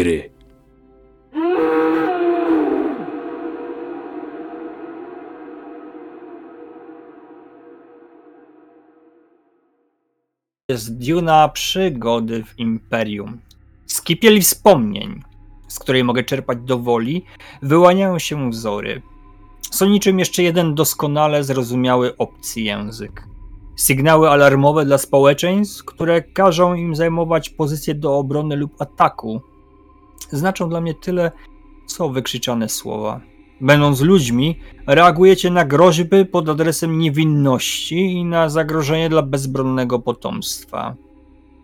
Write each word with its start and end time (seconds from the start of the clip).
Gry. 0.00 0.30
jest 10.68 10.98
Duna 10.98 11.48
przygody 11.48 12.44
w 12.44 12.58
Imperium. 12.58 13.40
Z 13.86 14.02
kipieli 14.02 14.40
wspomnień, 14.40 15.22
z 15.68 15.78
której 15.78 16.04
mogę 16.04 16.24
czerpać 16.24 16.58
do 16.58 16.78
woli, 16.78 17.24
wyłaniają 17.62 18.18
się 18.18 18.50
wzory. 18.50 19.02
Są 19.70 19.86
niczym 19.86 20.18
jeszcze 20.18 20.42
jeden 20.42 20.74
doskonale 20.74 21.44
zrozumiały 21.44 22.16
obcy 22.16 22.60
język. 22.60 23.24
Sygnały 23.76 24.30
alarmowe 24.30 24.84
dla 24.84 24.98
społeczeństw, 24.98 25.84
które 25.84 26.22
każą 26.22 26.74
im 26.74 26.96
zajmować 26.96 27.50
pozycję 27.50 27.94
do 27.94 28.18
obrony 28.18 28.56
lub 28.56 28.82
ataku, 28.82 29.42
znaczą 30.32 30.68
dla 30.68 30.80
mnie 30.80 30.94
tyle, 30.94 31.32
co 31.86 32.08
wykrzyczane 32.08 32.68
słowa. 32.68 33.20
Będąc 33.60 34.00
ludźmi, 34.00 34.58
reagujecie 34.86 35.50
na 35.50 35.64
groźby 35.64 36.26
pod 36.26 36.48
adresem 36.48 36.98
niewinności 36.98 38.12
i 38.12 38.24
na 38.24 38.48
zagrożenie 38.48 39.08
dla 39.08 39.22
bezbronnego 39.22 39.98
potomstwa. 39.98 40.96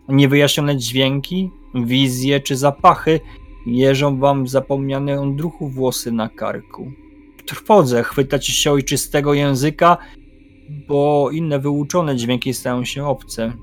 Niewyjaśnione 0.07 0.77
dźwięki, 0.77 1.51
wizje 1.75 2.39
czy 2.39 2.55
zapachy 2.55 3.19
jeżą 3.65 4.19
wam 4.19 4.47
zapomniane 4.47 5.21
odruchu 5.21 5.69
włosy 5.69 6.11
na 6.11 6.29
karku. 6.29 6.91
W 7.37 7.43
trwodze 7.43 8.03
chwytacie 8.03 8.53
się 8.53 8.71
ojczystego 8.71 9.33
języka, 9.33 9.97
bo 10.87 11.29
inne 11.31 11.59
wyuczone 11.59 12.15
dźwięki 12.15 12.53
stają 12.53 12.85
się 12.85 13.05
obce. 13.05 13.53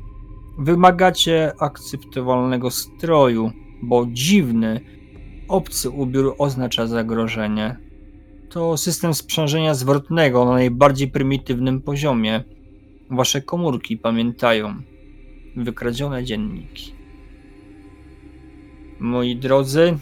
Wymagacie 0.59 1.53
akceptowalnego 1.59 2.71
stroju, 2.71 3.51
bo 3.83 4.07
dziwny, 4.13 4.81
obcy 5.49 5.91
ubiór 5.91 6.35
oznacza 6.39 6.87
zagrożenie 6.87 7.77
to 8.55 8.77
system 8.77 9.15
sprzężenia 9.15 9.75
zwrotnego 9.75 10.45
na 10.45 10.53
najbardziej 10.53 11.09
prymitywnym 11.09 11.81
poziomie. 11.81 12.45
Wasze 13.11 13.43
komórki 13.43 13.97
pamiętają 13.97 14.75
wykradzione 15.57 16.25
dzienniki. 16.25 16.93
Moi 19.01 19.37
drodzy, 19.37 19.99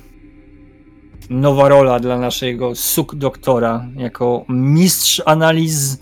nowa 1.31 1.69
rola 1.69 2.01
dla 2.01 2.19
naszego 2.19 2.75
suk 2.75 3.15
doktora 3.15 3.89
jako 3.97 4.45
mistrz 4.48 5.23
analiz 5.27 6.01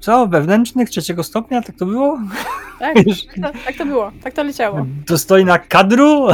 co, 0.00 0.26
wewnętrznych 0.26 0.90
trzeciego 0.90 1.22
stopnia, 1.22 1.62
tak 1.62 1.76
to 1.76 1.86
było? 1.86 2.18
Tak, 2.78 2.94
tak, 3.42 3.64
tak 3.64 3.76
to 3.76 3.86
było, 3.86 4.12
tak 4.22 4.34
to 4.34 4.42
leciało. 4.42 4.86
Dostojna 5.06 5.58
kadru? 5.58 6.28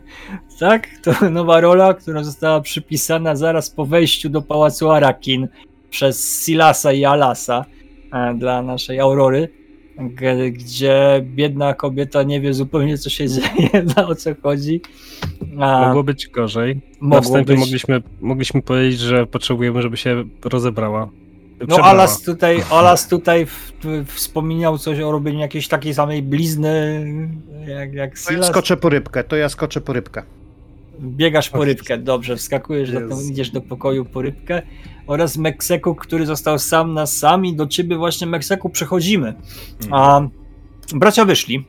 tak, 0.60 0.88
to 1.02 1.30
nowa 1.30 1.60
rola, 1.60 1.94
która 1.94 2.24
została 2.24 2.60
przypisana 2.60 3.36
zaraz 3.36 3.70
po 3.70 3.86
wejściu 3.86 4.28
do 4.28 4.42
pałacu 4.42 4.90
Arakin 4.90 5.48
przez 5.90 6.44
Silasa 6.44 6.92
i 6.92 7.04
Alasa 7.04 7.64
e, 8.12 8.34
dla 8.34 8.62
naszej 8.62 9.00
Aurory, 9.00 9.48
gdzie 10.52 11.20
biedna 11.22 11.74
kobieta 11.74 12.22
nie 12.22 12.40
wie 12.40 12.54
zupełnie 12.54 12.98
co 12.98 13.10
się 13.10 13.28
dzieje, 13.34 13.84
o 14.06 14.14
co 14.14 14.30
chodzi. 14.42 14.80
A 15.60 15.86
mogło 15.86 16.04
być 16.04 16.28
gorzej. 16.28 16.80
Na 17.02 17.20
wstępie 17.20 17.52
być... 17.52 17.60
Mogliśmy, 17.60 18.02
mogliśmy 18.20 18.62
powiedzieć, 18.62 19.00
że 19.00 19.26
potrzebujemy, 19.26 19.82
żeby 19.82 19.96
się 19.96 20.24
rozebrała. 20.44 21.08
No 21.68 21.76
Alas 21.76 22.22
tutaj, 22.22 22.62
Alas 22.70 23.08
tutaj 23.08 23.46
w, 23.46 23.72
w, 23.82 24.12
wspominał 24.12 24.78
coś 24.78 25.00
o 25.00 25.12
robieniu 25.12 25.38
jakiejś 25.38 25.68
takiej 25.68 25.94
samej 25.94 26.22
blizny 26.22 27.06
jak, 27.66 27.94
jak 27.94 28.18
Silas. 28.18 28.46
Ja 28.46 28.52
skoczę 28.52 28.76
po 28.76 28.88
rybkę, 28.88 29.24
to 29.24 29.36
ja 29.36 29.48
skoczę 29.48 29.80
po 29.80 29.92
rybkę. 29.92 30.22
Biegasz 31.00 31.50
po 31.50 31.64
rybkę, 31.64 31.98
dobrze, 31.98 32.36
wskakujesz, 32.36 32.92
do, 32.92 33.08
tam, 33.08 33.18
idziesz 33.30 33.50
do 33.50 33.60
pokoju 33.60 34.04
po 34.04 34.22
rybkę 34.22 34.62
oraz 35.06 35.36
Mekseku, 35.36 35.94
który 35.94 36.26
został 36.26 36.58
sam 36.58 36.94
na 36.94 37.06
sam 37.06 37.46
i 37.46 37.56
do 37.56 37.66
ciebie 37.66 37.96
właśnie 37.96 38.26
Mekseku 38.26 38.70
przechodzimy. 38.70 39.34
A 39.90 40.18
mhm. 40.18 40.30
bracia 40.94 41.24
wyszli, 41.24 41.64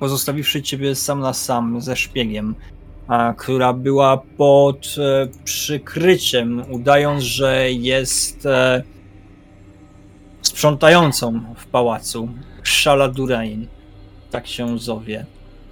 pozostawiwszy 0.00 0.62
ciebie 0.62 0.94
sam 0.94 1.20
na 1.20 1.32
sam 1.32 1.80
ze 1.80 1.96
szpiegiem 1.96 2.54
która 3.36 3.72
była 3.72 4.22
pod 4.36 4.94
e, 4.98 5.28
przykryciem, 5.44 6.64
udając, 6.70 7.22
że 7.22 7.72
jest 7.72 8.46
e, 8.46 8.82
sprzątającą 10.42 11.40
w 11.56 11.66
pałacu. 11.66 12.28
Szala 12.62 13.08
Durain, 13.08 13.66
tak 14.30 14.46
się 14.46 14.78
zowie. 14.78 15.26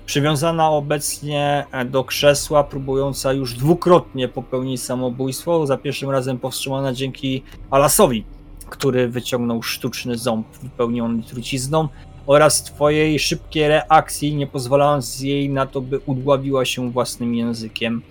Przywiązana 0.06 0.70
obecnie 0.70 1.66
do 1.86 2.04
krzesła, 2.04 2.64
próbująca 2.64 3.32
już 3.32 3.54
dwukrotnie 3.54 4.28
popełnić 4.28 4.82
samobójstwo. 4.82 5.66
Za 5.66 5.76
pierwszym 5.76 6.10
razem 6.10 6.38
powstrzymana 6.38 6.92
dzięki 6.92 7.42
Alasowi, 7.70 8.24
który 8.70 9.08
wyciągnął 9.08 9.62
sztuczny 9.62 10.18
ząb 10.18 10.46
wypełniony 10.62 11.22
trucizną 11.22 11.88
oraz 12.26 12.62
twojej 12.62 13.18
szybkiej 13.18 13.68
reakcji, 13.68 14.34
nie 14.34 14.46
pozwalając 14.46 15.20
jej 15.20 15.50
na 15.50 15.66
to, 15.66 15.80
by 15.80 15.98
udławiła 15.98 16.64
się 16.64 16.90
własnym 16.90 17.34
językiem. 17.34 18.02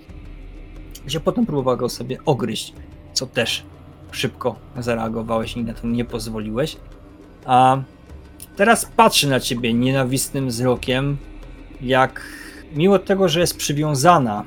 Gdzie 1.05 1.19
potem 1.19 1.45
próbowała 1.45 1.77
go 1.77 1.89
sobie 1.89 2.17
ogryźć, 2.25 2.73
co 3.13 3.27
też 3.27 3.63
szybko 4.11 4.55
zareagowałeś 4.77 5.57
i 5.57 5.63
na 5.63 5.73
to 5.73 5.87
nie 5.87 6.05
pozwoliłeś. 6.05 6.77
A 7.45 7.77
teraz 8.55 8.85
patrzy 8.85 9.29
na 9.29 9.39
ciebie 9.39 9.73
nienawistnym 9.73 10.47
wzrokiem, 10.47 11.17
jak 11.81 12.21
mimo 12.75 12.99
tego, 12.99 13.29
że 13.29 13.39
jest 13.39 13.57
przywiązana 13.57 14.45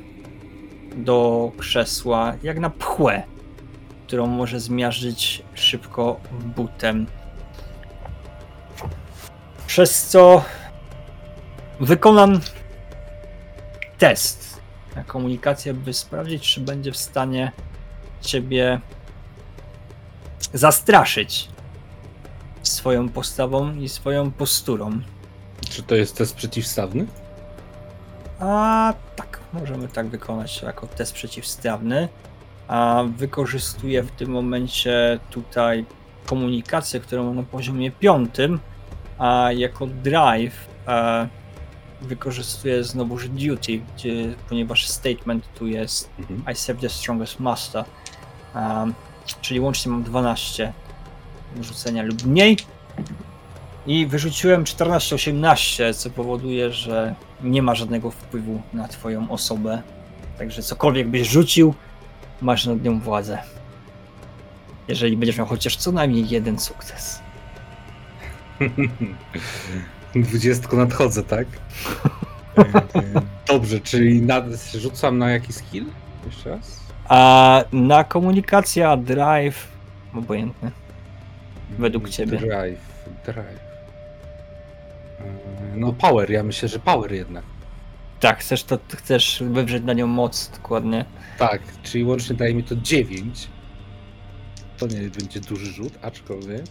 do 0.97 1.53
krzesła, 1.59 2.35
jak 2.43 2.59
na 2.59 2.71
pchłę, 2.71 3.23
którą 4.07 4.27
może 4.27 4.61
zmiażdżyć 4.61 5.43
szybko 5.55 6.21
butem 6.57 7.07
przez 9.67 10.07
co 10.07 10.45
wykonam 11.81 12.41
test 13.99 14.61
na 14.97 15.05
komunikację, 15.05 15.75
by 15.75 15.93
sprawdzić, 15.93 16.55
czy 16.55 16.61
będzie 16.61 16.93
w 16.93 16.97
stanie 16.97 17.53
ciebie 18.21 18.81
zastraszyć 20.53 21.49
swoją 22.63 23.09
postawą 23.09 23.75
i 23.75 23.89
swoją 23.89 24.31
posturą. 24.31 25.01
Czy 25.69 25.83
to 25.83 25.95
jest 25.95 26.17
test 26.17 26.37
przeciwstawny? 26.37 27.07
A 28.41 28.95
tak, 29.17 29.41
możemy 29.53 29.89
tak 29.89 30.07
wykonać 30.07 30.63
jako 30.63 30.87
test 30.87 31.13
przeciwstawny. 31.13 32.09
A 32.69 33.05
wykorzystuję 33.17 34.03
w 34.03 34.11
tym 34.11 34.31
momencie 34.31 35.19
tutaj 35.31 35.85
komunikację, 36.27 37.01
którą 37.01 37.25
mam 37.25 37.37
na 37.37 37.43
poziomie 37.43 37.91
piątym 37.91 38.61
a 39.19 39.53
jako 39.53 39.87
drive 39.87 40.69
e, 40.89 41.29
wykorzystuję 42.03 42.85
znowuż 42.85 43.29
duty, 43.29 43.81
gdzie, 43.95 44.35
ponieważ 44.49 44.89
statement 44.89 45.45
tu 45.55 45.67
jest 45.67 46.11
mhm. 46.19 46.45
I 46.53 46.57
serve 46.57 46.81
the 46.81 46.89
strongest 46.89 47.41
master, 47.41 47.85
um, 48.55 48.95
czyli 49.41 49.61
łącznie 49.61 49.93
mam 49.93 50.03
12 50.03 50.73
rzucenia 51.61 52.03
lub 52.03 52.25
mniej. 52.25 52.57
I 53.87 54.07
wyrzuciłem 54.07 54.65
14-18, 54.65 55.95
co 55.95 56.11
powoduje, 56.11 56.73
że 56.73 57.15
nie 57.43 57.63
ma 57.63 57.75
żadnego 57.75 58.11
wpływu 58.11 58.63
na 58.73 58.89
twoją 58.89 59.31
osobę. 59.31 59.83
Także 60.39 60.63
cokolwiek 60.63 61.09
byś 61.09 61.29
rzucił, 61.29 61.75
masz 62.41 62.67
nad 62.67 62.83
nią 62.83 63.01
władzę. 63.01 63.39
Jeżeli 64.89 65.17
będziesz 65.17 65.39
miał 65.39 65.47
chociaż 65.47 65.77
co 65.77 65.93
najmniej 65.93 66.29
jeden 66.29 66.59
sukces. 66.59 67.26
Dwudziestko 70.15 70.77
nadchodzę, 70.77 71.23
tak? 71.23 71.47
Dobrze, 73.49 73.81
czyli 73.81 74.23
nad, 74.23 74.45
rzucam 74.75 75.19
na 75.19 75.31
jaki 75.31 75.53
skill? 75.53 75.85
Jeszcze 76.27 76.51
raz? 76.51 76.81
A 77.09 77.65
na 77.73 78.05
komunikacja, 78.05 78.97
drive, 78.97 79.69
obojętne. 80.15 80.71
Według 81.79 82.09
ciebie. 82.09 82.39
Drive, 82.39 82.81
drive. 83.27 83.67
No 85.77 85.93
power, 85.93 86.31
ja 86.31 86.43
myślę, 86.43 86.69
że 86.69 86.79
power 86.79 87.13
jednak. 87.13 87.45
Tak, 88.21 88.39
chcesz 88.39 88.65
to 88.65 88.79
chcesz 88.97 89.43
wywrzeć 89.51 89.83
na 89.85 89.93
nią 89.93 90.07
moc 90.07 90.51
dokładnie. 90.51 91.05
Tak, 91.39 91.63
czyli 91.83 92.05
łącznie 92.05 92.37
daje 92.37 92.55
mi 92.55 92.65
to 92.65 92.77
9. 92.77 93.49
To 94.79 94.87
nie 94.87 95.11
będzie 95.11 95.41
duży 95.41 95.73
rzut, 95.73 95.93
aczkolwiek. 96.03 96.65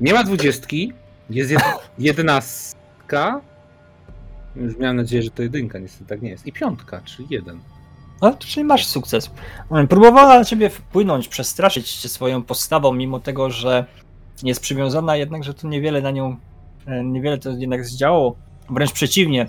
Nie 0.00 0.14
ma 0.14 0.24
dwudziestki, 0.24 0.92
jest 1.30 1.50
jed 1.50 1.62
jedenastka. 1.98 3.40
Już 4.56 4.76
miałem 4.76 4.96
nadzieję, 4.96 5.22
że 5.22 5.30
to 5.30 5.42
jedynka, 5.42 5.78
niestety 5.78 6.04
tak 6.04 6.22
nie 6.22 6.30
jest. 6.30 6.46
I 6.46 6.52
piątka, 6.52 7.00
czyli 7.04 7.28
jeden. 7.30 7.60
No, 8.22 8.34
czyli 8.38 8.64
masz 8.64 8.86
sukces. 8.86 9.30
Próbowała 9.88 10.38
na 10.38 10.44
ciebie 10.44 10.70
wpłynąć, 10.70 11.28
przestraszyć 11.28 11.92
cię 11.92 12.08
swoją 12.08 12.42
postawą, 12.42 12.92
mimo 12.92 13.20
tego, 13.20 13.50
że 13.50 13.84
jest 14.42 14.60
przywiązana, 14.60 15.16
jednak, 15.16 15.44
że 15.44 15.54
to 15.54 15.68
niewiele 15.68 16.02
na 16.02 16.10
nią, 16.10 16.36
e, 16.86 17.04
niewiele 17.04 17.38
to 17.38 17.50
jednak 17.50 17.84
zdziało. 17.84 18.36
Wręcz 18.70 18.92
przeciwnie, 18.92 19.46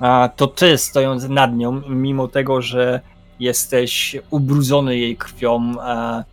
a 0.00 0.30
to 0.36 0.46
ty 0.46 0.78
stojąc 0.78 1.28
nad 1.28 1.56
nią, 1.56 1.82
mimo 1.88 2.28
tego, 2.28 2.62
że 2.62 3.00
jesteś 3.40 4.16
ubrudzony 4.30 4.98
jej 4.98 5.16
krwią 5.16 5.74
a, 5.80 6.24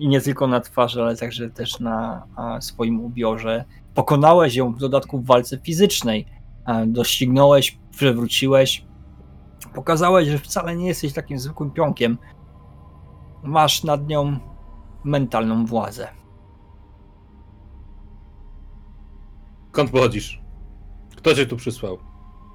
i 0.00 0.08
nie 0.08 0.20
tylko 0.20 0.46
na 0.46 0.60
twarzy, 0.60 1.02
ale 1.02 1.16
także 1.16 1.50
też 1.50 1.80
na 1.80 2.26
swoim 2.60 3.00
ubiorze, 3.00 3.64
pokonałeś 3.94 4.54
ją 4.54 4.72
w 4.72 4.78
dodatku 4.78 5.18
w 5.18 5.26
walce 5.26 5.58
fizycznej. 5.58 6.26
Doścignąłeś, 6.86 7.78
przewróciłeś, 7.90 8.84
pokazałeś, 9.74 10.28
że 10.28 10.38
wcale 10.38 10.76
nie 10.76 10.86
jesteś 10.86 11.12
takim 11.12 11.38
zwykłym 11.38 11.70
pionkiem. 11.70 12.18
Masz 13.42 13.84
nad 13.84 14.08
nią 14.08 14.36
mentalną 15.04 15.66
władzę. 15.66 16.08
Skąd 19.72 19.90
pochodzisz? 19.90 20.42
Kto 21.16 21.34
cię 21.34 21.46
tu 21.46 21.56
przysłał? 21.56 21.98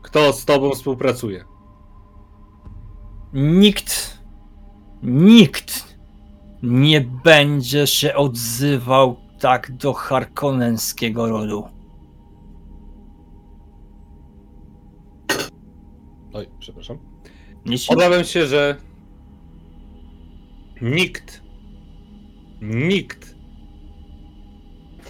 Kto 0.02 0.34
z 0.34 0.46
tobą 0.46 0.72
współpracuje? 0.72 1.46
Nikt, 3.34 4.20
nikt 5.04 5.75
nie 6.64 7.02
będzie 7.02 7.88
się 7.88 8.16
odzywał 8.16 9.16
tak 9.40 9.72
do 9.78 9.94
harkonnenskiego 9.94 11.30
rodu. 11.30 11.64
Oj, 16.34 16.48
przepraszam. 16.60 16.98
Obawiam 17.90 18.24
się, 18.24 18.46
że 18.46 18.78
nikt, 20.82 21.42
nikt 22.62 23.36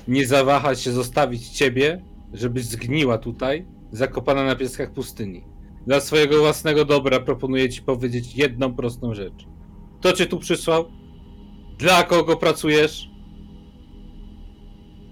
nie 0.08 0.28
zawaha 0.28 0.76
się 0.76 0.92
zostawić 0.92 1.50
ciebie, 1.50 2.02
żebyś 2.34 2.66
zgniła 2.66 3.18
tutaj, 3.18 3.66
zakopana 3.92 4.44
na 4.44 4.56
pieskach 4.56 4.94
pustyni. 4.94 5.44
Dla 5.88 6.00
swojego 6.00 6.40
własnego 6.40 6.86
dobra 6.86 7.20
proponuję 7.20 7.70
ci 7.70 7.82
powiedzieć 7.82 8.36
jedną 8.36 8.76
prostą 8.76 9.14
rzecz. 9.14 9.48
Kto 10.00 10.14
cię 10.14 10.26
tu 10.26 10.40
przysłał? 10.40 10.86
Dla 11.78 12.04
kogo 12.04 12.38
pracujesz? 12.38 13.10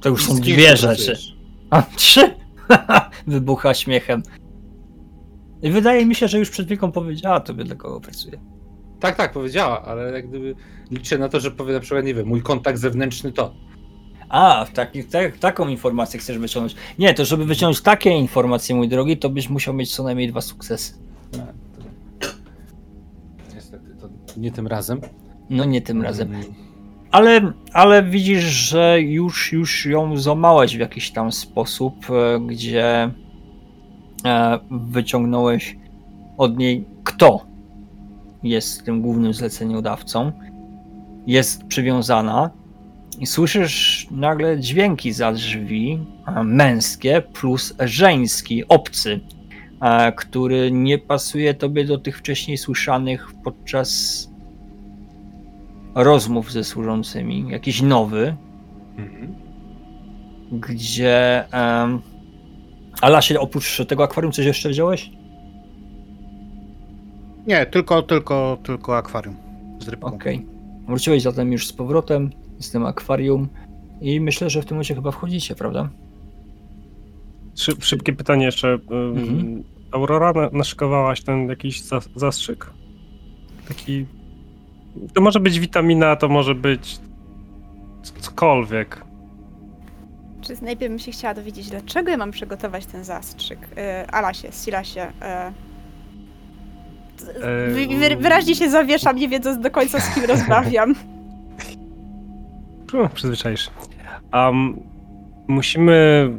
To 0.02 0.10
już 0.10 0.24
I 0.24 0.26
są 0.26 0.36
z 0.36 0.42
kim 0.42 0.54
dwie 0.54 0.78
rzeczy. 0.78 0.88
pracujesz? 0.88 1.36
A, 1.70 1.82
trzy! 1.82 2.36
Wybucha 3.28 3.74
śmiechem. 3.74 4.24
I 5.62 5.72
wydaje 5.72 6.06
mi 6.06 6.16
się, 6.16 6.28
że 6.28 6.40
już 6.40 6.50
przed 6.50 6.68
wieką 6.68 6.92
powiedziała 6.92 7.40
tobie, 7.40 7.64
dla 7.64 7.76
kogo 7.76 8.02
pracuje. 8.02 8.40
Tak, 9.00 9.16
tak, 9.16 9.34
powiedziała, 9.34 9.82
ale 9.86 10.12
jak 10.12 10.30
gdyby 10.30 10.56
liczę 10.92 11.18
na 11.18 11.30
to, 11.30 11.40
że 11.40 11.52
powie 11.52 11.74
na 11.74 11.80
przykład, 11.80 12.06
nie 12.06 12.14
wiem, 12.14 12.28
mój 12.28 12.42
kontakt 12.42 12.80
zewnętrzny 12.80 13.32
to. 13.32 13.54
A, 14.30 14.66
w 14.66 14.72
taki, 14.74 15.04
tak, 15.04 15.38
taką 15.38 15.68
informację 15.68 16.20
chcesz 16.20 16.38
wyciągnąć. 16.38 16.76
Nie, 17.00 17.14
to 17.14 17.26
żeby 17.26 17.46
wyciągnąć 17.46 17.82
takie 17.82 18.10
informacje, 18.10 18.76
mój 18.76 18.90
drogi, 18.90 19.18
to 19.18 19.30
byś 19.30 19.50
musiał 19.50 19.74
mieć 19.74 19.96
co 19.96 20.04
najmniej 20.04 20.28
dwa 20.28 20.42
sukcesy. 20.42 20.94
Niestety, 23.56 23.96
to 24.02 24.10
nie 24.38 24.52
tym 24.52 24.68
razem. 24.68 25.02
No 25.54 25.66
nie 25.66 25.82
tym 25.82 26.02
razem. 26.02 26.28
Mm, 26.28 26.44
Ale, 27.12 27.54
ale 27.74 28.04
widzisz, 28.04 28.44
że 28.44 29.02
już, 29.02 29.52
już 29.52 29.86
ją 29.86 30.18
złamałeś 30.18 30.78
w 30.78 30.80
jakiś 30.80 31.12
tam 31.12 31.32
sposób, 31.32 31.96
e, 32.10 32.40
gdzie 32.40 33.12
e, 34.26 34.60
wyciągnąłeś 34.72 35.78
od 36.38 36.58
niej, 36.58 36.86
kto 37.04 37.46
jest 38.44 38.86
tym 38.86 39.02
głównym 39.02 39.34
zleceniodawcą. 39.34 40.32
Jest 41.28 41.64
przywiązana 41.64 42.50
i 43.20 43.26
słyszysz 43.28 44.08
nagle 44.12 44.60
dźwięki 44.60 45.12
za 45.12 45.32
drzwi, 45.32 46.00
e, 46.28 46.44
męskie 46.44 47.22
plus 47.34 47.74
żeński, 47.80 48.68
obcy, 48.68 49.20
który 50.16 50.72
nie 50.72 50.98
pasuje 50.98 51.54
tobie 51.54 51.86
do 51.86 51.98
tych 51.98 52.18
wcześniej 52.18 52.58
słyszanych 52.58 53.32
podczas 53.44 54.33
rozmów 55.96 56.52
ze 56.52 56.64
służącymi, 56.64 57.46
jakiś 57.50 57.82
nowy, 57.82 58.36
mhm. 58.98 59.36
gdzie. 60.52 61.46
Um, 61.54 62.02
Alasie, 63.02 63.40
oprócz 63.40 63.82
tego 63.88 64.04
akwarium, 64.04 64.32
coś 64.32 64.46
jeszcze 64.46 64.70
wziąłeś? 64.70 65.12
Nie, 67.48 67.66
tylko, 67.66 68.02
tylko, 68.02 68.58
tylko 68.64 68.98
akwarium 68.98 69.36
z 69.80 69.88
rybką. 69.88 70.08
Okej. 70.08 70.46
Wróciłeś 70.88 71.22
zatem 71.22 71.52
już 71.52 71.68
z 71.68 71.74
powrotem 71.74 72.30
z 72.60 72.72
tym 72.72 72.86
akwarium 72.86 73.50
i 74.02 74.20
myślę, 74.20 74.50
że 74.50 74.62
w 74.62 74.66
tym 74.66 74.76
momencie 74.76 74.96
chyba 74.96 75.12
wchodzicie, 75.12 75.56
prawda? 75.56 75.90
Szyb, 77.56 77.84
szybkie 77.84 78.14
pytanie 78.14 78.46
jeszcze. 78.46 78.74
Mhm. 78.74 79.64
Aurora, 79.92 80.34
na- 80.34 80.50
naszykowałaś 80.50 81.24
ten 81.24 81.50
jakiś 81.50 81.82
za, 81.82 82.00
zastrzyk? 82.16 82.74
Taki... 83.68 84.06
To 85.14 85.22
może 85.22 85.40
być 85.40 85.60
witamina, 85.60 86.16
to 86.16 86.30
może 86.30 86.56
być 86.56 87.00
cokolwiek. 88.20 89.02
Czy 90.42 90.64
najpierw 90.64 90.92
bym 90.92 91.00
się 91.00 91.12
chciała 91.12 91.34
dowiedzieć, 91.34 91.70
dlaczego 91.70 92.12
ja 92.12 92.18
mam 92.18 92.32
przygotować 92.32 92.86
ten 92.86 93.04
zastrzyk? 93.04 93.60
Yy, 93.60 94.08
Alasie, 94.08 94.52
Silasie. 94.52 95.00
Yy. 95.22 95.54
E, 97.44 97.68
Wy, 97.74 97.88
wy, 97.88 98.16
wyraźnie 98.16 98.56
się 98.56 98.70
zawieszam, 98.70 99.16
nie 99.16 99.28
wiedząc 99.30 99.60
do 99.60 99.72
końca 99.72 100.00
z 100.00 100.16
kim 100.16 100.26
rozmawiam. 100.36 100.96
U, 102.94 103.10
Przyzwyczaisz. 103.14 103.70
Um, 104.34 104.80
musimy 105.48 106.30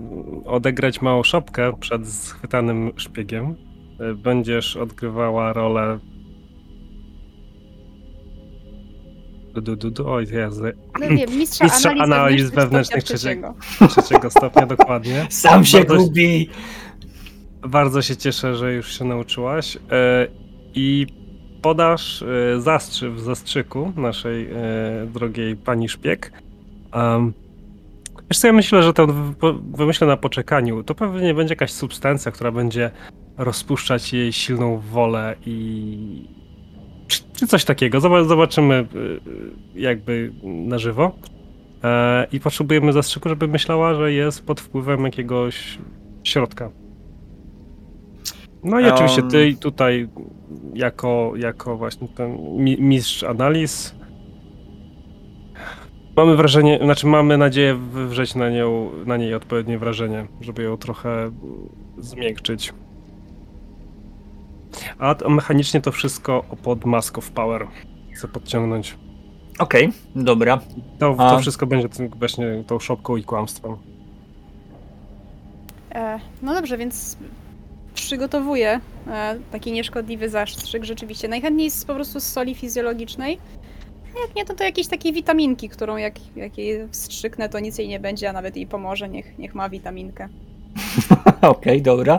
odegrać 0.46 1.02
małą 1.02 1.22
szopkę 1.22 1.72
przed 1.80 2.08
schwytanym 2.08 2.92
szpiegiem. 2.96 3.54
Y, 4.00 4.14
Będziesz 4.14 4.76
odgrywała 4.76 5.52
rolę. 5.52 5.98
Du, 9.54 9.60
du, 9.60 9.76
du, 9.76 9.90
du. 9.90 10.08
Oj, 10.08 10.26
Jezu. 10.32 10.62
No 11.00 11.08
nie, 11.08 11.26
mistrza, 11.38 11.64
Mistrza 11.64 11.90
analiz, 11.90 12.12
analiz 12.12 12.50
wewnętrznych 12.50 13.04
stopnia 13.04 13.54
trzeciego 13.88 14.30
stopnia, 14.30 14.66
dokładnie. 14.66 15.26
Sam 15.30 15.64
się 15.64 15.78
Bardzo- 15.78 15.96
gubi! 15.96 16.50
Bardzo 17.62 18.02
się 18.02 18.16
cieszę, 18.16 18.54
że 18.56 18.74
już 18.74 18.98
się 18.98 19.04
nauczyłaś. 19.04 19.76
E, 19.76 20.26
I 20.74 21.06
podasz 21.62 22.22
e, 22.22 22.60
zastrzyk 22.60 23.12
w 23.12 23.20
zastrzyku 23.20 23.92
naszej 23.96 24.50
e, 24.50 24.56
drogiej 25.14 25.56
pani 25.56 25.88
szpieg. 25.88 26.32
Um, 26.94 27.32
wiesz 28.30 28.38
co, 28.38 28.46
ja 28.46 28.52
myślę, 28.52 28.82
że 28.82 28.92
to 28.92 29.06
wymyślę 29.74 30.06
na 30.06 30.16
poczekaniu. 30.16 30.82
To 30.82 30.94
pewnie 30.94 31.34
będzie 31.34 31.52
jakaś 31.52 31.72
substancja, 31.72 32.32
która 32.32 32.52
będzie 32.52 32.90
rozpuszczać 33.38 34.12
jej 34.12 34.32
silną 34.32 34.78
wolę 34.78 35.36
i... 35.46 36.43
Czy, 37.06 37.46
coś 37.46 37.64
takiego. 37.64 37.98
Zoba- 38.00 38.24
Zobaczymy 38.24 38.74
e, 38.74 38.86
jakby 39.80 40.32
na 40.42 40.78
żywo. 40.78 41.12
E, 41.84 42.26
I 42.32 42.40
potrzebujemy 42.40 42.92
zastrzyku, 42.92 43.28
żeby 43.28 43.48
myślała, 43.48 43.94
że 43.94 44.12
jest 44.12 44.46
pod 44.46 44.60
wpływem 44.60 45.04
jakiegoś 45.04 45.78
środka. 46.24 46.70
No 48.64 48.80
i 48.80 48.84
oczywiście 48.84 49.22
ty 49.30 49.56
tutaj 49.60 50.08
jako, 50.74 51.32
jako 51.36 51.76
właśnie 51.76 52.08
ten 52.08 52.38
mi- 52.56 52.80
mistrz 52.80 53.22
analiz 53.22 53.94
mamy 56.16 56.36
wrażenie, 56.36 56.78
znaczy 56.82 57.06
mamy 57.06 57.38
nadzieję 57.38 57.74
wywrzeć 57.74 58.34
na, 58.34 58.50
nią, 58.50 58.90
na 59.06 59.16
niej 59.16 59.34
odpowiednie 59.34 59.78
wrażenie, 59.78 60.26
żeby 60.40 60.62
ją 60.62 60.76
trochę 60.76 61.30
zmiękczyć. 61.98 62.72
A 64.98 65.14
to 65.14 65.30
mechanicznie 65.30 65.80
to 65.80 65.92
wszystko 65.92 66.44
pod 66.62 66.84
Mask 66.84 67.18
of 67.18 67.30
Power 67.30 67.66
chcę 68.14 68.28
podciągnąć. 68.28 68.96
Okej, 69.58 69.92
dobra. 70.16 70.60
To, 70.98 71.14
A. 71.18 71.30
to 71.30 71.38
wszystko 71.38 71.66
będzie 71.66 71.88
tym, 71.88 72.08
właśnie 72.08 72.64
tą 72.66 72.78
szopką 72.78 73.16
i 73.16 73.24
kłamstwem. 73.24 73.76
E, 75.94 76.20
no 76.42 76.54
dobrze, 76.54 76.78
więc 76.78 77.16
przygotowuję 77.94 78.80
e, 79.06 79.38
taki 79.52 79.72
nieszkodliwy 79.72 80.28
zastrzyk 80.28 80.84
rzeczywiście. 80.84 81.28
Najchętniej 81.28 81.70
z, 81.70 81.84
po 81.84 81.94
prostu 81.94 82.20
z 82.20 82.26
soli 82.26 82.54
fizjologicznej. 82.54 83.38
Jak 84.22 84.36
nie, 84.36 84.44
to 84.44 84.54
to 84.54 84.64
jakieś 84.64 84.86
takie 84.86 85.12
witaminki, 85.12 85.68
którą 85.68 85.96
jak, 85.96 86.14
jak 86.36 86.58
jej 86.58 86.88
wstrzyknę, 86.88 87.48
to 87.48 87.60
nic 87.60 87.78
jej 87.78 87.88
nie 87.88 88.00
będzie, 88.00 88.30
a 88.30 88.32
nawet 88.32 88.56
jej 88.56 88.66
pomoże. 88.66 89.08
Niech, 89.08 89.38
niech 89.38 89.54
ma 89.54 89.68
witaminkę. 89.68 90.28
Okej, 91.40 91.82
dobra. 91.82 92.18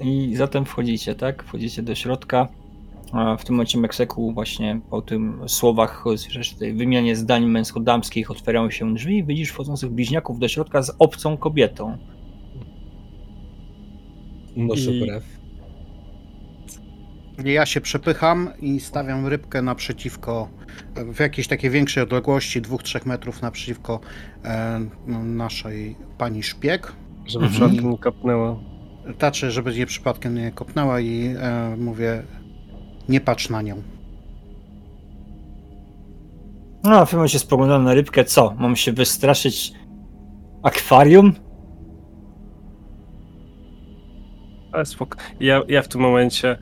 I 0.00 0.36
zatem 0.36 0.64
wchodzicie, 0.64 1.14
tak? 1.14 1.42
Wchodzicie 1.42 1.82
do 1.82 1.94
środka. 1.94 2.48
A 3.12 3.36
W 3.36 3.44
tym 3.44 3.54
momencie 3.56 3.78
Mekseku 3.78 4.32
właśnie 4.32 4.80
po 4.90 5.02
tym 5.02 5.40
słowach, 5.46 6.04
słyszysz 6.16 6.54
tej 6.54 6.74
wymianie 6.74 7.16
zdań 7.16 7.44
męsko-damskich 7.46 8.30
otwierają 8.30 8.70
się 8.70 8.94
drzwi 8.94 9.18
i 9.18 9.24
widzisz 9.24 9.48
wchodzących 9.50 9.90
bliźniaków 9.90 10.38
do 10.38 10.48
środka 10.48 10.82
z 10.82 10.92
obcą 10.98 11.36
kobietą. 11.36 11.98
Noszę 14.56 14.90
I- 14.90 15.00
brew. 15.00 15.24
Ja 17.44 17.66
się 17.66 17.80
przepycham 17.80 18.50
i 18.60 18.80
stawiam 18.80 19.26
rybkę 19.26 19.62
naprzeciwko, 19.62 20.48
w 21.12 21.20
jakiejś 21.20 21.48
takiej 21.48 21.70
większej 21.70 22.02
odległości, 22.02 22.62
2-3 22.62 23.06
metrów 23.06 23.42
naprzeciwko 23.42 24.00
e, 24.44 24.80
naszej 25.24 25.96
pani 26.18 26.42
szpieg. 26.42 26.92
Żeby 27.26 27.44
Mhm. 27.44 27.52
przypadkiem 27.70 27.90
nie 27.90 27.98
kapnęło. 27.98 28.60
Taczy, 29.18 29.50
żeby 29.50 29.74
nie 29.74 29.86
przypadkiem 29.86 30.34
nie 30.34 30.52
kopnęła 30.52 31.00
i 31.00 31.34
e, 31.38 31.76
mówię, 31.78 32.22
nie 33.08 33.20
patrz 33.20 33.50
na 33.50 33.62
nią. 33.62 33.82
No, 36.84 37.06
w 37.06 37.10
tym 37.10 37.18
momencie 37.18 37.38
spoglądam 37.38 37.84
na 37.84 37.94
rybkę, 37.94 38.24
co? 38.24 38.54
Mam 38.58 38.76
się 38.76 38.92
wystraszyć 38.92 39.72
akwarium? 40.62 41.32
Ale 44.72 44.86
spoko. 44.86 45.18
Ja, 45.40 45.62
ja 45.68 45.82
w 45.82 45.88
tym 45.88 46.00
momencie. 46.00 46.58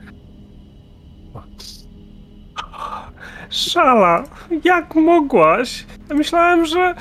Szala, 3.49 4.23
jak 4.63 4.95
mogłaś? 4.95 5.85
Ja 6.09 6.15
myślałem, 6.15 6.65
że 6.65 6.95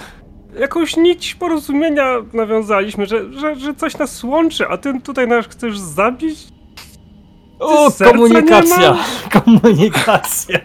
jakąś 0.61 0.97
nić 0.97 1.35
porozumienia 1.35 2.17
nawiązaliśmy, 2.33 3.07
że, 3.07 3.33
że, 3.33 3.57
że 3.57 3.75
coś 3.75 3.99
nas 3.99 4.25
łączy, 4.25 4.69
a 4.69 4.79
ty 4.79 5.01
tutaj 5.01 5.29
nas 5.29 5.47
chcesz 5.47 5.79
zabić? 5.79 6.39
O, 7.59 7.91
serca 7.91 8.13
komunikacja! 8.13 8.97
Komunikacja! 9.45 10.61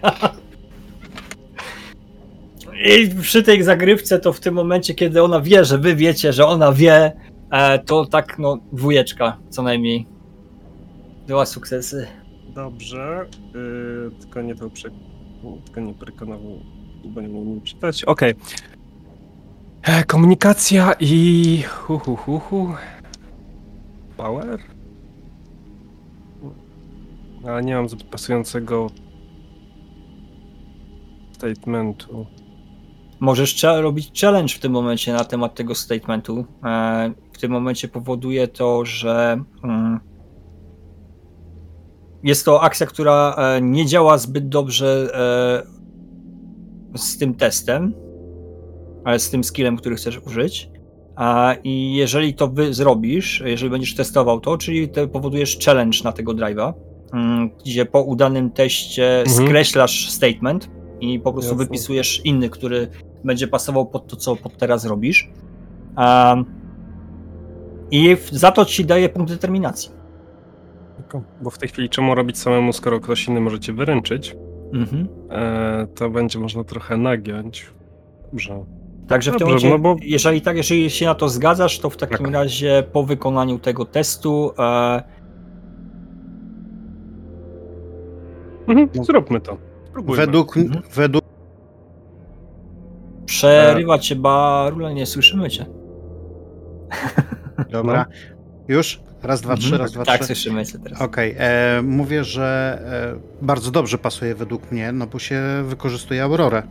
I 2.86 3.10
przy 3.22 3.44
tej 3.44 3.64
zagrywce 3.64 4.20
to 4.20 4.34
w 4.34 4.40
tym 4.40 4.54
momencie, 4.54 4.94
kiedy 4.94 5.24
ona 5.24 5.42
wie, 5.42 5.66
że 5.66 5.78
wy 5.78 5.96
wiecie, 5.96 6.34
że 6.34 6.46
ona 6.46 6.72
wie, 6.72 7.12
e, 7.52 7.80
to 7.80 8.06
tak, 8.06 8.40
no, 8.40 8.58
dwójeczka 8.72 9.38
co 9.50 9.64
najmniej. 9.64 10.06
Dwa 11.28 11.46
sukcesy. 11.46 12.08
Dobrze, 12.56 13.26
yy, 13.54 14.12
tylko 14.20 14.42
nie 14.42 14.56
to 14.56 14.70
prze... 14.70 14.90
tylko 15.66 15.82
nie 15.82 15.94
prekonował, 15.94 16.60
bo 17.06 17.22
nie 17.22 17.28
mógł 17.28 17.66
czytać. 17.66 18.04
Okej. 18.04 18.36
E, 19.84 20.04
Komunikacja 20.04 20.94
i 21.00 21.64
hu, 21.68 22.00
hu, 22.00 22.16
hu, 22.16 22.40
hu. 22.40 22.74
Power? 24.18 24.60
Ale 27.48 27.64
nie 27.64 27.76
mam 27.76 27.90
zbyt 27.90 28.04
pasującego 28.04 28.88
statementu. 31.32 32.26
Możesz 33.20 33.56
cze- 33.56 33.82
robić 33.82 34.22
challenge 34.22 34.54
w 34.54 34.60
tym 34.60 34.72
momencie 34.72 35.14
na 35.14 35.24
temat 35.26 35.56
tego 35.56 35.76
statementu. 35.76 36.46
E, 36.66 37.14
w 37.34 37.38
tym 37.38 37.52
momencie 37.52 37.88
powoduje 37.88 38.48
to, 38.48 38.86
że 38.86 39.44
mm, 39.64 40.00
jest 42.24 42.46
to 42.46 42.62
akcja, 42.62 42.86
która 42.88 43.36
e, 43.38 43.62
nie 43.62 43.86
działa 43.86 44.18
zbyt 44.18 44.50
dobrze 44.50 45.08
e, 46.96 46.98
z 46.98 47.18
tym 47.18 47.34
testem, 47.36 47.94
z 49.18 49.30
tym 49.30 49.44
skillem, 49.44 49.78
który 49.78 49.96
chcesz 49.96 50.20
użyć. 50.28 50.70
A, 51.16 51.56
I 51.64 51.94
jeżeli 51.94 52.34
to 52.34 52.48
wy 52.48 52.74
zrobisz, 52.74 53.44
jeżeli 53.46 53.70
będziesz 53.72 53.96
testował 53.96 54.40
to, 54.40 54.58
czyli 54.58 54.90
to 54.90 55.08
powodujesz 55.08 55.60
challenge 55.66 55.98
na 56.04 56.12
tego 56.12 56.32
drive'a, 56.34 56.74
mm, 57.14 57.50
gdzie 57.66 57.86
po 57.86 58.02
udanym 58.02 58.50
teście 58.52 59.20
Mhm. 59.20 59.48
skreślasz 59.48 60.10
statement 60.10 60.70
i 61.02 61.20
po 61.20 61.34
prostu 61.34 61.52
Jasne. 61.52 61.66
wypisujesz 61.66 62.22
inny, 62.26 62.50
który 62.50 62.88
będzie 63.24 63.48
pasował 63.48 63.86
pod 63.86 64.08
to, 64.08 64.16
co 64.16 64.36
pod 64.36 64.58
teraz 64.58 64.86
robisz. 64.86 65.30
I 67.92 68.18
za 68.32 68.52
to 68.52 68.66
ci 68.66 68.86
daje 68.86 69.10
punkt 69.10 69.32
determinacji. 69.32 69.92
Bo 71.42 71.50
w 71.50 71.58
tej 71.58 71.70
chwili 71.70 71.90
czemu 71.90 72.16
robić 72.16 72.38
samemu, 72.38 72.74
skoro 72.74 73.00
ktoś 73.00 73.28
inny 73.28 73.40
może 73.42 73.60
cię 73.60 73.74
wyręczyć? 73.74 74.36
Mhm. 74.74 75.08
E, 75.32 75.88
to 75.96 76.10
będzie 76.10 76.40
można 76.40 76.64
trochę 76.64 76.98
nagiąć. 76.98 77.66
Dobrze. 78.32 78.66
Także 79.10 79.32
w 79.32 79.36
tym 79.38 79.48
Dobrze, 79.48 79.68
momencie, 79.70 79.70
no 79.70 79.96
bo- 79.96 80.02
jeżeli 80.06 80.42
tak, 80.42 80.58
jeżeli 80.58 80.90
się 80.90 81.06
na 81.06 81.16
to 81.16 81.30
zgadzasz, 81.30 81.80
to 81.80 81.90
w 81.90 81.98
takim 81.98 82.18
Tak. 82.26 82.34
razie 82.34 82.84
po 82.94 83.04
wykonaniu 83.04 83.60
tego 83.60 83.86
testu 83.86 84.52
e, 84.60 85.04
Mhm, 88.68 88.90
No. 88.96 89.04
zróbmy 89.04 89.42
to. 89.42 89.58
Spróbujmy. 89.90 90.26
Według, 90.26 90.58
Mhm. 90.58 90.84
według 90.96 91.24
przerywa 93.26 94.00
cię 94.00 94.16
Barula, 94.16 94.92
nie 94.92 95.06
słyszymy 95.06 95.50
cię. 95.50 95.66
Dobra. 97.72 98.06
Już? 98.68 99.02
Raz, 99.24 99.42
dwa, 99.42 99.56
trzy, 99.56 99.66
Mhm. 99.66 99.82
raz, 99.82 99.92
dwa, 99.92 100.06
tak, 100.06 100.16
trzy. 100.18 100.26
słyszymy 100.26 100.66
cię 100.66 100.80
teraz. 100.80 101.02
Okej, 101.02 101.36
e, 101.38 101.82
mówię, 101.84 102.24
że 102.24 102.80
e, 103.42 103.46
bardzo 103.46 103.72
dobrze 103.72 103.98
pasuje 103.98 104.36
według 104.36 104.72
mnie, 104.72 104.92
no 104.92 105.08
bo 105.08 105.20
się 105.20 105.42
wykorzystuje 105.66 106.24
Aurorę. 106.24 106.64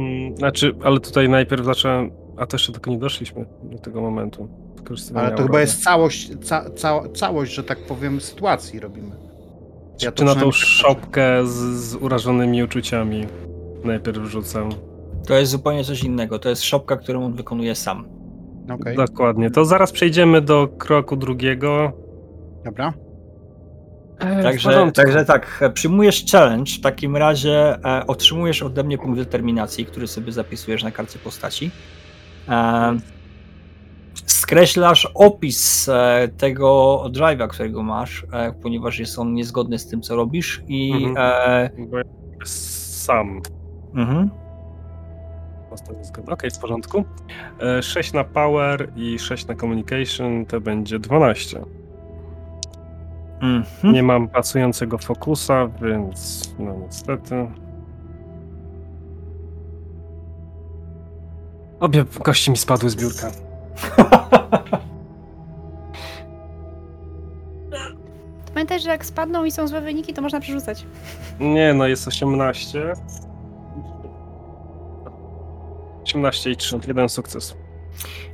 Mm, 0.00 0.36
Znaczy, 0.36 0.74
ale 0.84 1.00
tutaj 1.00 1.28
najpierw 1.28 1.64
zacząłem, 1.64 2.10
a 2.36 2.46
to 2.46 2.54
jeszcze 2.54 2.72
tylko 2.72 2.90
nie 2.90 2.98
doszliśmy 2.98 3.44
do 3.62 3.78
tego 3.78 4.00
momentu. 4.00 4.48
Ale 5.14 5.30
to 5.30 5.42
chyba 5.42 5.60
jest 5.60 5.82
całość, 5.82 6.30
ca, 6.42 6.70
ca, 6.70 7.08
całość, 7.14 7.52
że 7.52 7.64
tak 7.64 7.78
powiem, 7.78 8.20
sytuacji 8.20 8.80
robimy. 8.80 9.10
Ja 10.02 10.12
Czy 10.12 10.24
na 10.24 10.34
tą 10.34 10.40
tak 10.40 10.54
szopkę 10.54 11.46
z, 11.46 11.54
z 11.76 11.94
urażonymi 11.94 12.62
uczuciami 12.62 13.26
najpierw 13.84 14.18
wrzucę. 14.18 14.68
To 15.26 15.34
jest 15.34 15.52
zupełnie 15.52 15.84
coś 15.84 16.04
innego. 16.04 16.38
To 16.38 16.48
jest 16.48 16.62
szopka, 16.62 16.96
którą 16.96 17.24
on 17.24 17.34
wykonuje 17.34 17.74
sam. 17.74 18.04
Okej, 18.74 18.96
Dokładnie. 18.96 19.50
To 19.50 19.64
zaraz 19.64 19.92
przejdziemy 19.92 20.40
do 20.40 20.68
kroku 20.78 21.16
drugiego. 21.16 21.92
dobra. 22.64 22.92
E, 24.20 24.42
Także, 24.42 24.92
także 24.92 25.24
tak, 25.24 25.58
e, 25.62 25.70
przyjmujesz 25.70 26.24
challenge, 26.32 26.72
w 26.72 26.80
takim 26.80 27.16
razie 27.16 27.78
e, 27.84 28.06
otrzymujesz 28.06 28.62
ode 28.62 28.84
mnie 28.84 28.98
punkt 28.98 29.18
determinacji, 29.18 29.86
który 29.86 30.06
sobie 30.06 30.32
zapisujesz 30.32 30.82
na 30.82 30.90
karcie 30.90 31.18
postaci. 31.18 31.70
E, 32.48 32.96
skreślasz 34.26 35.08
opis 35.14 35.88
e, 35.88 36.28
tego 36.38 37.02
drive'a, 37.12 37.48
którego 37.48 37.82
masz, 37.82 38.26
e, 38.32 38.52
ponieważ 38.62 38.98
jest 38.98 39.18
on 39.18 39.34
niezgodny 39.34 39.78
z 39.78 39.86
tym, 39.88 40.02
co 40.02 40.16
robisz 40.16 40.62
i 40.68 40.92
Mhm. 41.04 41.16
e, 41.18 41.70
sam. 42.44 43.40
mhm. 43.94 44.30
Okej, 46.28 46.50
w 46.50 46.58
porządku. 46.58 47.04
E, 47.60 47.82
6 47.82 48.12
na 48.12 48.24
power 48.24 48.88
i 48.96 49.18
6 49.18 49.46
na 49.46 49.54
communication 49.54 50.46
to 50.46 50.60
będzie 50.60 50.98
12. 50.98 51.60
mhm. 53.40 53.94
Nie 53.94 54.02
mam 54.02 54.28
pasującego 54.28 54.98
fokusa, 54.98 55.68
więc 55.82 56.50
no 56.58 56.74
niestety. 56.86 57.46
Obie 61.80 62.04
kości 62.22 62.50
mi 62.50 62.56
spadły 62.56 62.90
z 62.90 62.96
biurka. 62.96 63.30
Pamiętaj, 68.54 68.80
że 68.80 68.90
jak 68.90 69.04
spadną 69.04 69.44
i 69.44 69.50
są 69.50 69.68
złe 69.68 69.80
wyniki, 69.80 70.14
to 70.14 70.22
można 70.22 70.40
przerzucać. 70.40 70.86
Nie, 71.40 71.74
no 71.74 71.86
jest 71.86 72.08
18. 72.08 72.92
18 76.04 76.50
i 76.50 76.56
3, 76.56 76.78
jeden 76.88 77.08
sukces. 77.08 77.56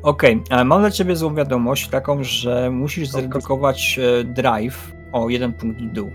Okej, 0.02 0.42
e, 0.50 0.64
mam 0.64 0.80
dla 0.80 0.90
ciebie 0.90 1.16
złą 1.16 1.34
wiadomość, 1.34 1.88
taką, 1.88 2.24
że 2.24 2.70
musisz 2.70 3.08
zredukować 3.08 3.98
e, 3.98 4.24
drive 4.24 4.95
o 5.12 5.28
jeden 5.28 5.52
punkt 5.52 5.80
w 5.80 5.92
dół. 5.92 6.10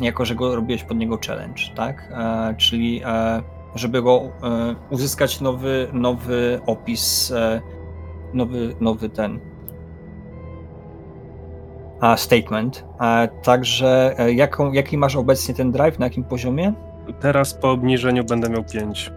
Jako, 0.00 0.24
że 0.24 0.34
go 0.34 0.56
robiłeś 0.56 0.84
pod 0.84 0.96
niego 0.96 1.18
challenge, 1.26 1.62
tak? 1.74 2.12
E, 2.12 2.54
czyli 2.58 3.02
e, 3.04 3.42
żeby 3.74 4.02
go 4.02 4.22
e, 4.42 4.74
uzyskać 4.90 5.40
nowy, 5.40 5.88
nowy 5.92 6.60
opis, 6.66 7.30
e, 7.30 7.60
nowy, 8.34 8.74
nowy 8.80 9.08
ten 9.08 9.40
a, 12.00 12.16
statement. 12.16 12.84
E, 13.00 13.28
także 13.42 14.14
e, 14.18 14.32
jaką, 14.32 14.72
jaki 14.72 14.98
masz 14.98 15.16
obecnie 15.16 15.54
ten 15.54 15.72
drive, 15.72 15.98
na 15.98 16.06
jakim 16.06 16.24
poziomie? 16.24 16.72
Teraz 17.20 17.54
po 17.54 17.70
obniżeniu 17.70 18.24
będę 18.24 18.48
miał 18.48 18.64
5. 18.64 19.12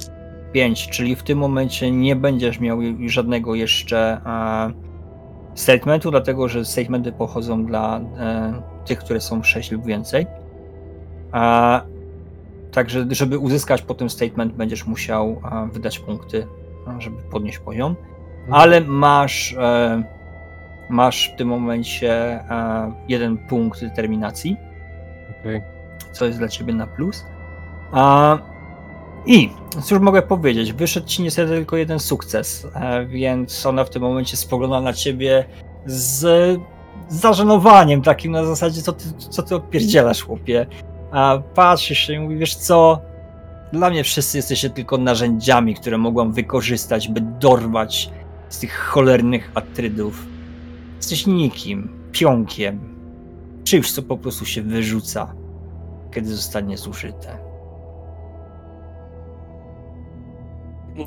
5, 0.52 0.90
czyli 0.90 1.16
w 1.16 1.24
tym 1.24 1.40
momencie 1.40 1.92
nie 1.92 2.16
będziesz 2.16 2.60
miał 2.60 2.80
żadnego 3.06 3.56
jeszcze 3.56 4.22
statementu, 5.60 6.12
dlatego 6.12 6.50
że 6.50 6.66
statementy 6.66 7.12
pochodzą 7.12 7.66
dla 7.66 8.00
e, 8.00 8.62
tych, 8.86 9.00
które 9.00 9.22
są 9.22 9.44
6 9.44 9.72
lub 9.72 9.86
więcej. 9.86 10.28
E, 11.34 11.82
także, 12.72 13.06
żeby 13.12 13.38
uzyskać 13.38 13.82
po 13.82 13.94
tym 13.94 14.10
statement, 14.10 14.54
będziesz 14.54 14.86
musiał 14.86 15.42
wydać 15.74 16.00
punkty, 16.00 16.48
żeby 17.00 17.22
podnieść 17.32 17.60
poziom. 17.60 17.96
Ale 18.52 18.82
masz, 18.82 19.56
e, 19.60 20.04
masz 20.90 21.32
w 21.34 21.38
tym 21.38 21.48
momencie 21.48 22.12
e, 22.12 22.92
jeden 23.08 23.38
punkt 23.38 23.82
determinacji 23.82 24.58
Okej. 25.40 25.62
co 26.12 26.26
jest 26.26 26.38
dla 26.38 26.48
ciebie 26.48 26.74
na 26.74 26.88
plus. 26.88 27.26
A, 27.92 28.38
I 29.26 29.50
cóż 29.84 30.00
mogę 30.00 30.22
powiedzieć, 30.22 30.74
wyszedł 30.74 31.08
ci 31.08 31.24
niestety 31.24 31.52
tylko 31.52 31.78
jeden 31.78 32.00
sukces, 32.00 32.68
e, 32.76 33.06
więc 33.06 33.66
ona 33.66 33.84
w 33.84 33.90
tym 33.90 34.02
momencie 34.02 34.38
spogląda 34.38 34.82
na 34.82 34.94
ciebie 34.94 35.46
z 35.86 36.60
zażenowaniem 37.10 38.02
takim 38.02 38.32
na 38.32 38.46
zasadzie, 38.46 38.82
co 38.82 38.94
ty, 38.94 39.06
co 39.30 39.44
ty 39.44 39.56
odpierdzielasz, 39.56 40.24
chłopie. 40.24 40.66
A 41.12 41.40
patrzy 41.56 41.96
się 41.96 42.14
i 42.14 42.20
mówi, 42.20 42.38
wiesz 42.38 42.56
co, 42.56 43.02
dla 43.74 43.90
mnie 43.90 44.04
wszyscy 44.04 44.38
jesteście 44.38 44.70
tylko 44.70 44.98
narzędziami, 44.98 45.76
które 45.76 45.98
mogłam 45.98 46.34
wykorzystać, 46.34 47.08
by 47.08 47.22
dorwać 47.22 48.12
z 48.50 48.60
tych 48.60 48.78
cholernych 48.80 49.52
atrydów. 49.56 50.26
Jesteś 50.98 51.28
nikim, 51.28 51.90
pionkiem, 52.12 52.80
czymś, 53.64 53.92
co 53.92 54.02
po 54.02 54.18
prostu 54.18 54.46
się 54.46 54.62
wyrzuca, 54.62 55.34
kiedy 56.14 56.36
zostanie 56.36 56.78
zużyte. 56.78 57.49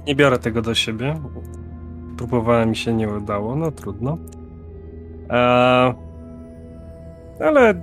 Nie 0.07 0.15
biorę 0.15 0.39
tego 0.39 0.63
do 0.63 0.75
siebie. 0.75 1.15
Próbowałem 2.17 2.69
mi 2.71 2.77
się 2.77 2.93
nie 2.95 3.09
udało, 3.09 3.57
no 3.57 3.71
trudno. 3.71 4.19
Eee, 5.31 5.95
ale 7.41 7.75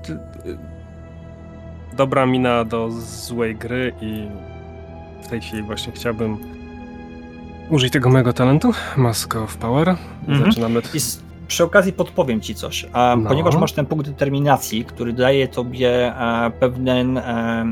dobra 1.98 2.26
mina 2.26 2.64
do 2.66 2.92
złej 2.92 3.56
gry 3.56 3.94
i 4.02 4.28
w 5.24 5.28
tej 5.28 5.42
chwili 5.42 5.64
właśnie 5.64 5.94
chciałbym 5.94 6.38
użyć 7.70 7.94
tego 7.94 8.10
mojego 8.10 8.34
talentu, 8.34 8.72
Mask 8.98 9.36
of 9.36 9.58
Power. 9.58 9.96
Mhm. 10.28 10.46
Zaczynamy. 10.46 10.82
I 10.94 10.98
s- 10.98 11.24
przy 11.48 11.64
okazji 11.64 11.94
podpowiem 11.94 12.42
ci 12.42 12.56
coś. 12.56 12.86
A, 12.94 13.16
No. 13.20 13.30
Ponieważ 13.30 13.56
masz 13.58 13.74
ten 13.74 13.86
punkt 13.86 14.06
determinacji, 14.06 14.86
który 14.86 15.14
daje 15.14 15.48
tobie 15.48 16.16
e, 16.16 16.52
pewien, 16.60 17.18
e, 17.18 17.66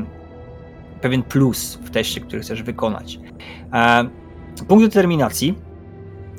pewien 1.00 1.22
plus 1.22 1.74
w 1.74 1.90
teście, 1.90 2.20
który 2.20 2.42
chcesz 2.42 2.62
wykonać. 2.62 3.18
E, 3.72 4.08
punkt 4.68 4.84
determinacji 4.84 5.54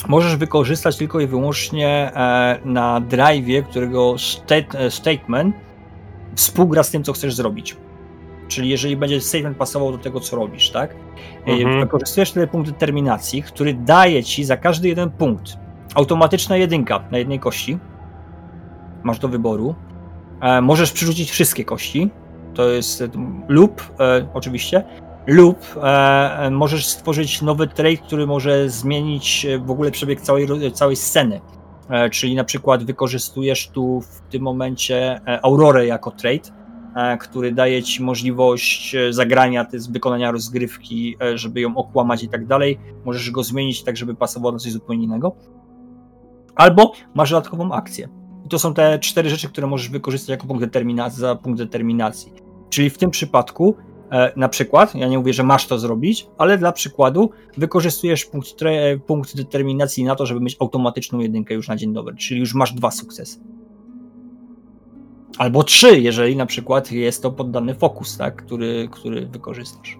możesz 0.07 0.35
wykorzystać 0.35 0.97
tylko 0.97 1.19
i 1.19 1.27
wyłącznie 1.27 2.11
e, 2.15 2.59
na 2.65 3.01
drive'ie, 3.01 3.63
którego 3.63 4.15
e, 4.73 4.91
statement 4.91 5.55
współgra 6.35 6.83
z 6.83 6.91
tym, 6.91 7.03
co 7.03 7.13
chcesz 7.13 7.35
zrobić. 7.35 7.77
Czyli 8.47 8.69
jeżeli 8.69 8.97
będzie 8.97 9.21
statement 9.21 9.57
pasował 9.57 9.91
do 9.91 9.97
tego, 9.97 10.19
co 10.19 10.35
robisz, 10.35 10.69
tak? 10.69 10.95
Mhm. 11.45 11.79
Wykorzystujesz 11.79 12.31
wtedy 12.31 12.47
punkt 12.47 12.71
determinacji, 12.71 13.43
który 13.43 13.73
daje 13.73 14.23
ci 14.23 14.43
za 14.43 14.57
każdy 14.57 14.87
jeden 14.87 15.09
punkt 15.09 15.57
automatyczna 15.95 16.57
jedynka 16.57 17.03
na 17.11 17.17
jednej 17.17 17.39
kości. 17.39 17.79
Masz 19.03 19.19
do 19.19 19.27
wyboru. 19.27 19.75
Możesz 20.61 20.91
przerzucić 20.91 21.31
wszystkie 21.31 21.65
kości. 21.65 22.09
To 22.53 22.70
jest 22.70 23.01
e, 23.01 23.10
lub 23.48 23.82
e, 24.00 24.27
oczywiście. 24.34 24.84
Lub 25.27 25.58
e, 25.77 26.39
e, 26.39 26.51
możesz 26.51 26.86
stworzyć 26.86 27.41
nowy 27.41 27.68
trade, 27.68 27.98
który 27.98 28.27
może 28.27 28.70
zmienić 28.70 29.46
e, 29.46 29.60
w 29.60 29.72
ogóle 29.72 29.91
przebieg 29.91 30.22
całej, 30.22 30.72
całej 30.74 30.96
sceny. 30.96 31.41
E, 31.89 32.10
czyli 32.10 32.36
na 32.36 32.44
przykład 32.44 32.84
wykorzystujesz 32.84 33.70
tu 33.70 34.01
w 34.01 34.22
tym 34.29 34.41
momencie 34.41 35.22
Aurorę 35.44 35.86
jako 35.86 36.12
trade, 36.12 36.60
który 37.20 37.51
daje 37.51 37.84
ci 37.84 38.03
możliwość 38.03 38.96
zagrania, 39.10 39.65
to 39.65 39.75
jest 39.75 39.94
wykonania 39.94 40.32
rozgrywki, 40.32 41.18
żeby 41.36 41.62
ją 41.62 41.77
okłamać 41.77 42.24
i 42.24 42.29
tak 42.29 42.46
dalej. 42.46 42.79
Możesz 43.06 43.32
go 43.32 43.44
zmienić 43.44 43.84
tak, 43.84 43.98
żeby 43.98 44.15
pasował 44.15 44.51
na 44.51 44.58
coś 44.58 44.72
zupełnie 44.72 45.03
innego. 45.03 45.36
Albo 46.56 46.91
masz 47.13 47.29
dodatkową 47.29 47.72
akcję. 47.72 48.18
I 48.50 48.51
to 48.51 48.60
są 48.60 48.74
te 48.74 49.00
cztery 49.00 49.29
rzeczy, 49.29 49.50
które 49.50 49.68
możesz 49.68 49.89
wykorzystać 49.89 50.29
jako 50.29 50.48
punkt 50.48 50.63
determinacji, 50.63 51.22
za 51.22 51.36
punkt 51.36 51.60
determinacji. 51.60 52.34
Czyli 52.70 52.89
w 52.89 52.98
tym 52.98 53.12
przypadku, 53.12 53.75
e, 54.12 54.32
na 54.36 54.50
przykład, 54.50 54.96
ja 54.96 55.08
nie 55.08 55.18
mówię, 55.18 55.34
że 55.34 55.44
masz 55.44 55.68
to 55.68 55.79
zrobić, 55.79 56.27
ale 56.38 56.58
dla 56.58 56.72
przykładu 56.72 57.29
wykorzystujesz 57.58 58.25
punkt, 58.25 58.56
tre, 58.56 59.00
punkt 59.08 59.38
determinacji 59.38 60.03
na 60.03 60.15
to, 60.15 60.25
żeby 60.25 60.41
mieć 60.41 60.58
automatyczną 60.60 61.20
jedynkę 61.20 61.53
już 61.53 61.68
na 61.68 61.75
dzień 61.75 61.94
dobry, 61.94 62.15
czyli 62.15 62.39
już 62.39 62.56
masz 62.56 62.74
dwa 62.74 62.91
sukcesy. 62.91 63.39
Albo 65.38 65.64
trzy, 65.64 66.00
jeżeli 66.00 66.35
na 66.35 66.46
przykład 66.46 66.92
jest 66.92 67.24
to 67.24 67.31
poddany 67.31 67.75
fokus, 67.75 68.18
tak, 68.18 68.35
który, 68.35 68.88
który 68.92 69.25
wykorzystasz. 69.25 70.00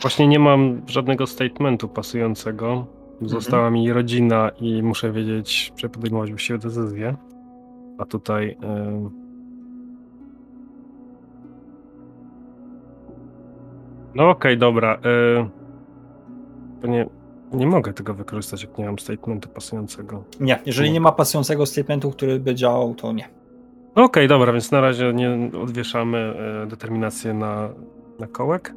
Właśnie 0.00 0.28
nie 0.28 0.38
mam 0.38 0.82
żadnego 0.86 1.26
statementu 1.26 1.88
pasującego. 1.88 2.86
Została 3.20 3.70
mi 3.70 3.92
rodzina 3.92 4.50
i 4.60 4.82
muszę 4.82 5.12
wiedzieć, 5.12 5.72
czy 5.76 5.88
podejmować 5.88 6.30
właściwe 6.30 6.58
decyzje. 6.58 7.16
A 7.98 8.04
tutaj. 8.04 8.56
em, 8.62 9.10
No 14.14 14.30
okej, 14.30 14.58
dobra. 14.58 14.98
y, 16.84 16.88
nie, 16.88 17.06
nie 17.52 17.66
mogę 17.66 17.92
tego 17.92 18.14
wykorzystać, 18.14 18.62
jak 18.62 18.78
nie 18.78 18.84
mam 18.86 18.98
statementu 18.98 19.48
pasującego. 19.48 20.24
Nie, 20.40 20.58
jeżeli 20.66 20.92
nie 20.92 21.00
ma 21.00 21.12
pasującego 21.12 21.66
statementu, 21.66 22.10
który 22.10 22.40
by 22.40 22.54
działał, 22.54 22.94
to 22.94 23.12
nie. 23.12 23.28
No 23.96 24.04
Okej, 24.04 24.28
dobra, 24.28 24.52
więc 24.52 24.70
na 24.70 24.80
razie 24.80 25.12
nie 25.12 25.50
odwieszamy 25.62 26.18
e, 26.18 26.66
determinację 26.66 27.34
na, 27.34 27.68
na 28.18 28.26
kołek. 28.26 28.74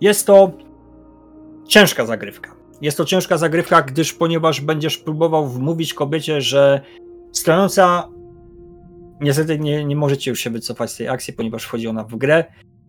Jest 0.00 0.26
to 0.26 0.52
ciężka 1.68 2.06
zagrywka. 2.06 2.56
Jest 2.80 2.96
to 2.96 3.04
ciężka 3.04 3.38
zagrywka, 3.38 3.82
gdyż 3.82 4.12
ponieważ 4.12 4.60
będziesz 4.60 4.98
próbował 4.98 5.48
wmówić 5.48 5.94
kobiecie, 5.94 6.40
że 6.40 6.80
stojąca 7.32 8.08
niestety 9.20 9.58
nie, 9.58 9.84
nie 9.84 9.96
możecie 9.96 10.30
już 10.30 10.40
się 10.40 10.50
wycofać 10.50 10.90
z 10.90 10.96
tej 10.96 11.08
akcji, 11.08 11.34
ponieważ 11.34 11.64
wchodzi 11.64 11.88
ona 11.88 12.04
w 12.04 12.16
grę. 12.16 12.44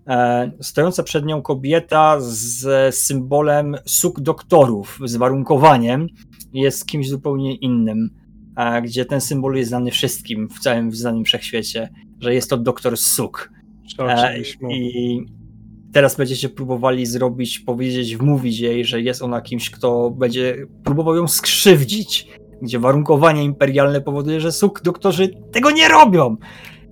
E, 0.08 0.52
stojąca 0.62 1.04
przed 1.04 1.26
nią 1.26 1.42
kobieta 1.42 2.16
z 2.20 2.96
symbolem 2.96 3.76
suk 3.86 4.20
doktorów, 4.20 5.00
z 5.06 5.16
warunkowaniem, 5.16 6.08
jest 6.54 6.86
kimś 6.86 7.10
zupełnie 7.10 7.56
innym, 7.56 8.10
e, 8.58 8.82
gdzie 8.82 9.06
ten 9.06 9.22
symbol 9.22 9.56
jest 9.56 9.70
znany 9.70 9.92
wszystkim 9.92 10.50
w 10.50 10.60
całym 10.60 10.92
znanym 10.92 11.24
wszechświecie, 11.24 11.90
że 12.20 12.34
jest 12.34 12.50
to 12.50 12.58
doktor 12.58 12.98
Suk. 12.98 13.52
E, 14.00 14.40
I 14.70 15.26
teraz 15.94 16.16
będziecie 16.16 16.50
próbowali 16.50 17.06
zrobić, 17.06 17.60
powiedzieć, 17.60 18.18
wmówić 18.18 18.60
jej, 18.60 18.86
że 18.86 19.02
jest 19.02 19.22
ona 19.22 19.42
kimś, 19.42 19.70
kto 19.70 20.12
będzie 20.12 20.68
próbował 20.84 21.16
ją 21.16 21.28
skrzywdzić. 21.28 22.28
Gdzie 22.62 22.80
warunkowanie 22.80 23.44
imperialne 23.44 24.02
powoduje, 24.02 24.42
że 24.42 24.52
suk 24.52 24.82
doktorzy 24.82 25.30
tego 25.52 25.72
nie 25.72 25.88
robią. 25.88 26.38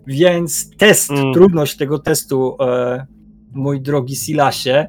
Więc 0.07 0.69
test, 0.77 1.11
Mm. 1.11 1.33
trudność 1.33 1.77
tego 1.77 1.99
testu, 1.99 2.55
e, 2.61 3.05
mój 3.53 3.81
drogi 3.81 4.15
Silasie, 4.15 4.87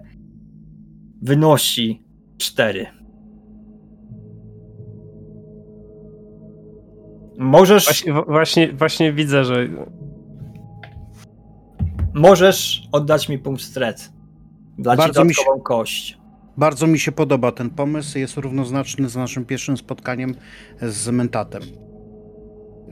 wynosi 1.23 2.03
4. 2.39 2.87
Możesz, 7.39 7.85
Właśnie, 7.85 8.13
właśnie, 8.13 8.73
właśnie 8.73 9.13
widzę, 9.13 9.45
że 9.45 9.69
możesz 12.17 12.89
oddać 12.93 13.29
mi 13.29 13.39
punkt 13.39 13.63
stret. 13.63 14.13
Dla 14.79 14.93
ci 14.97 14.99
Bardzo 14.99 15.25
mi 15.25 15.35
się- 15.35 15.43
kość. 15.65 16.19
Bardzo 16.57 16.87
mi 16.87 16.99
się 16.99 17.13
podoba 17.13 17.53
ten 17.53 17.71
pomysł, 17.71 18.19
jest 18.19 18.37
równoznaczny 18.37 19.09
z 19.09 19.17
naszym 19.17 19.45
pierwszym 19.45 19.77
spotkaniem 19.77 20.35
z 20.83 21.09
Mentatem. 21.09 21.63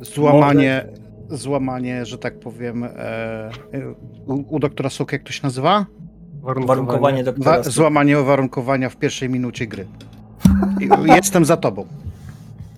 Złamanie, 0.01 0.87
złamanie, 1.31 2.07
że 2.07 2.19
tak 2.19 2.41
powiem, 2.41 2.85
e, 2.85 3.51
u, 4.27 4.55
u 4.55 4.59
doktora 4.59 4.91
Sok, 4.91 5.13
jak 5.13 5.23
to 5.23 5.33
się 5.33 5.41
nazywa? 5.43 5.87
Warunkowanie 6.43 7.25
doktora. 7.25 7.57
Wa- 7.57 7.63
Suk. 7.65 7.73
złamanie 7.73 8.21
uwarunkowania 8.21 8.89
w 8.91 8.97
pierwszej 8.97 9.29
minucie 9.31 9.67
gry. 9.67 9.87
Jestem 11.17 11.45
za 11.45 11.57
tobą. 11.57 11.87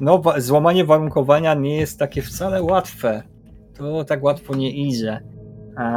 No, 0.00 0.22
złamanie 0.38 0.84
warunkowania 0.84 1.54
nie 1.54 1.76
jest 1.76 1.98
takie 1.98 2.22
wcale 2.22 2.62
łatwe. 2.62 3.22
To 3.74 4.04
tak 4.04 4.22
łatwo 4.22 4.54
nie 4.56 4.70
idzie. 4.70 5.20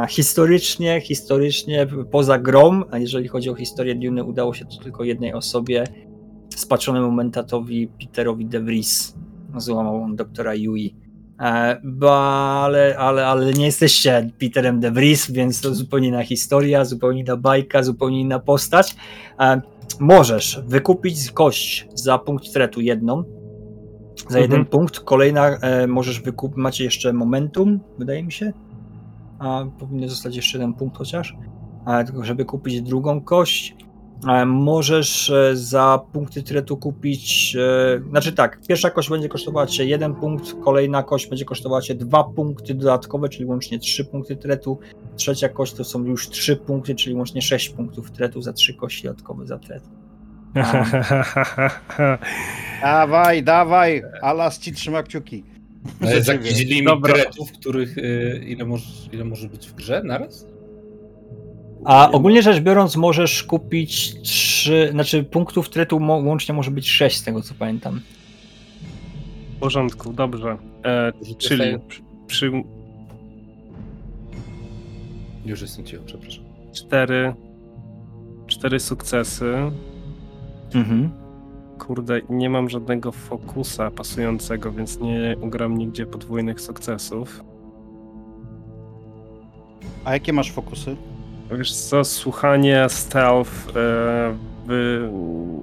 Historycznie, 0.08 1.00
historycznie 1.00 1.86
poza 2.10 2.38
grą, 2.38 2.82
a 2.90 2.98
jeżeli 2.98 3.28
chodzi 3.28 3.50
o 3.50 3.54
historię 3.54 3.94
Dune, 3.94 4.24
udało 4.24 4.54
się 4.54 4.64
to 4.64 4.76
tylko 4.82 5.04
jednej 5.04 5.34
osobie, 5.34 5.84
spatrzonemu 6.56 7.10
mentatowi 7.10 7.88
Peterowi 8.00 8.46
De 8.46 8.60
Vries. 8.60 9.14
Złamał 9.56 10.02
on 10.02 10.16
doktora 10.16 10.54
Yui. 10.54 10.94
E, 11.40 11.80
ale, 12.10 12.98
ale, 12.98 13.26
ale 13.26 13.52
nie 13.52 13.64
jesteście 13.66 14.30
Peterem 14.38 14.80
De 14.80 14.90
Vries, 14.90 15.30
więc 15.30 15.60
to 15.60 15.74
zupełnie 15.74 16.08
inna 16.08 16.24
historia, 16.24 16.84
zupełnie 16.84 17.20
inna 17.20 17.36
bajka, 17.36 17.82
zupełnie 17.82 18.20
inna 18.20 18.38
postać. 18.38 18.96
E, 19.40 19.60
możesz 20.00 20.60
wykupić 20.66 21.30
kość 21.30 21.88
za 21.94 22.18
punkt 22.18 22.52
tretu 22.52 22.80
jedną, 22.80 23.24
za 24.28 24.38
Mhm. 24.38 24.42
jeden 24.42 24.64
punkt. 24.66 25.00
Kolejna 25.00 25.48
e, 25.48 25.86
możesz 25.86 26.20
wykupić, 26.20 26.56
macie 26.56 26.84
jeszcze 26.84 27.12
momentum, 27.12 27.80
wydaje 27.98 28.22
mi 28.22 28.32
się. 28.32 28.52
A 29.40 29.64
powinien 29.78 30.08
zostać 30.08 30.36
jeszcze 30.36 30.58
jeden 30.58 30.74
punkt 30.74 30.96
chociaż. 30.96 31.36
Żeby 32.22 32.44
kupić 32.44 32.82
drugą 32.82 33.20
kość. 33.20 33.76
Możesz 34.46 35.30
e, 35.30 35.56
za 35.56 36.00
punkty 36.12 36.42
tretu 36.42 36.76
kupić. 36.76 37.56
E, 37.56 38.00
znaczy 38.10 38.32
tak, 38.32 38.60
pierwsza 38.68 38.90
kość 38.90 39.10
będzie 39.10 39.28
kosztowała 39.28 39.66
cię 39.66 39.84
jeden 39.84 40.14
punkt, 40.14 40.54
kolejna 40.64 41.02
kość 41.02 41.28
będzie 41.28 41.44
kosztowała 41.44 41.82
cię 41.82 41.94
dwa 41.94 42.24
punkty 42.24 42.74
dodatkowe, 42.74 43.28
czyli 43.28 43.44
łącznie 43.44 43.78
trzy 43.78 44.04
punkty 44.04 44.36
tretu. 44.36 44.78
Trzecia 45.16 45.48
kość 45.48 45.72
to 45.72 45.84
są 45.84 46.04
już 46.04 46.28
trzy 46.28 46.56
punkty, 46.56 46.94
czyli 46.94 47.14
łącznie 47.14 47.42
sześć 47.42 47.68
punktów 47.68 48.10
tretu 48.10 48.42
za 48.42 48.52
trzy 48.52 48.74
kości 48.74 49.02
dodatkowe 49.02 49.46
za 49.46 49.58
tret. 49.58 49.82
Dawaj, 52.82 53.42
dawaj, 53.42 54.02
Alas 54.22 54.58
ci 54.58 54.72
trzyma 54.72 55.02
kciuki. 55.02 55.44
Jest 56.00 56.26
ciebie. 56.26 56.48
jakiś 56.48 56.66
limit 56.66 56.84
Dobra. 56.84 57.14
kretów, 57.14 57.52
których 57.52 57.98
y, 57.98 58.44
ile, 58.48 58.64
może, 58.64 58.84
ile 59.12 59.24
może 59.24 59.48
być 59.48 59.66
w 59.66 59.74
grze 59.74 60.02
naraz? 60.04 60.46
A 61.84 62.10
ogólnie 62.10 62.42
rzecz 62.42 62.60
biorąc, 62.60 62.96
możesz 62.96 63.42
kupić 63.42 64.20
trzy, 64.22 64.88
znaczy 64.92 65.24
punktów 65.24 65.68
tretu 65.68 65.96
łącznie 66.02 66.54
może 66.54 66.70
być 66.70 66.90
sześć 66.90 67.16
z 67.16 67.24
tego 67.24 67.42
co 67.42 67.54
pamiętam. 67.58 68.00
W 69.56 69.60
porządku, 69.60 70.12
dobrze. 70.12 70.56
E, 70.84 71.12
czyli 71.38 71.78
przy, 71.88 72.02
przy 72.26 72.52
Już 75.46 75.60
jestem 75.62 75.84
cicho, 75.84 76.02
przepraszam. 76.06 76.44
cztery, 76.72 77.34
cztery 78.46 78.80
sukcesy. 78.80 79.54
Mhm. 80.74 81.10
Kurde, 81.86 82.20
nie 82.30 82.50
mam 82.50 82.70
żadnego 82.70 83.12
fokusa 83.12 83.90
pasującego, 83.90 84.72
więc 84.72 85.00
nie 85.00 85.36
ugram 85.40 85.78
nigdzie 85.78 86.06
podwójnych 86.06 86.60
sukcesów. 86.60 87.44
A 90.04 90.12
jakie 90.12 90.32
masz 90.32 90.52
fokusy? 90.52 90.96
Wiesz 91.58 91.72
co, 91.72 92.04
słuchanie, 92.04 92.86
stealth, 92.88 93.50
e, 93.76 94.34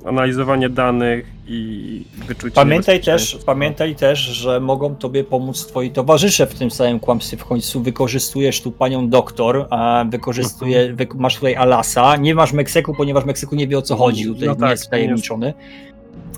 analizowanie 0.05 0.69
danych 0.69 1.25
i 1.47 2.03
wyczucie 2.27 2.55
Pamiętaj 2.55 3.01
też, 3.01 3.39
pamiętaj 3.45 3.95
też, 3.95 4.19
że 4.19 4.59
mogą 4.59 4.95
tobie 4.95 5.23
pomóc 5.23 5.65
twoi 5.65 5.91
towarzysze 5.91 6.47
w 6.47 6.53
tym 6.55 6.71
samym 6.71 6.99
kłamstwie. 6.99 7.37
W 7.37 7.45
końcu 7.45 7.81
wykorzystujesz 7.81 8.61
tu 8.61 8.71
panią 8.71 9.09
doktor, 9.09 9.67
a 9.69 10.05
wykorzystuje, 10.09 10.79
Mhm. 10.79 10.95
wy, 10.95 11.07
masz 11.15 11.35
tutaj 11.35 11.55
Alasa. 11.55 12.15
Nie 12.15 12.35
masz 12.35 12.53
Meksyku, 12.53 12.93
ponieważ 12.97 13.25
Meksyku 13.25 13.55
nie 13.55 13.67
wie 13.67 13.77
o 13.77 13.81
co 13.81 13.95
chodzi. 13.95 14.25
Tutaj 14.25 14.47
No 14.47 14.53
nie 14.53 14.59
tak, 14.59 14.69
jest 14.69 14.85
wtajemniczony. 14.85 15.53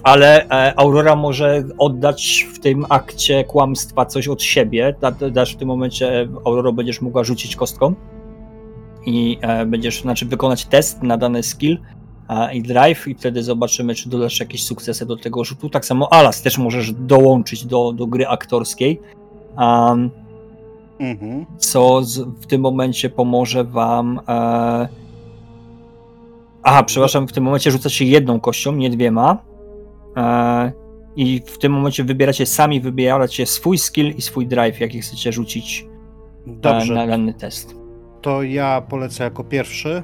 Ale 0.03 0.49
e, 0.49 0.79
Aurora 0.79 1.15
może 1.15 1.63
oddać 1.77 2.47
w 2.53 2.59
tym 2.59 2.85
akcie 2.89 3.43
kłamstwa 3.43 4.05
coś 4.05 4.27
od 4.27 4.43
siebie. 4.43 4.95
Da, 5.01 5.11
dasz 5.11 5.53
w 5.53 5.57
tym 5.57 5.67
momencie, 5.67 6.27
Aurora, 6.45 6.71
będziesz 6.71 7.01
mogła 7.01 7.23
rzucić 7.23 7.55
kostką 7.55 7.93
i 9.05 9.37
e, 9.41 9.65
będziesz, 9.65 10.01
znaczy 10.01 10.25
wykonać 10.25 10.65
test 10.65 11.03
na 11.03 11.17
dany 11.17 11.43
skill 11.43 11.79
i 12.53 12.61
drive 12.61 13.07
i 13.07 13.15
wtedy 13.15 13.43
zobaczymy, 13.43 13.95
czy 13.95 14.09
dodasz 14.09 14.39
jakieś 14.39 14.63
sukcesy 14.63 15.05
do 15.05 15.17
tego 15.17 15.43
rzutu. 15.43 15.69
Tak 15.69 15.85
samo 15.85 16.13
Alas 16.13 16.41
też 16.41 16.57
możesz 16.57 16.93
dołączyć 16.93 17.65
do, 17.65 17.93
do 17.93 18.07
gry 18.07 18.27
aktorskiej, 18.27 18.99
um, 19.57 20.09
Mhm. 20.99 21.45
co 21.57 22.03
z, 22.03 22.19
w 22.19 22.45
tym 22.45 22.61
momencie 22.61 23.09
pomoże 23.09 23.63
wam... 23.63 24.19
E... 24.27 24.87
Aha, 26.63 26.83
przepraszam, 26.83 27.27
w 27.27 27.31
tym 27.31 27.43
momencie 27.43 27.71
rzucacie 27.71 28.05
jedną 28.05 28.39
kością, 28.39 28.71
nie 28.71 28.89
dwiema. 28.89 29.37
E... 30.17 30.71
I 31.15 31.41
w 31.45 31.57
tym 31.57 31.71
momencie 31.71 32.03
wybieracie 32.03 32.45
sami, 32.45 32.81
wybieracie 32.81 33.45
swój 33.45 33.77
skill 33.77 34.07
i 34.17 34.21
swój 34.21 34.47
drive, 34.47 34.79
jaki 34.79 35.01
chcecie 35.01 35.31
rzucić 35.31 35.85
e, 36.47 36.51
Dobrze, 36.51 36.93
na 36.93 37.07
dany 37.07 37.33
test. 37.33 37.75
to 38.21 38.43
ja 38.43 38.81
polecę 38.89 39.23
jako 39.23 39.43
pierwszy. 39.43 40.03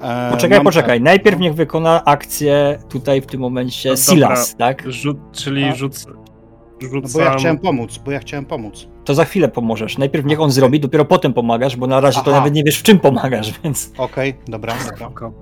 E, 0.00 0.30
Poczekaj, 0.30 0.60
poczekaj. 0.64 0.98
tak, 0.98 1.04
Najpierw 1.04 1.36
no. 1.36 1.42
niech 1.42 1.54
wykona 1.54 2.04
akcję 2.04 2.78
tutaj 2.88 3.20
w 3.20 3.26
tym 3.26 3.40
momencie 3.40 3.90
No 3.90 3.96
Silas, 3.96 4.56
tak? 4.56 4.82
Rzut, 4.92 5.16
czyli 5.32 5.64
A. 5.64 5.74
rzuc, 5.74 6.06
No 6.06 6.88
rzucam... 6.88 7.12
bo 7.12 7.20
ja 7.20 7.34
chciałem 7.34 7.58
pomóc, 7.58 7.98
bo 8.04 8.10
ja 8.10 8.18
chciałem 8.18 8.44
pomóc. 8.44 8.88
To 9.04 9.14
za 9.14 9.24
chwilę 9.24 9.48
pomożesz. 9.48 9.98
Najpierw 9.98 10.24
niech 10.26 10.40
on 10.40 10.50
zrobi, 10.50 10.80
dopiero 10.80 11.04
potem 11.04 11.32
pomagasz, 11.32 11.76
bo 11.76 11.86
na 11.86 12.00
razie 12.00 12.20
to 12.24 12.30
Aha. 12.30 12.38
nawet 12.40 12.54
nie 12.54 12.64
wiesz 12.64 12.78
w 12.78 12.82
czym 12.82 12.98
pomagasz, 12.98 13.60
więc. 13.64 13.92
Okej, 13.98 14.34
dobra, 14.48 14.74
dobra. 14.74 14.96
Spoko. 14.96 15.32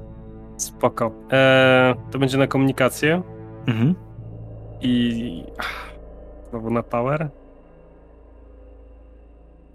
Spoko. 0.57 1.11
E, 1.33 1.95
to 2.11 2.19
będzie 2.19 2.39
na 2.39 2.47
komunikację 2.47 3.23
Mhm. 3.67 3.95
i... 4.81 5.45
Znowu 6.51 6.71
na 6.71 6.83
power? 6.83 7.29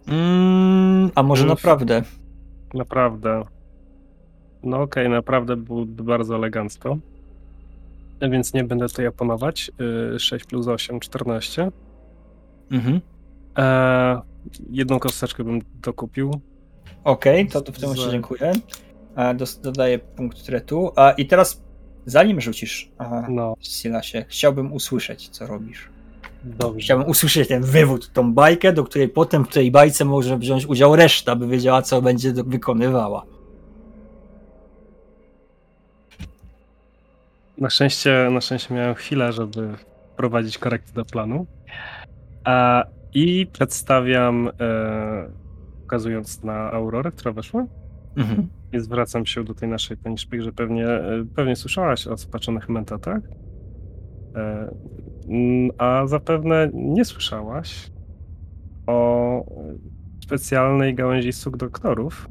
Mm, 0.08 1.12
a 1.16 1.24
może 1.24 1.46
naprawdę? 1.46 2.04
Naprawdę. 2.74 3.44
No 4.64 4.82
okej, 4.82 5.10
naprawdę 5.10 5.56
był 5.56 5.86
bardzo 5.86 6.36
elegancko. 6.36 6.98
Więc 8.32 8.54
nie 8.54 8.64
będę 8.64 8.88
tutaj 8.88 9.08
oponować. 9.08 9.72
Y, 10.16 10.20
6 10.20 10.46
plus 10.46 10.68
8, 10.68 11.00
14. 11.00 11.72
Mhm. 12.72 13.02
E, 13.58 14.22
jedną 14.70 15.00
kosteczkę 15.00 15.44
bym 15.44 15.62
dokupił. 15.82 16.32
Okej, 17.04 17.48
to, 17.48 17.62
to 17.62 17.72
w 17.72 17.80
tym 17.80 17.90
momencie 17.90 18.12
dziękuję. 18.12 18.52
Dos- 19.36 19.62
dodaję 19.62 20.00
punkt 20.00 20.46
tretu. 20.46 20.92
A, 20.96 21.12
I 21.12 21.26
teraz, 21.26 21.64
zanim 22.06 22.42
rzucisz, 22.42 22.90
a, 22.98 23.22
No, 23.30 23.56
Silasie, 23.60 24.26
chciałbym 24.28 24.74
usłyszeć, 24.74 25.30
co 25.30 25.48
robisz. 25.48 25.90
dobrze. 26.44 26.80
Chciałbym 26.86 27.08
usłyszeć 27.08 27.48
ten 27.48 27.64
wywód, 27.64 28.14
tą 28.14 28.34
bajkę, 28.34 28.74
do 28.74 28.84
której 28.84 29.10
potem 29.10 29.46
w 29.46 29.50
tej 29.50 29.72
bajce 29.72 30.06
może 30.06 30.38
wziąć 30.38 30.66
udział 30.66 30.96
reszta, 30.96 31.36
by 31.36 31.48
wiedziała, 31.48 31.82
co 31.82 32.02
będzie 32.02 32.34
wykonywała. 32.34 33.26
Na 37.58 37.70
szczęście, 37.70 38.28
na 38.32 38.42
szczęście 38.42 38.74
miałem 38.74 38.96
chwilę, 38.96 39.34
żeby 39.34 39.76
wprowadzić 40.14 40.58
korekty 40.58 40.94
do 40.94 41.06
planu. 41.06 41.46
A, 42.44 42.84
I 43.14 43.48
przedstawiam, 43.54 44.48
e, 44.60 45.30
pokazując 45.82 46.44
na 46.44 46.72
Aurorę, 46.72 47.12
która 47.12 47.32
weszła. 47.32 47.66
Mhm. 48.20 48.48
I 48.74 48.80
zwracam 48.80 49.26
się 49.26 49.44
do 49.44 49.54
tej 49.54 49.70
naszej 49.70 49.98
pani 49.98 50.18
szpieg, 50.18 50.42
że 50.42 50.52
pewnie, 50.52 50.88
e, 50.88 51.26
pewnie 51.36 51.56
słyszałaś 51.56 52.08
o 52.08 52.18
spaczonych 52.18 52.70
mentatach. 52.70 53.22
E, 54.36 54.76
mm, 55.30 55.72
A 55.78 56.08
zapewne 56.08 56.70
nie 56.74 57.06
słyszałaś 57.06 57.92
o 58.88 59.40
e, 59.46 59.76
specjalnej 60.24 60.96
gałęzi 60.96 61.34
suk 61.34 61.58
doktorów. 61.58 62.30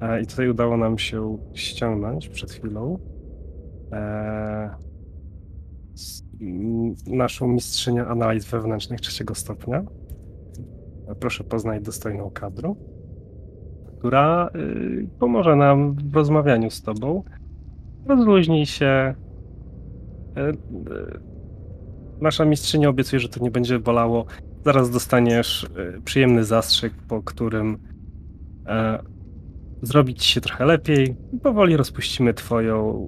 E, 0.00 0.22
I 0.22 0.26
tutaj 0.26 0.48
udało 0.48 0.76
nam 0.76 0.98
się 0.98 1.38
ściągnąć 1.54 2.28
przed 2.28 2.52
chwilą 2.52 2.98
e, 3.92 4.70
naszą 7.06 7.48
mistrzynię 7.48 8.06
analiz 8.06 8.44
wewnętrznych 8.44 9.00
trzeciego 9.00 9.34
stopnia. 9.34 9.84
E, 11.08 11.14
Proszę 11.14 11.44
poznać 11.44 11.82
dostojną 11.82 12.30
kadrę 12.30 12.74
która 14.06 14.50
y, 14.56 15.08
pomoże 15.18 15.56
nam 15.56 15.94
w 15.94 16.14
rozmawianiu 16.16 16.70
z 16.70 16.82
tobą. 16.82 17.24
Rozluźnij 18.06 18.66
się. 18.66 19.14
Y, 20.36 20.40
y, 20.40 20.56
Nasza 22.20 22.44
mistrzyni 22.44 22.86
obiecuje, 22.86 23.20
że 23.20 23.28
to 23.28 23.44
nie 23.44 23.50
będzie 23.50 23.78
bolało. 23.78 24.26
Zaraz 24.64 24.90
dostaniesz 24.90 25.66
przyjemny 26.04 26.44
zastrzyk, 26.44 26.92
po 27.08 27.22
którym 27.22 27.78
e, 28.66 28.98
zrobić 29.82 30.24
się 30.24 30.40
trochę 30.40 30.64
lepiej. 30.64 31.16
Powoli 31.42 31.76
rozpuścimy 31.76 32.34
twoją 32.34 33.06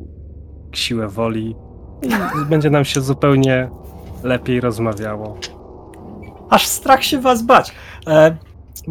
siłę 0.72 1.08
woli 1.08 1.56
i 2.02 2.44
będzie 2.50 2.70
nam 2.70 2.84
się 2.84 3.00
zupełnie 3.00 3.70
lepiej 4.22 4.61
rozmawiało. 4.61 5.38
Aż 6.50 6.66
strach 6.66 7.04
się 7.04 7.20
was 7.20 7.42
bać. 7.42 7.74
E, 8.06 8.37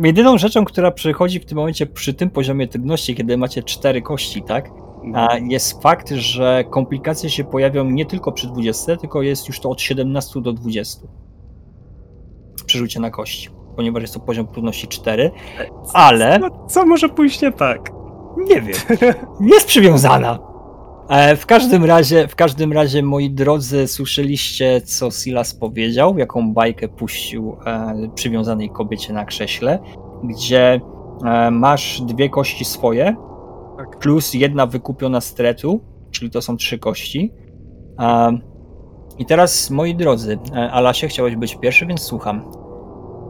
jedyną 0.03 0.37
rzeczą, 0.37 0.65
która 0.65 0.91
przychodzi 0.91 1.39
w 1.39 1.45
tym 1.45 1.57
momencie 1.57 1.85
przy 1.85 2.13
tym 2.13 2.29
poziomie 2.29 2.67
trudności, 2.67 3.15
kiedy 3.15 3.37
macie 3.37 3.63
cztery 3.63 4.01
kości, 4.01 4.43
tak? 4.43 4.69
A 5.13 5.37
jest 5.37 5.81
fakt, 5.83 6.09
że 6.09 6.63
komplikacje 6.69 7.29
się 7.29 7.43
pojawią 7.43 7.85
nie 7.85 8.05
tylko 8.05 8.31
przy 8.31 8.47
20, 8.47 8.97
tylko 8.97 9.21
jest 9.21 9.47
już 9.47 9.59
to 9.59 9.69
od 9.69 9.81
17 9.81 10.41
do 10.41 10.53
20. 10.53 11.07
Przerzucie 12.65 12.99
na 12.99 13.09
kości, 13.09 13.49
ponieważ 13.75 14.01
jest 14.01 14.13
to 14.13 14.19
poziom 14.19 14.47
trudności 14.47 14.87
4, 14.87 15.31
ale 15.93 16.39
No, 16.39 16.65
co 16.67 16.85
może 16.85 17.09
pójść 17.09 17.41
nie 17.41 17.51
tak? 17.51 17.91
nie 18.37 18.61
wiem, 18.61 18.75
jest 19.41 19.67
przywiązana. 19.67 20.39
E, 21.09 21.35
W 21.35 21.45
każdym 21.45 21.85
razie, 21.85 22.27
w 22.27 22.35
każdym 22.35 22.73
razie, 22.73 23.03
moi 23.03 23.29
drodzy, 23.29 23.87
słyszeliście, 23.87 24.81
co 24.81 25.11
Silas 25.11 25.53
powiedział, 25.53 26.17
jaką 26.17 26.53
bajkę 26.53 26.87
puścił 26.87 27.57
e, 27.65 27.93
przywiązanej 28.15 28.69
kobiecie 28.69 29.13
na 29.13 29.25
krześle, 29.25 29.79
gdzie 30.23 30.81
e, 31.25 31.51
masz 31.51 32.01
dwie 32.01 32.29
kości 32.29 32.65
swoje, 32.65 33.15
Tak. 33.77 33.99
plus 33.99 34.33
jedna 34.33 34.65
wykupiona 34.65 35.21
z 35.21 35.33
tretu, 35.33 35.79
czyli 36.11 36.31
to 36.31 36.41
są 36.41 36.57
trzy 36.57 36.79
kości. 36.79 37.33
I 39.17 39.25
teraz, 39.25 39.69
moi 39.69 39.95
drodzy, 39.95 40.37
Alasie, 40.71 41.07
chciałeś 41.07 41.35
być 41.35 41.55
pierwszy, 41.55 41.85
więc 41.85 42.01
słucham. 42.01 42.51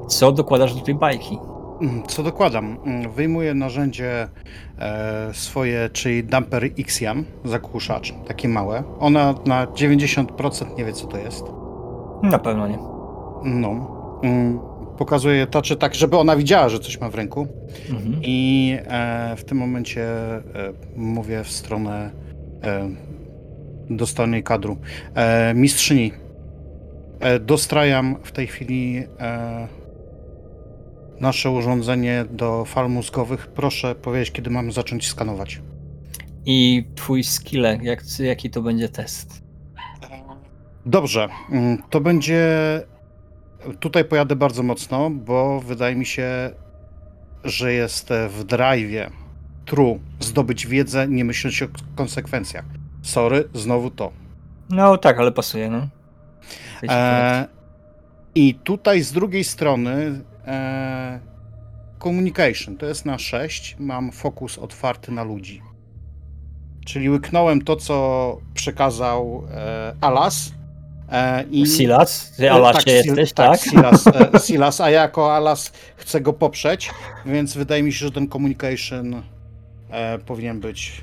Co 0.07 0.31
dokładasz 0.31 0.73
do 0.75 0.81
tej 0.81 0.95
bajki? 0.95 1.39
Mm, 1.81 2.03
Co 2.07 2.23
dokładam? 2.23 2.77
Mm, 2.85 3.11
Wyjmuję 3.11 3.53
narzędzie 3.53 4.27
e, 4.79 5.29
swoje, 5.33 5.89
czyli 5.93 6.23
Dumper 6.23 6.63
Xiam, 6.79 7.23
zagłuszacz, 7.45 8.13
takie 8.27 8.49
małe. 8.49 8.83
Ona 8.99 9.35
na 9.45 9.65
90% 9.67 10.77
nie 10.77 10.85
wie, 10.85 10.93
co 10.93 11.07
to 11.07 11.17
jest. 11.17 11.43
Na 12.23 12.39
pewno 12.39 12.67
nie. 12.67 12.77
No. 13.43 13.91
Mm, 14.23 14.59
Pokazuję 14.97 15.47
to, 15.47 15.61
czy 15.61 15.75
tak, 15.75 15.95
żeby 15.95 16.17
ona 16.17 16.35
widziała, 16.35 16.69
że 16.69 16.79
coś 16.79 17.01
ma 17.01 17.09
w 17.09 17.15
ręku. 17.15 17.47
Mhm. 17.89 18.19
I 18.23 18.77
e, 18.87 19.35
w 19.37 19.43
tym 19.43 19.57
momencie 19.57 20.03
e, 20.05 20.41
mówię 20.95 21.43
w 21.43 21.51
stronę 21.51 22.11
dostojnej 23.89 24.43
kadru. 24.43 24.77
Mistrzyni, 25.55 26.11
dostrajam 27.41 28.15
w 28.23 28.31
tej 28.31 28.47
chwili 28.47 29.03
nasze 31.19 31.51
urządzenie 31.51 32.25
do 32.32 32.65
fal 32.65 32.89
mózgowych. 32.89 33.47
Proszę 33.47 33.95
powiedzieć, 33.95 34.32
kiedy 34.32 34.49
mamy 34.49 34.71
zacząć 34.71 35.08
skanować. 35.08 35.62
I 36.45 36.88
twój 36.95 37.23
skille, 37.23 37.80
jak, 37.82 38.03
jaki 38.19 38.49
to 38.49 38.62
będzie 38.62 38.89
test? 38.89 39.43
Dobrze, 40.86 41.27
mm, 41.51 41.77
to 41.89 42.01
będzie. 42.01 42.41
Tutaj 43.80 44.06
pojadę 44.06 44.36
bardzo 44.36 44.63
mocno, 44.63 45.10
bo 45.10 45.60
wydaje 45.60 45.95
mi 45.95 46.06
się, 46.06 46.49
że 47.43 47.73
jest 47.73 48.10
w 48.30 48.45
drive'ie 48.45 49.10
true 49.65 49.99
zdobyć 50.19 50.67
wiedzę, 50.67 51.08
nie 51.08 51.25
myśleć 51.25 51.63
o 51.63 51.67
konsekwencjach. 51.95 52.65
Sorry, 53.01 53.49
znowu 53.53 53.91
to. 53.91 54.12
No 54.69 54.97
tak, 54.97 55.19
ale 55.19 55.32
pasuje, 55.32 55.69
no. 55.69 55.88
E, 56.89 57.47
I 58.36 58.56
tutaj 58.56 59.01
z 59.01 59.12
drugiej 59.12 59.43
strony 59.43 60.21
communication 62.03 62.77
to 62.77 62.86
jest 62.86 63.05
na 63.05 63.17
6. 63.17 63.75
Mam 63.79 64.12
fokus 64.12 64.57
otwarty 64.57 65.12
na 65.12 65.23
ludzi. 65.23 65.62
Czyli 66.86 67.10
łyknąłem 67.10 67.62
to, 67.62 67.75
co 67.75 68.38
przekazał 68.53 69.43
e, 69.51 69.93
Alas. 70.01 70.51
E, 71.12 71.43
i, 71.43 71.65
Silas, 71.65 72.31
ty 72.31 72.51
E, 72.51 72.53
Sil- 72.86 72.89
jesteś, 72.89 73.33
tak? 73.33 73.60
Silas, 73.60 74.07
e, 74.07 74.39
Silas, 74.45 74.81
a 74.81 74.89
ja 74.89 75.01
jako 75.01 75.36
Alas 75.36 75.71
chcę 75.95 76.21
go 76.21 76.33
poprzeć, 76.33 76.89
więc 77.25 77.57
wydaje 77.57 77.83
mi 77.83 77.93
się, 77.93 78.05
że 78.05 78.12
ten 78.12 78.29
communication 78.29 79.21
e, 79.89 80.19
powinien 80.19 80.60
być. 80.60 81.01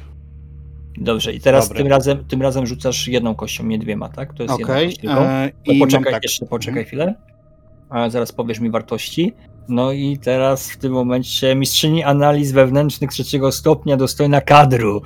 Dobrze, 0.98 1.32
i 1.32 1.40
teraz 1.40 1.68
Dobry. 1.68 1.82
tym 1.82 1.92
razem, 1.92 2.24
tym 2.24 2.42
razem 2.42 2.66
rzucasz 2.66 3.08
jedną 3.08 3.34
kością, 3.34 3.64
nie 3.64 3.78
dwiema, 3.78 4.08
tak? 4.08 4.34
To 4.34 4.42
jest 4.42 4.58
jedna 4.58 4.74
Okej. 4.74 4.86
kość 4.86 4.98
tylko. 4.98 5.26
e, 5.26 5.50
I 5.64 5.78
poczekaj, 5.78 6.12
tak. 6.12 6.22
jeszcze 6.22 6.46
poczekaj 6.46 6.84
chwilę. 6.84 7.14
A 7.94 8.10
zaraz 8.10 8.32
powiesz 8.32 8.60
mi 8.60 8.70
wartości. 8.70 9.34
No 9.68 9.92
i 9.92 10.18
teraz 10.18 10.70
w 10.70 10.76
tym 10.76 10.92
momencie 10.92 11.54
mistrzyni 11.54 12.04
analiz 12.04 12.52
wewnętrznych 12.52 13.10
trzeciego 13.10 13.52
stopnia 13.52 13.96
dostojna 13.96 14.40
kadru. 14.40 15.02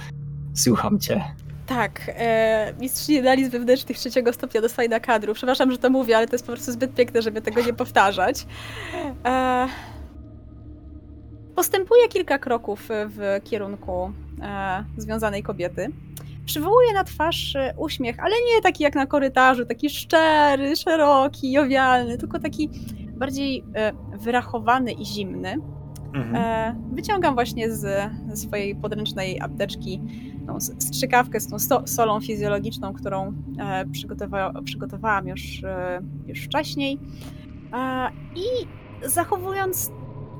Słucham 0.54 0.98
cię. 0.98 1.24
Tak, 1.66 2.10
e, 2.14 2.74
mistrzyni 2.80 3.18
analiz 3.18 3.48
wewnętrznych 3.48 3.98
trzeciego 3.98 4.32
stopnia 4.32 4.60
dostaje 4.60 4.88
na 4.88 5.00
kadru. 5.00 5.34
Przepraszam, 5.34 5.72
że 5.72 5.78
to 5.78 5.90
mówię, 5.90 6.16
ale 6.16 6.26
to 6.26 6.34
jest 6.34 6.46
po 6.46 6.52
prostu 6.52 6.72
zbyt 6.72 6.94
piękne, 6.94 7.22
żeby 7.22 7.42
tego 7.42 7.62
nie 7.62 7.72
powtarzać. 7.72 8.46
E, 9.24 9.68
postępuje 11.54 12.08
kilka 12.08 12.38
kroków 12.38 12.88
w 12.90 13.40
kierunku 13.44 14.12
e, 14.42 14.84
związanej 14.96 15.42
kobiety. 15.42 15.92
Przywołuje 16.48 16.92
na 16.94 17.04
twarz 17.04 17.56
e, 17.56 17.74
uśmiech, 17.76 18.20
ale 18.20 18.30
nie 18.30 18.62
taki 18.62 18.82
jak 18.82 18.94
na 18.94 19.06
korytarzu, 19.06 19.66
taki 19.66 19.90
szczery, 19.90 20.76
szeroki, 20.76 21.52
jowialny, 21.52 22.18
tylko 22.18 22.38
taki 22.38 22.70
bardziej 23.16 23.64
e, 23.74 23.92
wyrachowany 24.18 24.92
i 24.92 25.04
zimny. 25.04 25.56
E, 26.34 26.74
wyciągam 26.92 27.34
właśnie 27.34 27.70
z, 27.70 28.10
ze 28.28 28.36
swojej 28.36 28.76
podręcznej 28.76 29.40
apteczki 29.40 30.02
tą 30.46 30.60
strzykawkę 30.60 31.40
z 31.40 31.68
tą 31.68 31.86
solą 31.86 32.20
fizjologiczną, 32.20 32.92
którą 32.92 33.32
przygotowa 33.92 34.52
przygotowałam 34.64 35.28
już, 35.28 35.62
już 36.26 36.40
wcześniej. 36.40 36.98
I 38.34 38.66
zachowując 39.08 39.90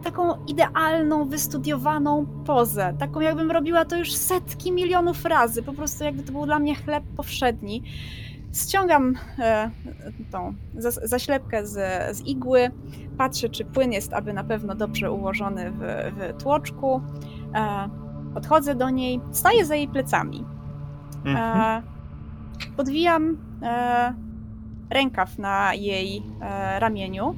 taką 0.05 0.45
idealną, 0.47 1.29
wystudiowaną 1.29 2.27
pozę, 2.47 2.95
taką 2.99 3.21
jakbym 3.21 3.51
robiła 3.51 3.85
to 3.85 3.97
już 3.97 4.15
setki 4.15 4.73
milionów 4.73 5.25
razy, 5.25 5.63
po 5.63 5.73
prostu 5.73 6.05
jakby 6.05 6.23
to 6.23 6.33
był 6.33 6.47
dla 6.47 6.59
mnie 6.59 6.75
chleb 6.75 7.05
powszedni. 7.17 7.83
Ściągam 8.55 9.15
e, 9.39 9.71
tą 10.31 10.55
zaślepkę 11.05 11.67
z, 11.67 11.77
z 12.17 12.21
igły, 12.21 12.71
patrzę, 13.19 13.49
czy 13.49 13.65
płyn 13.65 13.93
jest 13.93 14.13
aby 14.13 14.33
na 14.33 14.45
pewno 14.45 14.75
dobrze 14.75 15.13
ułożony 15.13 15.71
w, 15.71 15.79
w 16.17 16.43
tłoczku. 16.43 17.03
E, 17.55 17.89
podchodzę 18.35 18.75
do 18.75 18.91
niej, 18.91 19.21
staję 19.33 19.65
za 19.65 19.75
jej 19.77 19.89
plecami. 19.89 20.45
Mhm. 21.25 21.61
E, 21.61 21.83
podwijam 22.77 23.37
e, 23.63 24.15
rękaw 24.91 25.39
na 25.39 25.75
jej 25.75 26.23
e, 26.41 26.81
ramieniu. 26.81 27.35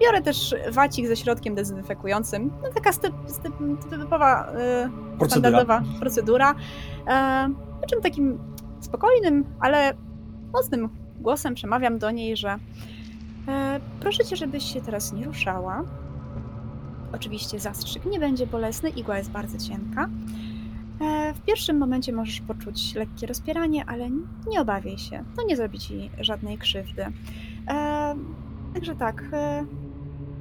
Biorę 0.00 0.22
też 0.22 0.54
wacik 0.72 1.06
ze 1.06 1.16
środkiem 1.16 1.54
dezynfekującym. 1.54 2.50
No 2.62 2.68
taka 2.74 2.92
styp, 2.92 3.14
styp, 3.26 3.52
typowa 3.90 4.44
Procedura. 5.18 5.28
standardowa 5.28 5.82
procedura. 6.00 6.54
Po 7.80 7.86
czym 7.86 8.00
takim 8.02 8.38
spokojnym, 8.80 9.44
ale 9.60 9.94
mocnym 10.52 10.88
głosem 11.20 11.54
przemawiam 11.54 11.98
do 11.98 12.10
niej, 12.10 12.36
że 12.36 12.56
e, 13.48 13.80
proszę 14.00 14.24
cię, 14.24 14.36
żebyś 14.36 14.64
się 14.64 14.80
teraz 14.80 15.12
nie 15.12 15.24
ruszała. 15.24 15.84
Oczywiście 17.12 17.60
zastrzyk 17.60 18.04
nie 18.06 18.18
będzie 18.20 18.46
bolesny, 18.46 18.88
igła 18.90 19.18
jest 19.18 19.30
bardzo 19.30 19.58
cienka. 19.68 20.08
W 21.34 21.40
pierwszym 21.46 21.78
momencie 21.78 22.12
możesz 22.12 22.40
poczuć 22.40 22.94
lekkie 22.94 23.26
rozpieranie, 23.26 23.84
ale 23.86 24.10
nie 24.48 24.60
obawiaj 24.60 24.98
się, 24.98 25.24
to 25.36 25.46
nie 25.46 25.56
zrobi 25.56 25.78
ci 25.78 26.10
żadnej 26.20 26.58
krzywdy. 26.58 27.06
Także 28.74 28.96
tak, 28.96 29.24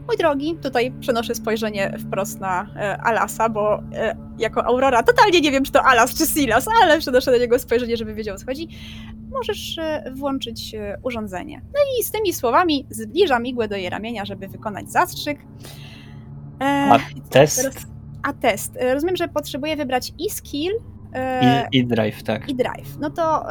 mój 0.09 0.17
drogi, 0.17 0.55
tutaj 0.55 0.91
przenoszę 0.99 1.35
spojrzenie 1.35 1.97
wprost 1.99 2.39
na 2.39 2.67
e, 2.75 2.97
Alasa, 2.97 3.49
bo 3.49 3.83
e, 3.93 4.15
jako 4.39 4.65
Aurora 4.65 5.03
totalnie 5.03 5.41
nie 5.41 5.51
wiem, 5.51 5.63
czy 5.63 5.71
to 5.71 5.83
Alas 5.83 6.13
czy 6.13 6.25
Silas, 6.25 6.65
ale 6.83 6.99
przenoszę 6.99 7.31
na 7.31 7.37
niego 7.37 7.59
spojrzenie, 7.59 7.97
żeby 7.97 8.13
wiedział 8.13 8.35
o 8.35 8.37
co 8.37 8.45
chodzi. 8.45 8.67
Możesz 9.31 9.77
e, 9.77 10.11
włączyć 10.15 10.75
e, 10.75 10.97
urządzenie. 11.03 11.61
No 11.73 11.79
i 11.99 12.03
z 12.03 12.11
tymi 12.11 12.33
słowami 12.33 12.87
zbliżam 12.89 13.45
igłę 13.45 13.67
do 13.67 13.75
jej 13.75 13.89
ramienia, 13.89 14.25
żeby 14.25 14.47
wykonać 14.47 14.91
zastrzyk. 14.91 15.39
E, 16.61 16.65
A 16.65 16.99
test 17.29 17.61
teraz, 17.61 17.85
a 18.23 18.33
test. 18.33 18.77
E, 18.77 18.93
Rozumiem, 18.93 19.15
że 19.15 19.27
potrzebuję 19.27 19.75
wybrać 19.75 20.13
i 20.19 20.29
skill, 20.29 20.71
i, 21.71 21.77
i 21.77 21.85
drive, 21.85 22.23
tak. 22.23 22.49
i 22.49 22.55
drive. 22.55 22.99
No 22.99 23.09
to 23.09 23.45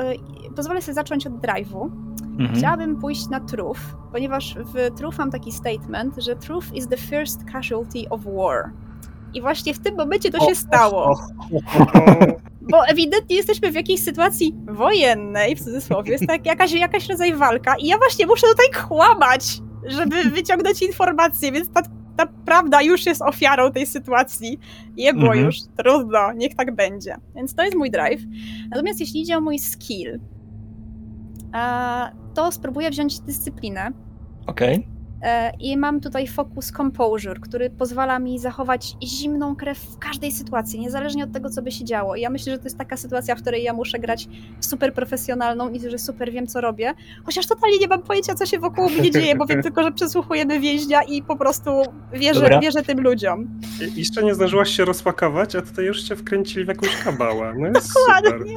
pozwolę 0.56 0.82
sobie 0.82 0.94
zacząć 0.94 1.26
od 1.26 1.32
drive'u. 1.32 2.07
Mhm. 2.38 2.59
Chciałabym 2.59 2.96
pójść 3.01 3.29
na 3.29 3.40
truth, 3.40 3.81
ponieważ 4.12 4.55
w 4.55 4.96
truth 4.98 5.18
mam 5.18 5.31
taki 5.31 5.53
statement, 5.53 6.14
że 6.18 6.37
truth 6.37 6.74
is 6.74 6.88
the 6.88 6.96
first 6.96 7.40
casualty 7.53 8.09
of 8.11 8.20
war. 8.24 8.70
I 9.35 9.40
właśnie 9.40 9.74
w 9.74 9.79
tym 9.79 9.96
momencie 9.96 10.31
to 10.31 10.46
się 10.48 10.55
stało. 10.55 11.18
Bo 12.70 12.87
ewidentnie 12.87 13.37
jesteśmy 13.37 13.72
w 13.72 13.74
jakiejś 13.74 14.05
sytuacji 14.05 14.55
wojennej, 14.66 15.57
w 15.57 15.64
cudzysłowie. 15.64 16.12
Jest 16.12 16.27
tak 16.27 16.46
jakaś, 16.46 16.72
jakaś 16.72 17.09
rodzaj 17.09 17.35
walka 17.35 17.74
i 17.79 17.87
ja 17.87 17.98
właśnie 17.98 18.27
muszę 18.27 18.46
tutaj 18.46 18.83
kłamać, 18.88 19.61
żeby 19.87 20.24
wyciągnąć 20.37 20.83
informacje, 20.83 21.53
więc 21.53 21.70
ta, 21.72 21.83
ta 22.16 22.27
prawda 22.44 22.83
już 22.83 23.07
jest 23.07 23.22
ofiarą 23.22 23.72
tej 23.72 23.87
sytuacji. 23.87 24.61
Jebło 24.96 25.22
Mhm. 25.22 25.44
już, 25.44 25.57
trudno, 25.77 26.33
niech 26.33 26.55
tak 26.55 26.74
będzie. 26.74 27.16
Więc 27.37 27.55
to 27.55 27.62
jest 27.64 27.77
mój 27.77 27.90
drive. 27.90 28.22
Natomiast 28.70 29.01
jeśli 29.01 29.20
idzie 29.20 29.37
o 29.37 29.40
mój 29.40 29.59
skill, 29.59 30.20
e, 31.55 32.11
to 32.38 32.53
spróbuję 32.53 32.90
wziąć 32.90 33.20
dyscyplinę. 33.20 33.90
Okej. 34.46 34.87
E, 35.22 35.53
I 35.61 35.77
mam 35.77 36.01
tutaj 36.01 36.27
fokus 36.27 36.72
composure, 36.72 37.40
który 37.40 37.70
pozwala 37.70 38.18
mi 38.18 38.38
zachować 38.38 38.96
zimną 39.03 39.57
krew 39.57 39.79
w 39.79 39.98
każdej 39.98 40.33
sytuacji, 40.33 40.81
niezależnie 40.81 41.24
od 41.24 41.33
tego, 41.33 41.51
co 41.51 41.62
by 41.62 41.70
się 41.72 41.85
działo. 41.85 42.16
I 42.16 42.20
ja 42.20 42.31
myślę, 42.31 42.53
że 42.53 42.59
to 42.59 42.64
jest 42.64 42.79
taka 42.79 42.96
sytuacja, 42.96 43.35
w 43.35 43.40
której 43.42 43.62
ja 43.62 43.72
muszę 43.72 43.98
grać 43.98 44.29
super 44.61 44.94
profesjonalną 44.94 45.70
i 45.70 45.81
że 45.90 45.98
super 45.98 46.33
wiem, 46.33 46.46
co 46.46 46.61
robię. 46.61 46.94
Chociaż 47.24 47.46
totalnie 47.46 47.79
nie 47.79 47.88
mam 47.88 48.03
pojęcia, 48.03 48.35
co 48.35 48.46
się 48.46 48.59
wokół 48.59 48.90
mnie 48.90 49.11
dzieje, 49.20 49.37
bo 49.37 49.46
wiem 49.46 49.62
tylko, 49.62 49.83
że 49.83 49.92
przesłuchujemy 49.92 50.61
więźnia 50.61 51.03
i 51.03 51.22
po 51.22 51.37
prostu 51.37 51.70
wierzę, 52.12 52.40
Dobra. 52.40 52.61
wierzę 52.61 52.83
tym 52.83 53.01
ludziom. 53.01 53.61
I- 53.96 54.01
Jeszcze 54.01 54.22
nie 54.22 54.35
zdążyłaś 54.35 54.70
się 54.70 54.85
rozpakować, 54.85 55.57
a 55.57 55.62
tutaj 55.62 55.85
już 55.85 56.03
cię 56.03 56.16
wkręcili 56.16 56.64
w 56.64 56.68
jakąś 56.68 56.96
kabałę. 56.96 57.55
No 57.59 57.66
jest 57.66 57.92
Dokładnie. 57.94 58.55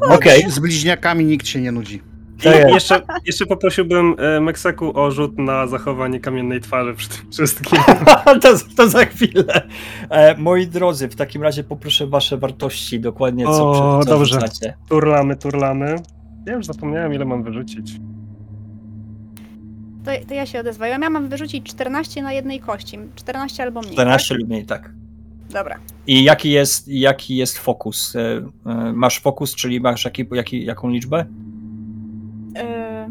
Okej. 0.00 0.50
Z 0.50 0.58
bliźniakami 0.58 1.24
nikt 1.24 1.46
się 1.46 1.60
nie 1.60 1.72
nudzi. 1.72 2.02
I 2.44 2.72
jeszcze, 2.72 3.00
jeszcze 3.26 3.46
poprosiłbym 3.46 4.16
e, 4.18 4.40
Meksaku 4.40 5.00
o 5.00 5.10
rzut 5.10 5.38
na 5.38 5.66
zachowanie 5.66 6.20
kamiennej 6.20 6.60
twarzy 6.60 6.94
przy 6.94 7.08
tym 7.08 7.32
wszystkim. 7.32 7.78
to, 8.42 8.54
to 8.76 8.88
za 8.88 9.04
chwilę. 9.04 9.62
E, 10.10 10.36
moi 10.36 10.66
drodzy, 10.66 11.08
w 11.08 11.16
takim 11.16 11.42
razie 11.42 11.64
poproszę 11.64 12.06
wasze 12.06 12.36
wartości, 12.38 13.00
dokładnie 13.00 13.44
co, 13.44 13.70
O, 13.70 14.04
co 14.04 14.10
dobrze. 14.10 14.34
rzucacie. 14.34 14.74
Turlamy, 14.88 15.36
turlamy. 15.36 15.96
Ja 16.46 16.52
już 16.52 16.66
zapomniałem, 16.66 17.14
ile 17.14 17.24
mam 17.24 17.42
wyrzucić. 17.42 17.96
To, 20.04 20.10
to 20.28 20.34
ja 20.34 20.46
się 20.46 20.60
odezwę. 20.60 20.88
Ja 20.88 20.98
mam 20.98 21.28
wyrzucić 21.28 21.66
14 21.66 22.22
na 22.22 22.32
jednej 22.32 22.60
kości. 22.60 22.98
14 23.14 23.62
albo 23.62 23.80
mniej. 23.80 23.92
14 23.92 24.34
lub 24.34 24.48
mniej, 24.48 24.66
tak. 24.66 24.90
Dobra. 25.50 25.78
I 26.06 26.24
jaki 26.24 26.50
jest, 26.50 26.88
jaki 26.88 27.36
jest 27.36 27.58
fokus? 27.58 28.16
E, 28.16 28.20
e, 28.66 28.92
masz 28.92 29.20
fokus, 29.20 29.54
czyli 29.54 29.80
masz 29.80 30.04
jaki, 30.04 30.24
jaki, 30.32 30.64
jaką 30.64 30.88
liczbę 30.90 31.26
E, 32.56 33.10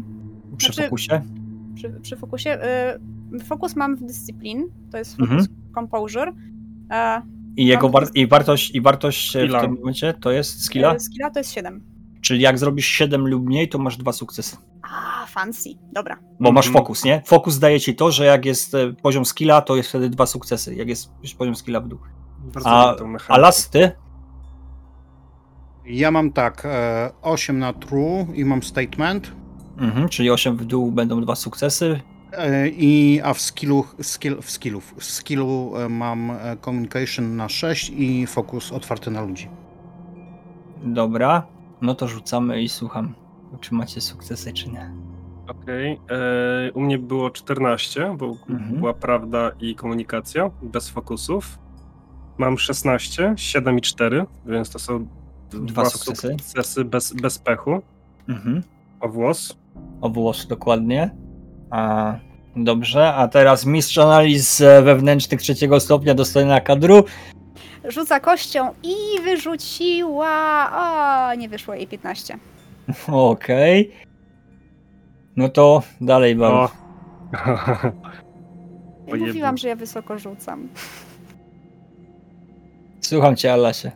przy 0.56 0.72
Znaczy- 0.72 0.82
fokusie? 0.82 1.22
przy, 1.74 1.90
przy 2.02 2.16
fokusie. 2.16 2.50
E, 2.50 2.98
fokus 3.44 3.76
mam 3.76 3.96
w 3.96 4.00
dyscyplin, 4.02 4.66
to 4.92 4.98
jest 4.98 5.20
Mhm. 5.20 5.40
fokus 5.40 5.54
composure. 5.74 6.32
E, 6.90 7.22
I 7.56 7.66
jego 7.66 7.88
war, 7.88 8.06
i 8.14 8.26
wartość, 8.26 8.70
i 8.74 8.80
wartość 8.80 9.36
w 9.36 9.60
tym 9.60 9.74
momencie 9.74 10.14
to 10.20 10.30
jest 10.30 10.64
skilla? 10.64 10.94
e, 10.94 11.00
skilla 11.00 11.30
to 11.30 11.40
jest 11.40 11.52
7. 11.52 11.82
Czyli 12.20 12.40
jak 12.40 12.58
zrobisz 12.58 12.86
7 12.86 13.28
lub 13.28 13.44
mniej, 13.46 13.68
to 13.68 13.78
masz 13.78 13.96
dwa 13.96 14.12
sukcesy. 14.12 14.56
A, 14.82 15.26
fancy. 15.26 15.70
Dobra. 15.92 16.18
Bo 16.40 16.52
masz 16.52 16.66
Mhm. 16.66 16.84
fokus, 16.84 17.04
nie? 17.04 17.22
Fokus 17.26 17.58
daje 17.58 17.80
ci 17.80 17.94
to, 17.96 18.10
że 18.10 18.24
jak 18.24 18.44
jest 18.44 18.72
poziom 19.02 19.24
skilla, 19.24 19.60
to 19.62 19.76
jest 19.76 19.88
wtedy 19.88 20.10
dwa 20.10 20.26
sukcesy, 20.26 20.74
jak 20.74 20.88
jest 20.88 21.10
poziom 21.38 21.56
skilla 21.56 21.80
w 21.80 21.88
dół. 21.88 21.98
Bardzo 22.54 22.70
A, 22.70 22.86
lubię 22.86 22.98
tą 22.98 23.06
mechanikę. 23.08 23.34
a 23.34 23.38
las 23.38 23.70
ty? 23.70 23.90
Ja 25.86 26.10
mam 26.10 26.32
tak, 26.32 26.62
e, 26.64 27.10
8 27.22 27.58
na 27.58 27.72
true 27.72 28.26
i 28.34 28.44
mam 28.44 28.62
statement. 28.62 29.32
Mhm, 29.78 30.08
czyli 30.08 30.30
8 30.30 30.56
w 30.56 30.64
dół 30.64 30.92
będą 30.92 31.20
dwa 31.20 31.34
sukcesy. 31.34 32.00
E, 32.32 32.68
I, 32.68 33.20
a 33.24 33.34
w 33.34 33.40
skillu, 33.40 33.84
skill, 34.02 34.42
w 34.42 34.50
skillu, 34.50 34.80
w 34.80 35.04
skillu 35.04 35.72
e, 35.76 35.88
mam 35.88 36.30
e, 36.30 36.56
communication 36.64 37.36
na 37.36 37.48
6 37.48 37.90
i 37.96 38.26
fokus 38.26 38.72
otwarty 38.72 39.10
na 39.10 39.20
ludzi. 39.22 39.48
Dobra, 40.84 41.46
no 41.80 41.94
to 41.94 42.08
rzucamy 42.08 42.62
i 42.62 42.68
słucham, 42.68 43.14
czy 43.60 43.74
macie 43.74 44.00
sukcesy, 44.00 44.52
czy 44.52 44.68
nie. 44.70 44.90
Okej, 45.48 46.00
e, 46.68 46.72
u 46.72 46.80
mnie 46.80 46.98
było 46.98 47.30
14, 47.30 48.16
bo 48.18 48.26
Mhm. 48.48 48.76
była 48.80 48.94
prawda 48.94 49.50
i 49.60 49.74
komunikacja, 49.74 50.50
bez 50.62 50.88
fokusów. 50.90 51.58
Mam 52.38 52.58
16, 52.58 53.34
7 53.36 53.78
i 53.78 53.80
4, 53.80 54.24
więc 54.46 54.70
to 54.70 54.78
są 54.78 55.04
d- 55.04 55.08
Dwa 55.52 55.84
sukcesy. 55.84 56.28
sukcesy 56.28 56.84
bez, 56.84 57.12
bez 57.12 57.38
pechu 57.38 57.82
Mhm. 58.28 58.62
o 59.00 59.08
włos. 59.08 59.56
O 60.00 60.10
włos 60.10 60.46
dokładnie. 60.46 61.10
A, 61.70 62.14
dobrze, 62.56 63.14
a 63.14 63.28
teraz 63.28 63.66
mistrz 63.66 63.98
analiz 63.98 64.60
e, 64.60 64.82
wewnętrznych 64.82 65.40
trzeciego 65.42 65.80
stopnia 65.80 66.14
dostojna 66.14 66.60
kadru. 66.60 67.04
Rzuca 67.88 68.20
kością 68.20 68.70
i 68.82 69.20
wyrzuciła. 69.24 70.70
O, 70.72 71.34
nie 71.34 71.48
wyszło 71.48 71.74
jej 71.74 71.86
15. 71.86 72.38
Okej. 73.12 73.92
No 75.36 75.48
to 75.48 75.82
dalej. 76.00 76.42
O. 76.42 76.68
Ja 79.08 79.16
mówiłam, 79.16 79.56
że 79.56 79.68
ja 79.68 79.76
wysoko 79.76 80.18
rzucam. 80.18 80.68
Słucham 83.06 83.36
cię, 83.36 83.52
Alasie. 83.52 83.90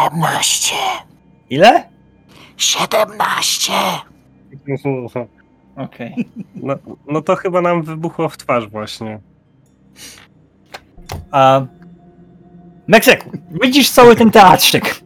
17, 0.00 0.74
Ile? 1.50 1.88
17. 2.56 3.72
Okej. 5.76 6.14
No, 6.54 6.74
no 7.08 7.22
to 7.22 7.36
chyba 7.36 7.60
nam 7.60 7.82
wybuchło 7.82 8.28
w 8.28 8.36
twarz 8.36 8.68
właśnie. 8.68 9.20
A 11.30 11.60
Meksyku, 12.86 13.30
widzisz 13.62 13.90
cały 13.90 14.16
ten 14.16 14.30
teatrzyk, 14.30 15.02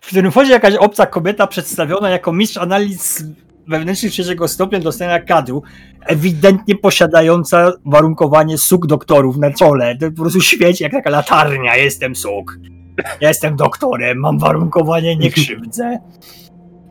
w 0.00 0.06
którym 0.06 0.30
wchodzi 0.30 0.50
jakaś 0.50 0.74
obca 0.74 1.06
kobieta 1.06 1.46
przedstawiona 1.46 2.10
jako 2.10 2.32
mistrz 2.32 2.56
analiz 2.56 3.24
wewnętrznych 3.68 4.12
trzeciego 4.12 4.48
stopnia 4.48 4.80
dostania 4.80 5.20
kadru, 5.20 5.62
ewidentnie 6.06 6.76
posiadająca 6.76 7.72
warunkowanie 7.84 8.58
suk 8.58 8.86
doktorów 8.86 9.36
na 9.36 9.50
czole. 9.50 9.96
To 9.96 10.10
po 10.10 10.22
prostu 10.22 10.40
świeci 10.40 10.84
jak 10.84 10.92
taka 10.92 11.10
latarnia. 11.10 11.76
Jestem 11.76 12.16
suk. 12.16 12.58
Jestem 13.20 13.56
doktorem, 13.56 14.18
mam 14.18 14.38
warunkowanie, 14.38 15.16
nie 15.16 15.30
krzywdzę. 15.30 15.98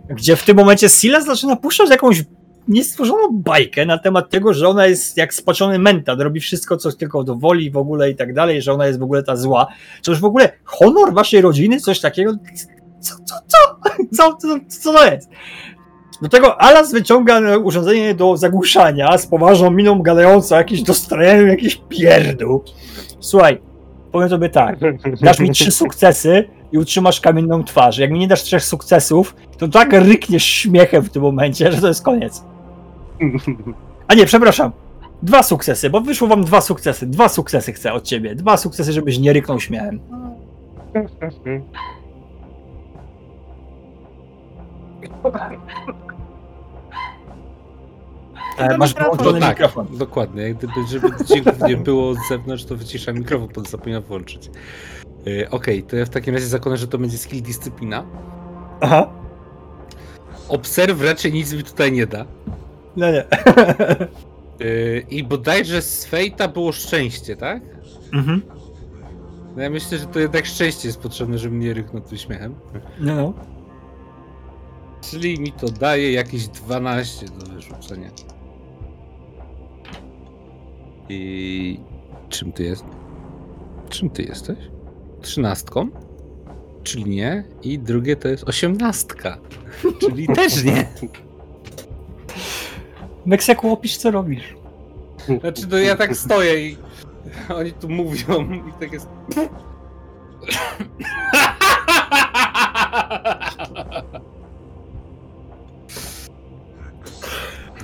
Gdzie 0.10 0.36
w 0.36 0.44
tym 0.44 0.58
momencie 0.58 0.90
Silas 0.90 1.26
zaczyna 1.26 1.56
puszczać 1.56 1.90
jakąś 1.90 2.24
niestworzoną 2.68 3.22
bajkę 3.32 3.86
na 3.86 3.98
temat 3.98 4.30
tego, 4.30 4.54
że 4.54 4.68
ona 4.68 4.88
jest 4.88 5.18
jak 5.18 5.34
spaczony 5.34 5.80
mentat, 5.80 6.20
robi 6.20 6.40
wszystko, 6.40 6.78
co 6.78 6.92
tylko 6.92 7.24
dowoli 7.24 7.72
w 7.72 7.78
ogóle 7.78 8.12
i 8.12 8.16
tak 8.16 8.34
dalej, 8.34 8.62
że 8.62 8.74
ona 8.74 8.88
jest 8.88 9.00
w 9.00 9.04
ogóle 9.04 9.24
ta 9.24 9.36
zła. 9.36 9.68
Czy 10.02 10.12
już 10.12 10.20
w 10.20 10.26
ogóle 10.26 10.52
honor 10.64 11.14
waszej 11.14 11.42
rodziny, 11.42 11.80
coś 11.80 12.00
takiego? 12.00 12.32
Co, 13.00 13.16
co, 13.26 13.36
co? 13.48 13.58
Co, 14.18 14.38
co, 14.38 14.48
co 14.68 14.94
to 14.94 15.06
jest? 15.06 15.30
Do 16.22 16.30
tego 16.30 16.62
Alas 16.62 16.92
wyciąga 16.92 17.58
urządzenie 17.58 18.14
do 18.14 18.38
zagłuszania 18.38 19.18
z 19.18 19.28
poważną 19.28 19.72
miną 19.72 20.02
gadającą 20.02 20.56
jakieś 20.56 20.82
dostrojeniu, 20.82 21.48
jakiś 21.48 21.82
pierdół. 21.90 22.64
Słuchaj, 23.20 23.62
powiem 24.12 24.30
tobie 24.30 24.50
tak, 24.50 24.78
dasz 25.22 25.40
mi 25.40 25.50
trzy 25.50 25.72
sukcesy 25.72 26.50
i 26.72 26.78
utrzymasz 26.78 27.22
kamienną 27.22 27.64
twarz. 27.64 27.98
Jak 27.98 28.12
mi 28.12 28.20
nie 28.20 28.28
dasz 28.28 28.44
trzech 28.44 28.64
sukcesów, 28.64 29.36
to 29.58 29.68
tak 29.68 29.94
rykniesz 29.94 30.44
śmiechem 30.46 31.04
w 31.04 31.10
tym 31.10 31.22
momencie, 31.22 31.72
że 31.72 31.82
to 31.82 31.88
jest 31.88 32.04
koniec. 32.04 32.44
A 34.08 34.14
nie, 34.14 34.26
przepraszam. 34.26 34.72
Dwa 35.24 35.44
sukcesy, 35.44 35.90
bo 35.90 36.02
wyszło 36.02 36.28
wam 36.28 36.44
dwa 36.44 36.62
sukcesy. 36.62 37.08
Dwa 37.08 37.30
sukcesy 37.30 37.74
chcę 37.74 37.94
od 37.94 38.04
ciebie. 38.04 38.36
Dwa 38.36 38.58
sukcesy, 38.58 38.94
żebyś 38.94 39.20
nie 39.20 39.34
ryknął 39.34 39.60
śmiechem. 39.60 40.00
E, 48.58 48.78
masz 48.78 48.96
mikrofon. 48.96 49.40
tak, 49.40 49.50
mikrofon. 49.50 49.88
dokładnie. 49.98 50.44
Jak 50.44 50.58
gdyby, 50.58 50.74
żeby 50.90 51.08
dźwięków 51.26 51.62
nie 51.68 51.78
było 51.78 52.14
z 52.14 52.18
zewnątrz, 52.30 52.66
to 52.66 52.76
wycisza 52.76 53.14
mikrofon, 53.14 53.50
bo 53.56 53.62
zapomniał 53.62 54.02
włączyć. 54.02 54.50
Yy, 55.26 55.50
Okej, 55.50 55.84
to 55.84 55.96
ja 55.96 56.06
w 56.06 56.10
takim 56.10 56.34
razie 56.34 56.48
zakładam, 56.48 56.78
że 56.78 56.88
to 56.88 56.98
będzie 56.98 57.18
skill 57.18 57.42
dyscyplina. 57.42 58.06
Aha. 58.82 59.10
Obserw 60.50 61.02
raczej 61.04 61.34
nic 61.34 61.54
mi 61.54 61.64
tutaj 61.64 61.92
nie 61.92 62.08
da. 62.08 62.26
No 62.96 63.12
nie. 63.12 63.26
Yy, 64.60 65.06
I 65.10 65.24
bodajże 65.24 65.82
z 65.82 66.06
fejta 66.06 66.48
było 66.48 66.72
szczęście, 66.72 67.36
tak? 67.36 67.62
mhm. 68.14 68.42
No 69.56 69.64
ja 69.64 69.70
myślę, 69.70 69.98
że 69.98 70.06
to 70.06 70.20
jednak 70.20 70.46
szczęście 70.46 70.88
jest 70.88 71.00
potrzebne, 71.00 71.38
żeby 71.38 71.56
nie 71.56 71.74
ryknął 71.74 72.02
tym 72.02 72.18
śmiechem. 72.18 72.56
No, 73.00 73.16
no. 73.16 73.34
Czyli 75.10 75.40
mi 75.40 75.52
to 75.52 75.68
daje 75.68 76.12
jakieś 76.12 76.48
12 76.48 77.26
do 77.26 77.46
wyrzucenia. 77.46 78.10
I 81.10 81.80
czym 82.30 82.52
ty 82.52 82.64
jest? 82.64 82.86
Czym 83.90 84.10
ty 84.10 84.24
jesteś? 84.24 84.58
Trzynastką? 85.22 85.90
Czyli 86.84 87.06
nie. 87.06 87.44
I 87.64 87.80
drugie 87.80 88.16
to 88.16 88.28
jest 88.28 88.50
osiemnastka. 88.50 89.38
Czyli 90.02 90.28
też 90.28 90.64
nie. 90.64 90.88
Meksyku, 93.26 93.74
opisz 93.74 93.98
co 93.98 94.12
robisz. 94.12 94.56
Znaczy, 95.40 95.62
no 95.70 95.78
ja 95.78 95.96
tak 95.96 96.16
stoję 96.16 96.70
i 96.70 96.78
oni 97.60 97.72
tu 97.72 97.90
mówią 97.90 98.54
i 98.54 98.74
tak 98.80 98.94
jest. 98.94 99.08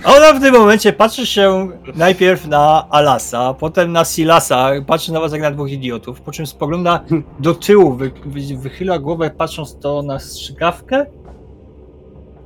ona 0.06 0.34
w 0.34 0.42
tym 0.42 0.54
momencie 0.54 0.94
patrzy 0.94 1.26
się 1.26 1.70
najpierw 1.96 2.48
na 2.48 2.88
Alasa, 2.90 3.54
potem 3.54 3.92
na 3.92 4.06
Silasa, 4.06 4.70
patrzy 4.88 5.14
na 5.14 5.20
was 5.20 5.32
jak 5.32 5.42
na 5.42 5.52
dwóch 5.52 5.72
idiotów, 5.72 6.22
po 6.22 6.32
czym 6.32 6.48
spogląda 6.48 7.04
do 7.40 7.54
tyłu, 7.56 7.94
wy, 7.96 8.12
wy, 8.26 8.58
wychyla 8.58 9.00
głowę 9.00 9.30
patrząc 9.38 9.78
to 9.80 10.02
na 10.04 10.20
strzykawkę, 10.20 11.06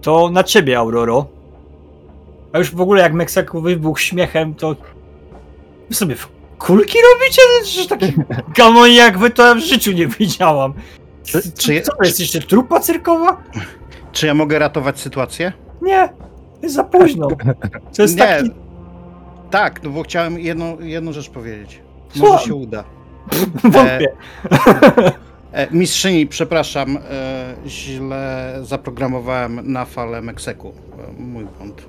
to 0.01 0.29
na 0.29 0.43
ciebie, 0.43 0.77
Auroro. 0.77 1.25
A 2.53 2.57
już 2.57 2.71
w 2.75 2.81
ogóle 2.81 3.01
jak 3.01 3.13
Meksyku 3.13 3.61
wybuchł 3.61 3.99
śmiechem, 3.99 4.55
to 4.55 4.75
wy 5.89 5.95
sobie 5.95 6.15
w 6.15 6.27
kulki 6.59 6.97
robicie? 7.13 7.41
Że 7.65 7.87
taki 7.97 8.13
gamoń 8.55 8.93
jak 8.93 9.17
wy 9.17 9.29
to 9.29 9.45
ja 9.45 9.55
w 9.55 9.59
życiu 9.59 9.91
nie 9.91 10.07
widziałam. 10.07 10.73
Czy- 11.23 11.51
czy- 11.51 11.81
Co 11.81 11.91
to 11.95 12.03
jest 12.03 12.19
jeszcze 12.19 12.39
trupa 12.39 12.79
cyrkowa? 12.79 13.37
Czy 14.11 14.27
ja 14.27 14.33
mogę 14.33 14.59
ratować 14.59 14.99
sytuację? 14.99 15.53
Nie, 15.81 16.09
jest 16.65 16.75
za 16.75 16.83
późno. 16.83 17.27
To 17.95 18.01
jest 18.01 18.17
Nie. 18.17 18.21
taki 18.21 18.51
Tak, 19.51 19.83
no 19.83 19.89
bo 19.89 20.03
chciałem 20.03 20.39
jedną, 20.39 20.79
jedną 20.79 21.13
rzecz 21.13 21.29
powiedzieć. 21.29 21.81
Może 22.15 22.43
się 22.45 22.55
uda. 22.55 22.83
Wątpię. 23.63 24.07
E, 25.51 25.67
mistrzyni, 25.71 26.27
przepraszam, 26.27 26.97
e, 26.97 27.01
źle 27.67 28.53
zaprogramowałem 28.63 29.71
na 29.71 29.85
falę 29.85 30.21
Mekseku. 30.21 30.73
E, 31.09 31.21
mój 31.21 31.45
błąd. 31.45 31.85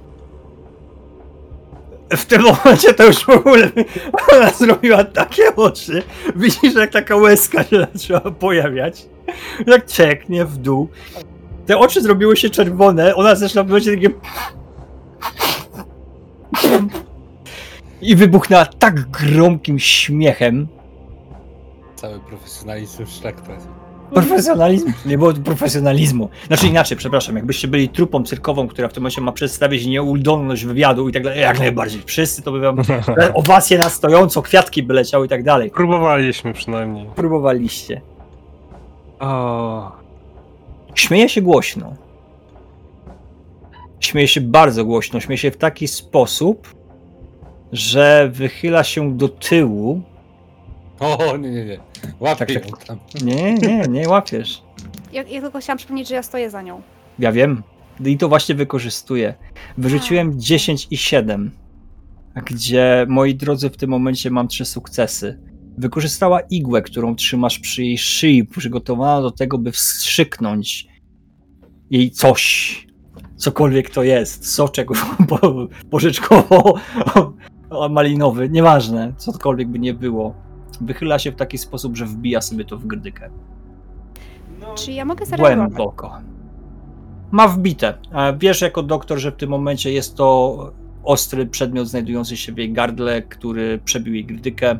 W 2.10 2.26
tym 2.26 2.42
momencie 2.42 2.94
to 2.94 3.04
już 3.04 3.24
w 3.24 3.28
ogóle 3.28 3.70
ona 4.32 4.50
zrobiła 4.50 5.04
takie 5.04 5.56
oczy. 5.56 6.02
Widzisz, 6.36 6.74
jak 6.74 6.90
taka 6.90 7.16
łezka 7.16 7.64
się 7.64 7.86
zaczęła 7.94 8.20
pojawiać. 8.20 9.06
Jak 9.66 9.86
czeknie 9.86 10.44
w 10.44 10.56
dół. 10.56 10.88
Te 11.66 11.78
oczy 11.78 12.00
zrobiły 12.02 12.36
się 12.36 12.50
czerwone, 12.50 13.14
ona 13.14 13.34
zaczyna 13.34 13.64
być 13.64 13.84
takie... 13.84 14.08
I 18.02 18.16
wybuchnęła 18.16 18.66
tak 18.66 19.00
gromkim 19.10 19.78
śmiechem. 19.78 20.66
Cały 21.96 22.20
profesjonalizm 22.20 23.06
w 23.06 23.10
szlak. 23.10 23.36
Profesjonalizm? 24.14 24.92
Nie 25.06 25.18
było 25.18 25.32
tu 25.32 25.40
profesjonalizmu. 25.40 26.28
Znaczy 26.46 26.66
inaczej, 26.66 26.96
przepraszam, 26.96 27.36
jakbyście 27.36 27.68
byli 27.68 27.88
trupą 27.88 28.24
cyrkową, 28.24 28.68
która 28.68 28.88
w 28.88 28.92
tym 28.92 29.02
momencie 29.02 29.20
ma 29.20 29.32
przedstawić 29.32 29.86
nieudolność 29.86 30.64
wywiadu 30.64 31.08
i 31.08 31.12
tak 31.12 31.22
dalej, 31.22 31.40
jak 31.40 31.58
najbardziej. 31.58 32.02
Wszyscy 32.06 32.42
to 32.42 32.52
by 32.52 32.60
wam 32.60 32.76
owacje 33.34 33.78
na 33.78 33.88
stojąco, 33.88 34.42
kwiatki 34.42 34.82
by 34.82 34.94
leciały 34.94 35.26
i 35.26 35.28
tak 35.28 35.42
dalej. 35.42 35.70
Próbowaliśmy 35.70 36.52
przynajmniej. 36.52 37.06
Próbowaliście. 37.14 38.00
O, 39.20 39.92
Śmieje 40.94 41.28
się 41.28 41.42
głośno. 41.42 41.94
Śmieje 44.00 44.28
się 44.28 44.40
bardzo 44.40 44.84
głośno. 44.84 45.20
Śmieje 45.20 45.38
się 45.38 45.50
w 45.50 45.56
taki 45.56 45.88
sposób, 45.88 46.74
że 47.72 48.30
wychyla 48.32 48.84
się 48.84 49.16
do 49.16 49.28
tyłu. 49.28 50.02
O, 51.00 51.36
nie, 51.36 51.50
nie, 51.50 51.64
nie. 51.64 51.80
Łapię 52.20 52.46
Tak, 52.46 52.66
tak. 52.70 52.84
tam. 52.84 52.98
Nie, 53.24 53.54
nie, 53.54 53.82
nie 53.88 54.08
łapiesz. 54.08 54.62
Ja, 55.12 55.22
ja 55.22 55.40
tylko 55.40 55.60
chciałam 55.60 55.78
przypomnieć, 55.78 56.08
że 56.08 56.14
ja 56.14 56.22
stoję 56.22 56.50
za 56.50 56.62
nią. 56.62 56.82
Ja 57.18 57.32
wiem. 57.32 57.62
I 58.04 58.18
to 58.18 58.28
właśnie 58.28 58.54
wykorzystuję. 58.54 59.34
Wyrzuciłem 59.78 60.40
10 60.40 60.86
i 60.90 60.96
7, 60.96 61.50
gdzie 62.46 63.06
moi 63.08 63.34
drodzy 63.34 63.70
w 63.70 63.76
tym 63.76 63.90
momencie 63.90 64.30
mam 64.30 64.48
trzy 64.48 64.64
sukcesy. 64.64 65.40
Wykorzystała 65.78 66.40
igłę, 66.40 66.82
którą 66.82 67.16
trzymasz 67.16 67.58
przy 67.58 67.84
jej 67.84 67.98
szyi, 67.98 68.44
przygotowana 68.44 69.22
do 69.22 69.30
tego, 69.30 69.58
by 69.58 69.72
wstrzyknąć 69.72 70.86
jej 71.90 72.10
coś. 72.10 72.85
Cokolwiek 73.36 73.90
to 73.90 74.02
jest. 74.02 74.54
Soczek 74.54 74.88
po- 75.28 75.66
porzeczkowo-malinowy, 75.90 78.50
nieważne, 78.56 79.12
cokolwiek 79.16 79.68
by 79.68 79.78
nie 79.78 79.94
było. 79.94 80.34
Wychyla 80.80 81.18
się 81.18 81.32
w 81.32 81.36
taki 81.36 81.58
sposób, 81.58 81.96
że 81.96 82.06
wbija 82.06 82.40
sobie 82.40 82.64
to 82.64 82.78
w 82.78 82.86
grdykę. 82.86 83.30
Czy 84.74 84.92
ja 84.92 85.04
mogę 85.04 85.26
zareagować? 85.26 85.72
Głęboko. 85.72 86.12
Ma 87.30 87.48
wbite. 87.48 87.94
Wiesz 88.38 88.60
jako 88.60 88.82
doktor, 88.82 89.18
że 89.18 89.32
w 89.32 89.36
tym 89.36 89.50
momencie 89.50 89.92
jest 89.92 90.16
to 90.16 90.72
ostry 91.04 91.46
przedmiot 91.46 91.88
znajdujący 91.88 92.36
się 92.36 92.52
w 92.52 92.58
jej 92.58 92.72
gardle, 92.72 93.22
który 93.22 93.78
przebił 93.84 94.14
jej 94.14 94.24
grdykę. 94.24 94.78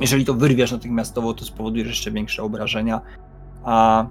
Jeżeli 0.00 0.24
to 0.24 0.34
wyrwiesz 0.34 0.72
natychmiastowo, 0.72 1.34
to 1.34 1.44
spowodujesz 1.44 1.88
jeszcze 1.88 2.10
większe 2.10 2.42
obrażenia. 2.42 3.00
A 3.64 4.06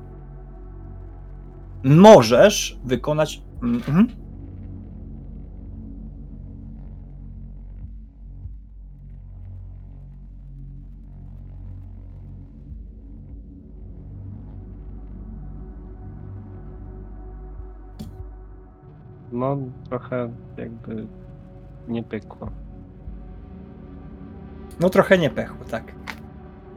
możesz 1.84 2.80
wykonać. 2.86 3.42
Mhm. 3.64 4.08
No, 19.32 19.58
trochę 19.90 20.30
jakby 20.58 21.08
nie 21.88 22.04
pykło. 22.04 22.50
No 24.80 24.90
trochę 24.90 25.18
nie 25.18 25.30
pechło, 25.30 25.66
tak. 25.66 25.94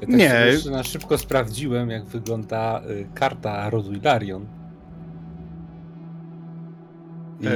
Ja 0.01 0.07
tak 0.07 0.09
Nie. 0.17 0.25
jeszcze 0.25 0.71
na 0.71 0.83
szybko 0.83 1.19
sprawdziłem, 1.19 1.91
jak 1.91 2.05
wygląda 2.05 2.83
y, 2.91 3.07
karta 3.15 3.71
rodu 3.71 3.93
Ilarion. 3.93 4.60
I 7.41 7.47
E, 7.47 7.51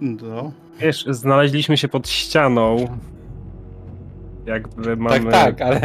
No. 0.00 0.52
Wiesz, 0.80 1.06
znaleźliśmy 1.10 1.76
się 1.76 1.88
pod 1.88 2.08
ścianą. 2.08 2.76
Jakby 4.46 4.96
mamy... 4.96 5.30
tak, 5.30 5.58
tak, 5.58 5.60
ale 5.62 5.80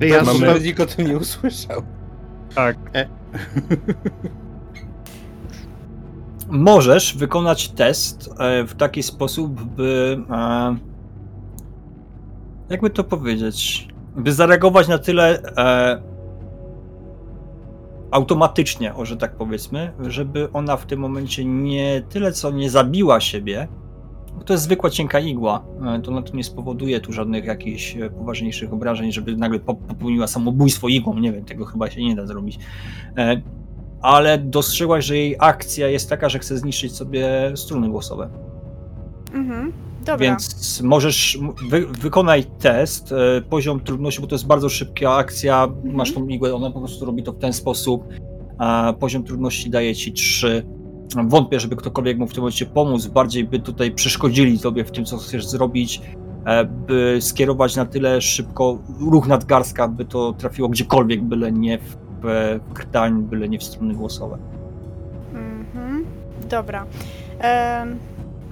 Ja 0.00 0.22
mamy... 0.22 0.38
zupełnie- 0.38 0.64
nikt 0.66 0.80
o 0.80 0.86
tym 0.86 1.06
nie 1.06 1.16
usłyszał. 1.16 1.82
Tak, 2.54 2.76
możesz 6.48 7.16
wykonać 7.16 7.68
test 7.68 8.30
e, 8.38 8.64
w 8.64 8.74
taki 8.74 9.02
sposób, 9.02 9.62
by. 9.62 10.18
e, 10.30 10.76
Jakby 12.68 12.90
to 12.90 13.04
powiedzieć? 13.04 13.88
By 14.16 14.32
zareagować 14.32 14.88
na 14.88 14.98
tyle 14.98 15.42
e, 15.42 16.02
automatycznie, 18.10 18.94
o 18.94 19.04
że 19.04 19.16
tak 19.16 19.36
powiedzmy, 19.36 19.92
żeby 20.00 20.48
ona 20.52 20.76
w 20.76 20.86
tym 20.86 21.00
momencie 21.00 21.44
nie 21.44 22.02
tyle 22.08 22.32
co 22.32 22.50
nie 22.50 22.70
zabiła 22.70 23.20
siebie. 23.20 23.68
bo 24.38 24.44
To 24.44 24.52
jest 24.52 24.64
zwykła 24.64 24.90
cienka 24.90 25.18
igła. 25.20 25.64
e, 25.96 26.00
To 26.02 26.10
na 26.10 26.22
to 26.22 26.36
nie 26.36 26.44
spowoduje 26.44 27.00
tu 27.00 27.12
żadnych 27.12 27.44
jakichś 27.44 27.96
e, 27.96 28.10
poważniejszych 28.10 28.72
obrażeń, 28.72 29.12
żeby 29.12 29.36
nagle 29.36 29.58
po- 29.60 29.74
popełniła 29.74 30.26
samobójstwo 30.26 30.88
igłą. 30.88 31.18
Nie 31.18 31.32
wiem, 31.32 31.44
tego 31.44 31.64
chyba 31.64 31.90
się 31.90 32.02
nie 32.04 32.16
da 32.16 32.26
zrobić. 32.26 32.58
E, 33.16 33.42
ale 34.02 34.38
dostrzegłaś, 34.38 35.04
że 35.04 35.16
jej 35.16 35.36
akcja 35.38 35.88
jest 35.88 36.10
taka, 36.10 36.28
że 36.28 36.38
chce 36.38 36.58
zniszczyć 36.58 36.92
sobie 36.92 37.28
struny 37.54 37.88
głosowe. 37.88 38.28
Mhm. 39.34 39.72
Dobra. 40.08 40.26
Więc 40.26 40.80
możesz, 40.82 41.38
wy, 41.68 41.86
wykonaj 41.86 42.44
test, 42.44 43.12
e, 43.12 43.40
poziom 43.40 43.80
trudności, 43.80 44.20
bo 44.20 44.26
to 44.26 44.34
jest 44.34 44.46
bardzo 44.46 44.68
szybka 44.68 45.14
akcja, 45.14 45.68
masz 45.84 46.12
tą 46.12 46.28
igłę, 46.28 46.54
ona 46.54 46.70
po 46.70 46.78
prostu 46.78 47.04
robi 47.04 47.22
to 47.22 47.32
w 47.32 47.38
ten 47.38 47.52
sposób, 47.52 48.04
poziom 49.00 49.24
trudności 49.24 49.70
daje 49.70 49.94
ci 49.94 50.12
3. 50.12 50.66
Wątpię, 51.28 51.60
żeby 51.60 51.76
ktokolwiek 51.76 52.18
mógł 52.18 52.30
w 52.30 52.34
tym 52.34 52.42
momencie 52.42 52.66
pomóc, 52.66 53.06
bardziej 53.06 53.44
by 53.44 53.58
tutaj 53.58 53.90
przeszkodzili 53.90 54.58
tobie 54.58 54.84
w 54.84 54.90
tym, 54.90 55.04
co 55.04 55.16
chcesz 55.16 55.46
zrobić, 55.46 56.00
e, 56.44 56.64
by 56.64 57.18
skierować 57.20 57.76
na 57.76 57.86
tyle 57.86 58.20
szybko 58.20 58.78
ruch 59.00 59.28
nadgarstka, 59.28 59.88
by 59.88 60.04
to 60.04 60.32
trafiło 60.32 60.68
gdziekolwiek, 60.68 61.22
byle 61.22 61.52
nie 61.52 61.78
w, 61.78 61.96
w 62.22 62.72
krtań, 62.74 63.22
byle 63.22 63.48
nie 63.48 63.58
w 63.58 63.64
struny 63.64 63.94
głosowe. 63.94 64.38
Mhm. 65.34 66.04
Dobra. 66.50 66.86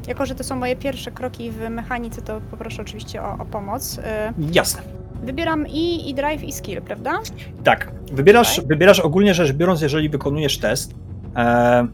Jako, 0.08 0.26
że 0.26 0.34
to 0.34 0.44
są 0.44 0.56
moje 0.56 0.76
pierwsze 0.76 1.10
kroki 1.10 1.50
w 1.50 1.70
mechanice, 1.70 2.22
to 2.22 2.40
poproszę 2.50 2.82
oczywiście 2.82 3.22
o, 3.22 3.38
o 3.38 3.44
pomoc. 3.44 3.98
E, 4.04 4.32
Jasne. 4.52 4.82
wybieram 5.24 5.66
i, 5.68 6.10
i 6.10 6.14
drive, 6.14 6.44
i 6.44 6.52
skill, 6.52 6.82
prawda? 6.82 7.18
Tak. 7.64 7.92
Wybierasz, 8.12 8.58
Okej. 8.58 8.68
wybierasz 8.68 9.00
ogólnie 9.00 9.34
rzecz 9.34 9.52
biorąc, 9.52 9.80
jeżeli 9.80 10.08
wykonujesz 10.08 10.58
test. 10.58 10.94
E, 11.36 11.86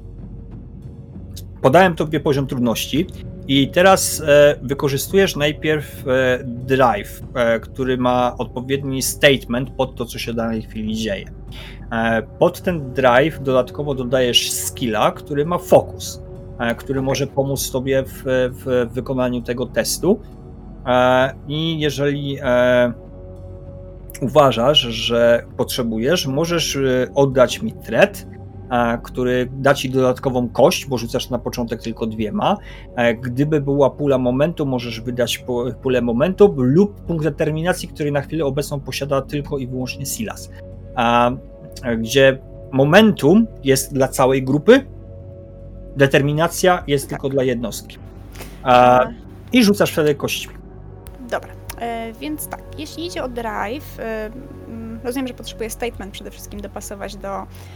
podałem 1.63 1.95
tobie 1.95 2.21
poziom 2.21 2.47
trudności 2.47 3.07
i 3.49 3.69
teraz 3.69 4.21
e, 4.27 4.57
wykorzystujesz 4.63 5.37
najpierw 5.37 6.09
e, 6.09 6.39
drive, 6.45 7.23
e, 7.35 7.61
który 7.61 7.99
ma 7.99 8.35
odpowiedni 8.39 9.03
statement 9.03 9.71
pod 9.71 9.97
to, 9.97 10.05
co 10.05 10.19
się 10.19 10.33
w 10.33 10.37
danej 10.37 10.63
chwili 10.63 10.97
dzieje. 10.97 11.25
E, 11.93 12.23
pod 12.23 12.63
ten 12.63 12.93
drive 12.93 13.43
dodatkowo 13.43 13.95
dodajesz 13.95 14.51
skilla, 14.53 15.11
który 15.13 15.47
ma 15.47 15.59
fokus, 15.59 16.23
który 16.77 17.03
może 17.03 17.27
pomóc 17.27 17.71
tobie 17.71 18.05
w, 18.07 18.23
w 18.65 18.93
wykonaniu 18.95 19.43
tego 19.43 19.67
testu. 19.67 20.21
E, 20.87 21.35
I 21.49 21.81
jeżeli 21.81 22.39
e, 22.43 22.93
uważasz, 24.23 24.79
że 24.79 25.45
potrzebujesz, 25.57 26.27
możesz 26.27 26.79
oddać 27.15 27.63
mi 27.63 27.73
thread, 27.73 28.27
e, 28.71 28.99
który 29.03 29.49
da 29.53 29.75
ci 29.75 29.91
dodatkową 29.91 30.49
kość, 30.49 30.87
bo 30.87 30.99
rzucasz 30.99 31.31
na 31.31 31.39
początek 31.39 31.83
tylko 31.83 32.07
dwiema. 32.07 32.57
E, 32.97 33.15
Gdyby 33.15 33.61
była 33.61 33.91
pula 33.91 34.19
momentu, 34.19 34.67
możesz 34.67 35.01
wydać 35.01 35.39
pu- 35.47 35.75
pulę 35.75 36.03
momentu 36.03 36.55
lub 36.57 37.01
punkt 37.01 37.25
determinacji, 37.25 37.89
który 37.89 38.13
na 38.13 38.21
chwilę 38.21 38.45
obecną 38.45 38.81
posiada 38.81 39.23
tylko 39.23 39.59
i 39.59 39.67
wyłącznie 39.67 40.07
Silas. 40.07 40.51
E, 41.85 41.97
Gdzie 41.97 42.39
momentum 42.73 43.47
jest 43.65 43.95
dla 43.95 44.09
całej 44.09 44.43
grupy, 44.43 44.87
determinacja 45.97 46.83
jest 46.87 47.09
tylko 47.09 47.29
dla 47.29 47.43
jednostki. 47.43 47.99
A, 48.63 49.07
I 49.53 49.65
rzucasz 49.65 49.93
wtedy 49.93 50.15
kośćmi. 50.15 50.55
Dobra. 51.31 51.51
E, 51.81 52.13
więc 52.13 52.49
tak, 52.49 52.63
jeśli 52.79 53.07
idzie 53.07 53.25
o 53.25 53.29
drive, 53.29 54.01
e, 54.01 54.27
mm, 54.69 55.01
rozumiem, 55.05 55.29
że 55.29 55.35
potrzebuję 55.35 55.71
statement 55.71 56.13
przede 56.13 56.31
wszystkim 56.31 56.61
dopasować 56.61 57.17
do, 57.17 57.29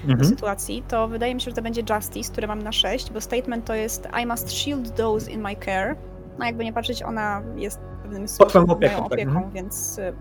do 0.04 0.12
Mhm. 0.12 0.24
sytuacji, 0.24 0.82
to 0.88 1.08
wydaje 1.08 1.34
mi 1.34 1.40
się, 1.40 1.50
że 1.50 1.56
to 1.56 1.62
będzie 1.62 1.82
justice, 1.94 2.32
które 2.32 2.46
mam 2.46 2.62
na 2.62 2.72
6, 2.72 3.12
bo 3.12 3.20
statement 3.20 3.64
to 3.64 3.74
jest 3.74 4.08
I 4.22 4.26
must 4.26 4.52
shield 4.52 4.96
those 4.96 5.30
in 5.30 5.40
my 5.40 5.56
care. 5.64 5.96
No 6.38 6.46
jakby 6.46 6.64
nie 6.64 6.72
patrzeć, 6.72 7.02
ona 7.02 7.42
jest 7.56 7.80
pewnym 8.02 8.26
Pod 8.38 8.54
moją 8.54 8.66
opieką, 8.66 8.96
tak, 8.96 9.12
opieką 9.12 9.30
mhm. 9.30 9.50
więc 9.50 9.98
y, 9.98 10.12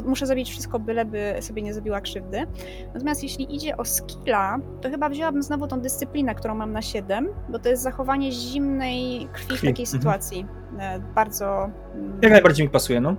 muszę 0.00 0.26
zrobić 0.26 0.50
wszystko, 0.50 0.78
byleby 0.78 1.34
sobie 1.40 1.62
nie 1.62 1.74
zrobiła 1.74 2.00
krzywdy. 2.00 2.46
Natomiast 2.94 3.22
jeśli 3.22 3.56
idzie 3.56 3.76
o 3.76 3.84
skilla, 3.84 4.58
to 4.80 4.90
chyba 4.90 5.08
wzięłabym 5.08 5.42
znowu 5.42 5.66
tą 5.66 5.80
dyscyplinę, 5.80 6.34
którą 6.34 6.54
mam 6.54 6.72
na 6.72 6.82
7, 6.82 7.28
bo 7.48 7.58
to 7.58 7.68
jest 7.68 7.82
zachowanie 7.82 8.32
zimnej 8.32 9.28
krwi, 9.32 9.46
Krwi, 9.48 9.56
w 9.56 9.60
takiej 9.70 9.84
mhm. 9.84 9.86
sytuacji. 9.86 10.46
E, 10.78 10.98
Bardzo... 11.14 11.70
mm, 11.94 12.18
Jak 12.22 12.32
najbardziej 12.32 12.66
mi 12.66 12.70
pasuje, 12.70 13.00
no. 13.00 13.16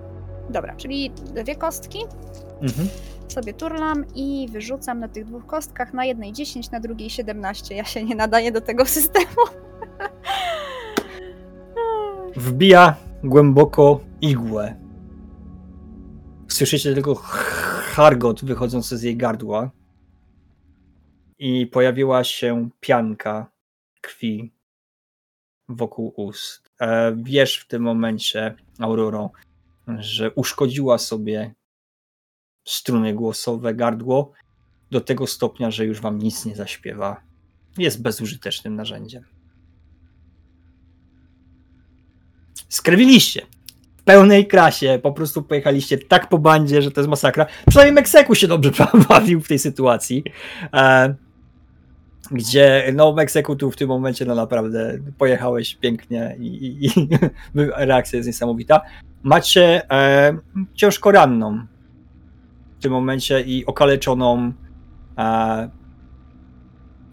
Dobra, 0.49 0.75
czyli 0.75 1.11
dwie 1.43 1.55
kostki, 1.55 1.99
Mhm. 2.61 2.87
sobie 3.27 3.53
turlam 3.53 4.05
i 4.15 4.47
wyrzucam 4.51 4.99
na 4.99 5.07
tych 5.07 5.25
dwóch 5.25 5.45
kostkach, 5.45 5.93
na 5.93 6.05
jednej 6.05 6.33
10, 6.33 6.71
na 6.71 6.79
drugiej 6.79 7.09
17. 7.09 7.75
Ja 7.75 7.83
się 7.85 8.03
nie 8.03 8.15
nadaję 8.15 8.51
do 8.51 8.61
tego 8.61 8.85
systemu. 8.85 9.25
wbija 12.35 12.95
głęboko 13.23 13.99
igłę. 14.21 14.75
Słyszycie 16.55 16.93
tylko 16.93 17.15
chargot 17.95 18.45
wychodzący 18.45 18.97
z 18.97 19.03
jej 19.03 19.17
gardła 19.17 19.71
i 21.39 21.67
pojawiła 21.67 22.23
się 22.23 22.69
pianka 22.79 23.51
krwi 24.01 24.53
wokół 25.69 26.13
ust. 26.15 26.71
E, 26.79 27.15
wiesz 27.23 27.57
w 27.57 27.67
tym 27.67 27.81
momencie, 27.81 28.55
Auroro, 28.79 29.31
że 29.99 30.31
uszkodziła 30.31 30.97
sobie 30.97 31.53
struny 32.65 33.13
głosowe, 33.13 33.73
gardło 33.73 34.31
do 34.91 35.01
tego 35.01 35.27
stopnia, 35.27 35.71
że 35.71 35.85
już 35.85 36.01
wam 36.01 36.19
nic 36.19 36.45
nie 36.45 36.55
zaśpiewa. 36.55 37.21
Jest 37.77 38.01
bezużytecznym 38.01 38.75
narzędziem. 38.75 39.23
Skrewiliście. 42.69 43.45
Pełnej 44.05 44.47
krasie. 44.47 44.99
Po 45.03 45.11
prostu 45.11 45.43
pojechaliście 45.43 45.97
tak 45.97 46.29
po 46.29 46.37
bandzie, 46.37 46.81
że 46.81 46.91
to 46.91 47.01
jest 47.01 47.09
masakra. 47.09 47.45
Przynajmniej 47.69 47.93
Mekseku 47.93 48.35
się 48.35 48.47
dobrze 48.47 48.71
bawił 49.09 49.41
w 49.41 49.47
tej 49.47 49.59
sytuacji. 49.59 50.23
E, 50.73 51.15
gdzie 52.31 52.91
no 52.93 53.13
Mekseku 53.13 53.55
tu 53.55 53.71
w 53.71 53.75
tym 53.75 53.87
momencie 53.87 54.25
no 54.25 54.35
naprawdę 54.35 54.99
pojechałeś 55.17 55.75
pięknie 55.75 56.35
i, 56.39 56.45
i, 56.45 56.85
i 56.85 57.05
reakcja 57.77 58.17
jest 58.17 58.27
niesamowita. 58.27 58.81
Macie 59.23 59.91
e, 59.91 60.37
ciężko 60.73 61.11
ranną 61.11 61.65
w 62.79 62.81
tym 62.81 62.91
momencie 62.91 63.41
i 63.41 63.65
okaleczoną 63.65 64.53
e, 65.17 65.69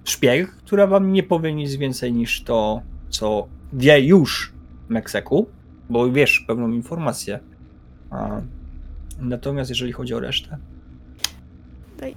szpieg, 0.05 0.51
która 0.57 0.86
wam 0.86 1.12
nie 1.12 1.22
powie 1.22 1.55
nic 1.55 1.74
więcej 1.76 2.12
niż 2.12 2.43
to, 2.43 2.82
co 3.09 3.49
wie 3.72 4.01
już 4.01 4.53
Mekseku, 4.88 5.47
bo 5.93 6.11
wiesz 6.11 6.45
pewną 6.47 6.68
informację. 6.68 7.38
A, 8.11 8.28
natomiast 9.20 9.70
jeżeli 9.70 9.93
chodzi 9.93 10.14
o 10.14 10.20
resztę, 10.20 10.59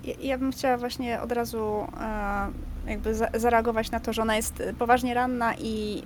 ja, 0.03 0.13
ja 0.21 0.37
bym 0.37 0.51
chciała 0.51 0.77
właśnie 0.77 1.21
od 1.21 1.31
razu 1.31 1.87
e, 2.01 2.91
jakby 2.91 3.15
za, 3.15 3.27
zareagować 3.33 3.91
na 3.91 3.99
to, 3.99 4.13
że 4.13 4.21
ona 4.21 4.35
jest 4.35 4.63
poważnie 4.79 5.13
ranna 5.13 5.53
i 5.55 6.03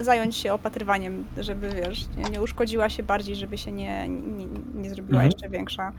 zająć 0.00 0.36
się 0.36 0.52
opatrywaniem, 0.52 1.24
żeby 1.38 1.70
wiesz, 1.70 2.06
nie, 2.16 2.24
nie 2.24 2.42
uszkodziła 2.42 2.88
się 2.88 3.02
bardziej, 3.02 3.36
żeby 3.36 3.58
się 3.58 3.72
nie, 3.72 4.08
nie, 4.08 4.46
nie 4.74 4.90
zrobiła 4.90 5.14
Mhm. 5.22 5.30
jeszcze 5.32 5.48
większa 5.48 5.92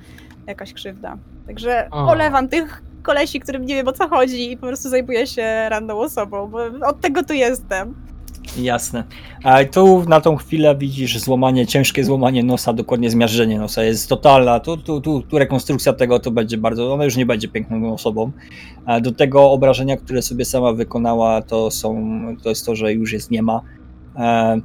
jakaś 0.47 0.73
krzywda. 0.73 1.17
Także 1.47 1.87
O. 1.91 2.07
olewam 2.07 2.47
tych 2.49 2.83
kolesi, 3.03 3.39
którym 3.39 3.65
nie 3.65 3.75
wiem 3.75 3.87
o 3.87 3.91
co 3.91 4.09
chodzi 4.09 4.51
i 4.51 4.57
po 4.57 4.67
prostu 4.67 4.89
zajmuję 4.89 5.27
się 5.27 5.69
ranną 5.69 5.99
osobą, 5.99 6.47
bo 6.47 6.87
od 6.87 7.01
tego 7.01 7.23
tu 7.23 7.33
jestem. 7.33 7.95
Jasne. 8.57 9.03
A 9.43 9.65
tu 9.65 10.03
na 10.09 10.21
tą 10.21 10.35
chwilę 10.35 10.75
widzisz 10.75 11.19
złamanie, 11.19 11.67
ciężkie 11.67 12.03
złamanie 12.03 12.43
nosa, 12.43 12.73
dokładnie 12.73 13.09
zmiażdżenie 13.09 13.59
nosa 13.59 13.83
jest 13.83 14.09
totalna. 14.09 14.59
Tu, 14.59 14.77
tu, 14.77 15.01
tu, 15.01 15.21
tu 15.21 15.37
rekonstrukcja 15.37 15.93
tego 15.93 16.19
to 16.19 16.31
będzie 16.31 16.57
bardzo, 16.57 16.93
ona 16.93 17.03
już 17.03 17.17
nie 17.17 17.25
będzie 17.25 17.47
piękną 17.47 17.93
osobą. 17.93 18.31
A 18.85 18.99
do 18.99 19.11
tego 19.11 19.51
obrażenia, 19.51 19.97
które 19.97 20.21
sobie 20.21 20.45
sama 20.45 20.73
wykonała, 20.73 21.41
to 21.41 21.71
są, 21.71 21.95
to 22.43 22.49
jest 22.49 22.65
to, 22.65 22.75
że 22.75 22.93
już 22.93 23.13
jest 23.13 23.31
nie 23.31 23.41
ma. 23.41 23.61
E, 24.15 24.61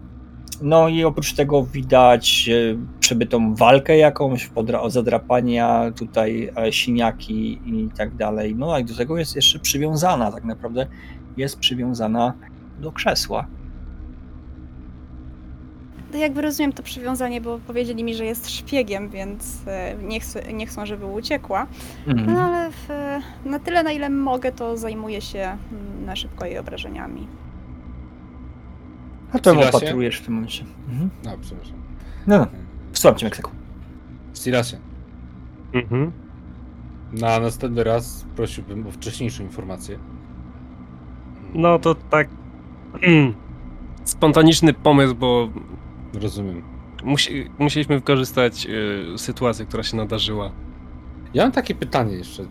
No 0.63 0.89
i 0.89 1.05
oprócz 1.05 1.33
tego 1.33 1.63
widać 1.63 2.49
e, 2.49 2.77
przebytą 3.01 3.55
walkę 3.55 3.97
jakąś, 3.97 4.51
zadrapania, 4.89 5.93
tutaj 5.97 6.51
e, 6.57 6.73
siniaki 6.73 7.61
i 7.67 7.89
tak 7.97 8.17
dalej. 8.17 8.55
No 8.55 8.75
a 8.75 8.83
do 8.83 8.95
tego 8.97 9.19
jest 9.19 9.37
jeszcze 9.37 9.59
przywiązana, 9.59 10.33
tak 10.33 10.45
naprawdę 10.45 10.87
jest 11.37 11.59
przywiązana 11.59 12.35
do 12.81 12.93
krzesła. 12.93 13.47
To 16.13 16.19
jakby 16.19 16.43
rozumiem 16.43 16.73
to 16.73 16.83
przywiązanie, 16.83 17.41
bo 17.41 17.59
powiedzieli 17.67 18.05
mi, 18.05 18.15
że 18.15 18.25
jest 18.25 18.51
szpiegiem, 18.51 19.09
więc 19.09 19.63
e, 19.67 19.95
nie, 20.03 20.21
chcę, 20.21 20.53
nie 20.53 20.67
chcą, 20.67 20.87
żeby 20.87 21.07
uciekła. 21.07 21.67
Mhm. 22.07 22.33
No 22.35 22.41
ale 22.41 22.71
w, 22.71 22.89
na 23.45 23.59
tyle, 23.59 23.83
na 23.83 23.93
ile 23.93 24.11
mogę, 24.11 24.53
to 24.53 24.77
zajmuję 24.77 25.21
się 25.21 25.39
mm, 25.39 26.05
na 26.07 26.17
szybko 26.17 26.45
jej 26.47 26.59
obrażeniami. 26.59 27.27
A 29.33 29.39
to 29.39 29.53
Silasie? 29.55 29.77
opatrujesz 29.77 30.17
w 30.21 30.25
tym 30.25 30.35
momencie. 30.35 30.65
Mhm. 30.91 31.11
No, 31.25 31.31
przepraszam. 31.41 31.77
No, 32.27 32.39
no. 32.39 32.47
Wstrzymam 32.93 33.17
cię, 33.19 33.27
Meksyku. 33.27 33.51
Stilasie, 34.33 34.79
Mhm. 35.75 36.13
na 37.13 37.41
następny 37.41 37.85
raz 37.85 38.27
prosiłbym 38.37 38.87
o 38.87 38.91
wcześniejszą 38.91 39.43
informację. 39.43 39.99
No 41.55 41.79
to 41.79 41.95
tak. 41.95 42.29
Spontaniczny 44.05 44.75
pomysł, 44.75 45.15
bo 45.15 45.49
Rozumiem. 46.15 46.63
musi, 47.05 47.51
musieliśmy 47.59 47.97
wykorzystać 47.97 48.67
y, 49.15 49.19
sytuację, 49.19 49.67
która 49.67 49.83
się 49.83 49.97
nadarzyła. 49.97 50.53
Ja 51.35 51.43
mam 51.43 51.53
takie 51.53 51.75
pytanie 51.75 52.15
jeszcze 52.17 52.43
y, 52.43 52.47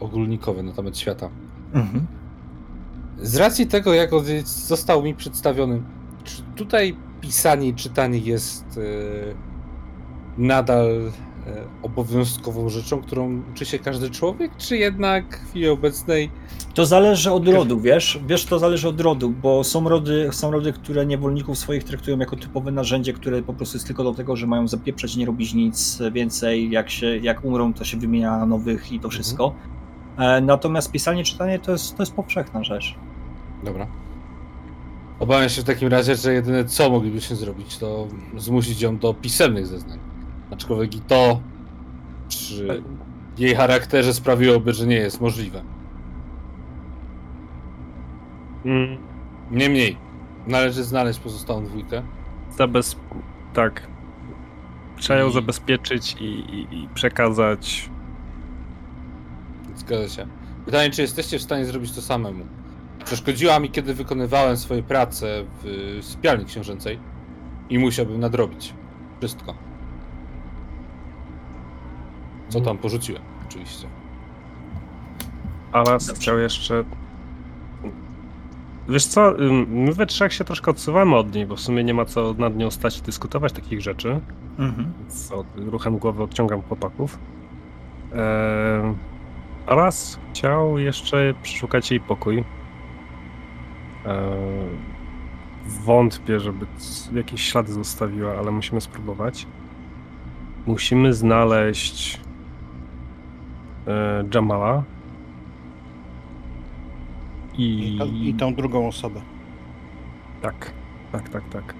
ogólnikowe 0.00 0.62
na 0.62 0.72
temat 0.72 0.98
świata. 0.98 1.30
Mhm. 1.74 2.06
Z 3.18 3.36
racji 3.36 3.66
tego, 3.66 3.94
jak 3.94 4.12
on 4.12 4.24
został 4.44 5.02
mi 5.02 5.14
przedstawiony, 5.14 5.82
czy 6.24 6.42
tutaj 6.56 6.96
pisanie 7.20 7.68
i 7.68 7.74
czytanie 7.74 8.18
jest 8.18 8.76
y, 8.76 9.34
nadal 10.38 11.12
obowiązkową 11.82 12.68
rzeczą, 12.68 13.02
którą 13.02 13.42
uczy 13.52 13.64
się 13.64 13.78
każdy 13.78 14.10
człowiek, 14.10 14.56
czy 14.56 14.76
jednak 14.76 15.40
w 15.40 15.50
chwili 15.50 15.68
obecnej 15.68 16.30
To 16.74 16.86
zależy 16.86 17.32
od 17.32 17.48
rodu, 17.48 17.80
wiesz? 17.80 18.20
Wiesz, 18.26 18.44
to 18.44 18.58
zależy 18.58 18.88
od 18.88 19.00
rodu, 19.00 19.30
bo 19.30 19.64
są 19.64 19.88
rody, 19.88 20.28
są 20.32 20.50
rody, 20.50 20.72
które 20.72 21.06
niewolników 21.06 21.58
swoich 21.58 21.84
traktują 21.84 22.18
jako 22.18 22.36
typowe 22.36 22.70
narzędzie, 22.70 23.12
które 23.12 23.42
po 23.42 23.54
prostu 23.54 23.76
jest 23.76 23.86
tylko 23.86 24.04
do 24.04 24.14
tego, 24.14 24.36
że 24.36 24.46
mają 24.46 24.68
zapieprzeć, 24.68 25.16
nie 25.16 25.26
robić 25.26 25.54
nic 25.54 25.98
więcej. 26.12 26.70
Jak, 26.70 26.90
się, 26.90 27.16
jak 27.16 27.44
umrą, 27.44 27.74
to 27.74 27.84
się 27.84 27.96
wymienia 27.96 28.36
na 28.38 28.46
nowych 28.46 28.92
i 28.92 29.00
to 29.00 29.08
wszystko. 29.08 29.54
E, 30.18 30.40
Natomiast 30.40 30.92
pisanie, 30.92 31.24
czytanie 31.24 31.58
to 31.58 31.72
jest, 31.72 31.96
to 31.96 32.02
jest 32.02 32.14
powszechna 32.14 32.64
rzecz. 32.64 32.94
Dobra. 33.64 33.86
Obawiam 35.18 35.48
się 35.48 35.62
w 35.62 35.64
takim 35.64 35.88
razie, 35.88 36.16
że 36.16 36.34
jedyne 36.34 36.64
co 36.64 36.90
moglibyśmy 36.90 37.36
zrobić, 37.36 37.78
to 37.78 38.08
zmusić 38.36 38.80
ją 38.80 38.98
do 38.98 39.14
pisemnych 39.14 39.66
zeznań. 39.66 39.98
Aczkolwiek 40.50 40.94
i 40.94 41.00
to 41.00 41.40
przy 42.28 42.82
jej 43.38 43.54
charakterze 43.54 44.14
sprawiłoby, 44.14 44.72
że 44.72 44.86
nie 44.86 44.96
jest 44.96 45.20
możliwe. 45.20 45.62
Mm, 48.64 48.98
Niemniej, 49.50 49.96
należy 50.46 50.84
znaleźć 50.84 51.18
pozostałą 51.20 51.64
dwójkę. 51.64 52.02
zabez... 52.58 52.96
Tak. 53.54 53.86
Trzeba 54.96 55.18
ją 55.20 55.28
I- 55.28 55.32
zabezpieczyć 55.32 56.16
i, 56.20 56.24
i, 56.24 56.82
i 56.82 56.88
przekazać. 56.94 57.90
Zgadza 59.76 60.08
się. 60.08 60.26
Pytanie, 60.64 60.90
czy 60.90 61.02
jesteście 61.02 61.38
w 61.38 61.42
stanie 61.42 61.64
zrobić 61.64 61.92
to 61.92 62.02
samemu? 62.02 62.44
Przeszkodziła 63.04 63.58
mi, 63.60 63.70
kiedy 63.70 63.94
wykonywałem 63.94 64.56
swoje 64.56 64.82
prace 64.82 65.44
w 65.62 65.98
sypialni 66.02 66.44
książęcej 66.44 66.98
i 67.70 67.78
musiałbym 67.78 68.20
nadrobić 68.20 68.74
wszystko. 69.18 69.54
Co 72.48 72.60
tam 72.60 72.78
porzuciłem, 72.78 73.22
oczywiście. 73.48 73.86
Alas 75.72 76.12
chciał 76.16 76.38
jeszcze. 76.38 76.84
Wiesz 78.88 79.06
co, 79.06 79.34
my 79.68 79.92
we 79.92 80.06
trzech 80.06 80.32
się 80.32 80.44
troszkę 80.44 80.70
odsuwamy 80.70 81.16
od 81.16 81.34
niej, 81.34 81.46
bo 81.46 81.56
w 81.56 81.60
sumie 81.60 81.84
nie 81.84 81.94
ma 81.94 82.04
co 82.04 82.34
nad 82.38 82.56
nią 82.56 82.70
stać 82.70 82.98
i 82.98 83.02
dyskutować 83.02 83.52
takich 83.52 83.80
rzeczy. 83.80 84.20
Mhm. 84.58 84.92
Więc 85.00 85.32
od, 85.32 85.46
ruchem 85.56 85.98
głowy 85.98 86.22
odciągam 86.22 86.62
chłopaków. 86.62 87.18
Eee, 88.14 88.94
Alas 89.66 90.18
chciał 90.30 90.78
jeszcze 90.78 91.34
przeszukać 91.42 91.90
jej 91.90 92.00
pokój. 92.00 92.36
Eee, 92.36 92.44
wątpię, 95.84 96.40
żeby 96.40 96.66
jakieś 97.12 97.42
ślady 97.42 97.72
zostawiła, 97.72 98.38
ale 98.38 98.50
musimy 98.50 98.80
spróbować. 98.80 99.46
Musimy 100.66 101.12
znaleźć 101.12 102.20
Jamala. 104.34 104.82
I, 107.58 107.94
I, 107.94 107.98
to, 107.98 108.06
I 108.06 108.34
tą 108.34 108.54
drugą 108.54 108.88
osobę. 108.88 109.20
tak, 110.42 110.72
tak, 111.12 111.28
tak, 111.28 111.48
tak. 111.48 111.74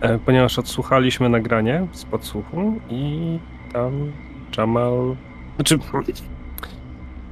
E, 0.00 0.18
ponieważ 0.18 0.58
odsłuchaliśmy 0.58 1.28
nagranie 1.28 1.86
z 1.92 2.04
podsłuchu 2.04 2.74
i 2.90 3.38
tam 3.72 4.12
Jamal. 4.58 5.16
Znaczy. 5.56 5.78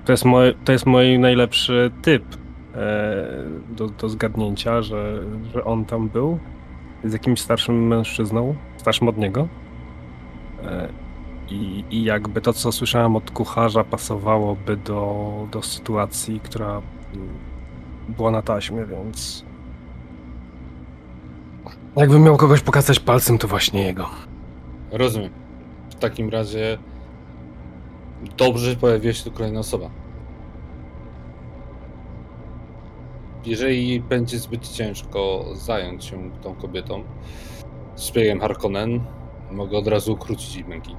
To 0.04 0.12
jest, 0.12 0.24
mój, 0.24 0.54
to 0.64 0.72
jest 0.72 0.86
mój 0.86 1.18
najlepszy 1.18 1.90
typ 2.02 2.24
e, 2.74 3.26
do, 3.70 3.88
do 3.88 4.08
zgadnięcia, 4.08 4.82
że, 4.82 5.22
że 5.54 5.64
on 5.64 5.84
tam 5.84 6.08
był 6.08 6.38
z 7.04 7.12
jakimś 7.12 7.40
starszym 7.40 7.86
mężczyzną, 7.86 8.54
starszym 8.76 9.08
od 9.08 9.18
niego. 9.18 9.48
I, 11.50 11.84
I 11.90 12.04
jakby 12.04 12.40
to, 12.40 12.52
co 12.52 12.72
słyszałem 12.72 13.16
od 13.16 13.30
kucharza, 13.30 13.84
pasowałoby 13.84 14.76
do, 14.76 15.30
do 15.50 15.62
sytuacji, 15.62 16.40
która 16.40 16.82
mm, 17.14 17.28
była 18.08 18.30
na 18.30 18.42
taśmie, 18.42 18.84
więc. 18.84 19.44
Jakbym 21.96 22.22
miał 22.22 22.36
kogoś 22.36 22.60
pokazać 22.60 23.00
palcem, 23.00 23.38
to 23.38 23.48
właśnie 23.48 23.82
jego. 23.82 24.08
Rozumiem. 24.90 25.30
W 25.90 25.94
takim 25.94 26.28
razie 26.28 26.78
dobrze, 28.36 28.76
pojawiła 28.76 29.14
się 29.14 29.24
tu 29.24 29.30
kolejna 29.30 29.60
osoba. 29.60 29.90
Jeżeli 33.44 34.00
będzie 34.00 34.38
zbyt 34.38 34.68
ciężko 34.68 35.44
zająć 35.52 36.04
się 36.04 36.30
tą 36.42 36.54
kobietą, 36.54 37.04
szpiegiem 37.96 38.40
Harkonnen, 38.40 39.00
mogę 39.50 39.78
od 39.78 39.86
razu 39.86 40.12
ukrócić 40.12 40.54
jej 40.54 40.64
męki. 40.64 40.96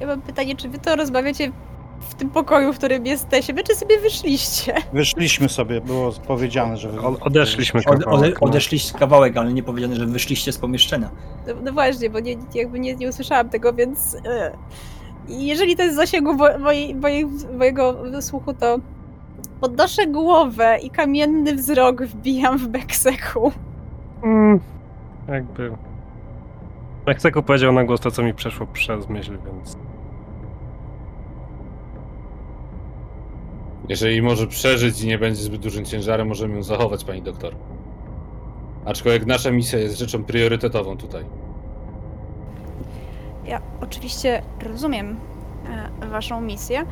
Ja 0.00 0.06
mam 0.06 0.22
pytanie, 0.22 0.56
czy 0.56 0.68
wy 0.68 0.78
to 0.78 0.96
rozmawiacie 0.96 1.52
w 2.00 2.14
tym 2.14 2.30
pokoju, 2.30 2.72
w 2.72 2.78
którym 2.78 3.06
jesteśmy, 3.06 3.62
czy 3.64 3.74
sobie 3.74 3.98
wyszliście? 4.00 4.74
Wyszliśmy 4.92 5.48
sobie, 5.48 5.80
było 5.80 6.12
powiedziane, 6.26 6.76
że... 6.76 7.00
O- 7.00 7.16
Odeszliśmy 7.20 7.80
Ode, 7.86 8.04
kawałek. 8.04 8.22
ode, 8.28 8.28
no. 8.40 8.46
odeszliście 8.46 8.98
kawałek, 8.98 9.36
ale 9.36 9.52
nie 9.52 9.62
powiedziane, 9.62 9.96
że 9.96 10.06
wyszliście 10.06 10.52
z 10.52 10.58
pomieszczenia. 10.58 11.10
No, 11.46 11.54
no 11.64 11.72
właśnie, 11.72 12.10
bo 12.10 12.20
nie, 12.20 12.34
jakby 12.54 12.80
nie, 12.80 12.96
nie 12.96 13.08
usłyszałam 13.08 13.48
tego, 13.48 13.72
więc 13.72 14.16
e, 14.26 14.52
jeżeli 15.28 15.76
to 15.76 15.82
jest 15.82 15.94
w 15.94 15.96
zasięgu 15.96 16.34
mo, 16.34 16.58
mojej, 16.58 16.94
mojej, 16.94 17.26
mojego 17.58 17.96
słuchu, 18.22 18.54
to 18.54 18.76
podnoszę 19.60 20.06
głowę 20.06 20.78
i 20.82 20.90
kamienny 20.90 21.54
wzrok 21.54 22.02
wbijam 22.02 22.58
w 22.58 22.68
Bekseku. 22.68 23.52
Mm, 24.22 24.60
jakby... 25.28 25.72
Meksyku 27.06 27.42
powiedział 27.42 27.72
na 27.72 27.84
głos 27.84 28.00
to, 28.00 28.10
co 28.10 28.22
mi 28.22 28.34
przeszło 28.34 28.66
przez 28.66 29.08
myśl, 29.08 29.38
więc... 29.46 29.76
Jeżeli 33.88 34.22
może 34.22 34.46
przeżyć 34.46 35.02
i 35.02 35.06
nie 35.06 35.18
będzie 35.18 35.42
zbyt 35.42 35.60
dużym 35.60 35.84
ciężarem, 35.84 36.28
możemy 36.28 36.54
ją 36.54 36.62
zachować, 36.62 37.04
pani 37.04 37.22
doktor. 37.22 37.54
Aczkolwiek 38.84 39.26
nasza 39.26 39.50
misja 39.50 39.78
jest 39.78 39.98
rzeczą 39.98 40.24
priorytetową 40.24 40.96
tutaj. 40.96 41.24
Ja 43.46 43.60
oczywiście 43.80 44.42
rozumiem 44.62 45.16
e, 46.02 46.08
waszą 46.08 46.40
misję, 46.40 46.86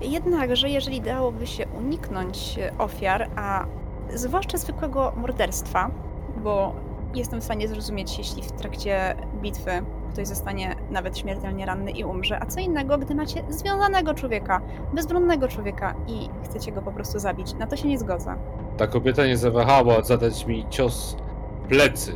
jednakże 0.00 0.70
jeżeli 0.70 1.00
dałoby 1.00 1.46
się 1.46 1.66
uniknąć 1.78 2.58
ofiar, 2.78 3.28
a 3.36 3.66
zwłaszcza 4.14 4.58
zwykłego 4.58 5.12
morderstwa, 5.16 5.90
bo 6.36 6.74
jestem 7.14 7.40
w 7.40 7.44
stanie 7.44 7.68
zrozumieć, 7.68 8.18
jeśli 8.18 8.42
w 8.42 8.52
trakcie 8.52 9.16
bitwy 9.42 9.70
ktoś 10.12 10.26
zostanie 10.26 10.76
nawet 10.92 11.18
śmiertelnie 11.18 11.66
ranny 11.66 11.90
i 11.90 12.04
umrze, 12.04 12.38
a 12.42 12.46
co 12.46 12.60
innego, 12.60 12.98
gdy 12.98 13.14
macie 13.14 13.44
związanego 13.48 14.14
człowieka, 14.14 14.60
bezbronnego 14.92 15.48
człowieka 15.48 15.94
i 16.06 16.28
chcecie 16.44 16.72
go 16.72 16.82
po 16.82 16.92
prostu 16.92 17.18
zabić. 17.18 17.54
Na 17.54 17.66
to 17.66 17.76
się 17.76 17.88
nie 17.88 17.98
zgodzę. 17.98 18.34
Ta 18.76 18.86
kobieta 18.86 19.26
nie 19.26 19.36
zawahała 19.36 20.02
zadać 20.02 20.46
mi 20.46 20.66
cios 20.70 21.16
w 21.64 21.68
plecy 21.68 22.12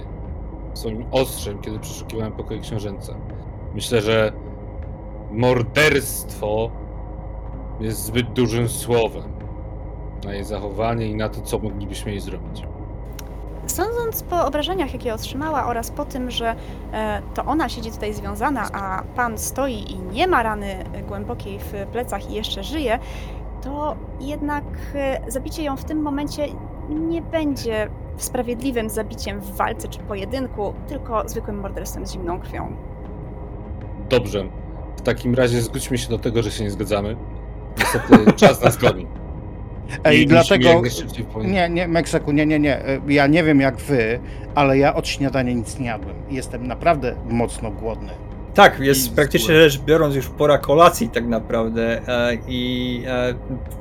swoim 0.74 1.04
ostrzem, 1.10 1.58
kiedy 1.58 1.78
przeszukiwałem 1.78 2.32
pokoje 2.32 2.60
książęce. 2.60 3.14
Myślę, 3.74 4.00
że 4.00 4.32
morderstwo 5.30 6.70
jest 7.80 8.04
zbyt 8.04 8.32
dużym 8.32 8.68
słowem 8.68 9.36
na 10.24 10.32
jej 10.34 10.44
zachowanie 10.44 11.06
i 11.06 11.14
na 11.14 11.28
to, 11.28 11.40
co 11.40 11.58
moglibyśmy 11.58 12.10
jej 12.10 12.20
zrobić. 12.20 12.62
Sądząc 13.66 14.22
po 14.22 14.46
obrażeniach, 14.46 14.92
jakie 14.92 15.14
otrzymała 15.14 15.66
oraz 15.66 15.90
po 15.90 16.04
tym, 16.04 16.30
że 16.30 16.54
e, 16.92 17.22
to 17.34 17.44
ona 17.44 17.68
siedzi 17.68 17.90
tutaj 17.90 18.14
związana, 18.14 18.68
a 18.72 19.02
pan 19.16 19.38
stoi 19.38 19.92
i 19.92 19.98
nie 19.98 20.26
ma 20.26 20.42
rany 20.42 20.84
głębokiej 21.08 21.58
w 21.58 21.72
plecach 21.92 22.30
i 22.30 22.34
jeszcze 22.34 22.64
żyje, 22.64 22.98
to 23.62 23.96
jednak 24.20 24.64
e, 24.94 25.20
zabicie 25.28 25.62
ją 25.62 25.76
w 25.76 25.84
tym 25.84 26.02
momencie 26.02 26.46
nie 26.88 27.22
będzie 27.22 27.88
sprawiedliwym 28.16 28.90
zabiciem 28.90 29.40
w 29.40 29.56
walce 29.56 29.88
czy 29.88 29.98
pojedynku, 29.98 30.74
tylko 30.88 31.28
zwykłym 31.28 31.60
morderstwem 31.60 32.06
z 32.06 32.12
zimną 32.12 32.40
krwią. 32.40 32.76
Dobrze. 34.08 34.44
W 34.96 35.00
takim 35.02 35.34
razie 35.34 35.62
zgódźmy 35.62 35.98
się 35.98 36.08
do 36.08 36.18
tego, 36.18 36.42
że 36.42 36.50
się 36.50 36.64
nie 36.64 36.70
zgadzamy. 36.70 37.16
Niestety 37.78 38.32
czas 38.32 38.62
nas 38.62 38.76
goni. 38.76 39.06
Ej, 40.04 40.22
I 40.22 40.26
dlatego... 40.26 40.82
Nie, 41.44 41.68
nie, 41.70 41.88
Meksyku, 41.88 42.32
nie, 42.32 42.46
nie, 42.46 42.58
nie. 42.58 42.78
E, 42.86 43.00
Ja 43.08 43.26
nie 43.26 43.44
wiem 43.44 43.60
jak 43.60 43.76
wy, 43.76 44.18
ale 44.54 44.78
ja 44.78 44.94
od 44.94 45.08
śniadania 45.08 45.52
nic 45.52 45.78
nie 45.78 45.86
jadłem. 45.86 46.16
Jestem 46.30 46.66
naprawdę 46.66 47.14
mocno 47.30 47.70
głodny. 47.70 48.10
Tak, 48.54 48.80
jest 48.80 49.12
I 49.12 49.14
praktycznie 49.14 49.54
rzecz 49.54 49.78
biorąc 49.78 50.14
już 50.14 50.28
pora 50.28 50.58
kolacji 50.58 51.08
tak 51.08 51.26
naprawdę 51.26 52.08
e, 52.08 52.34
i 52.48 53.02
e, 53.06 53.34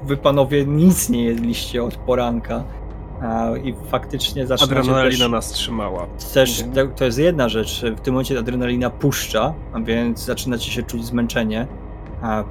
wy 0.03 0.17
panowie 0.17 0.65
nic 0.65 1.09
nie 1.09 1.23
jedliście 1.23 1.83
od 1.83 1.95
poranka 1.95 2.63
e, 3.21 3.59
i 3.59 3.75
faktycznie 3.91 4.47
zaczynacie 4.47 4.79
Adrenalina 4.79 5.23
też, 5.25 5.31
nas 5.31 5.51
trzymała. 5.51 6.07
też 6.33 6.61
Mhm. 6.63 6.89
to, 6.89 6.95
to 6.95 7.05
jest 7.05 7.19
jedna 7.19 7.49
rzecz, 7.49 7.85
w 7.97 8.01
tym 8.01 8.13
momencie 8.13 8.39
adrenalina 8.39 8.89
puszcza, 8.89 9.53
a 9.73 9.79
więc 9.79 10.19
zaczynacie 10.25 10.71
się 10.71 10.83
czuć 10.83 11.05
zmęczenie. 11.05 11.67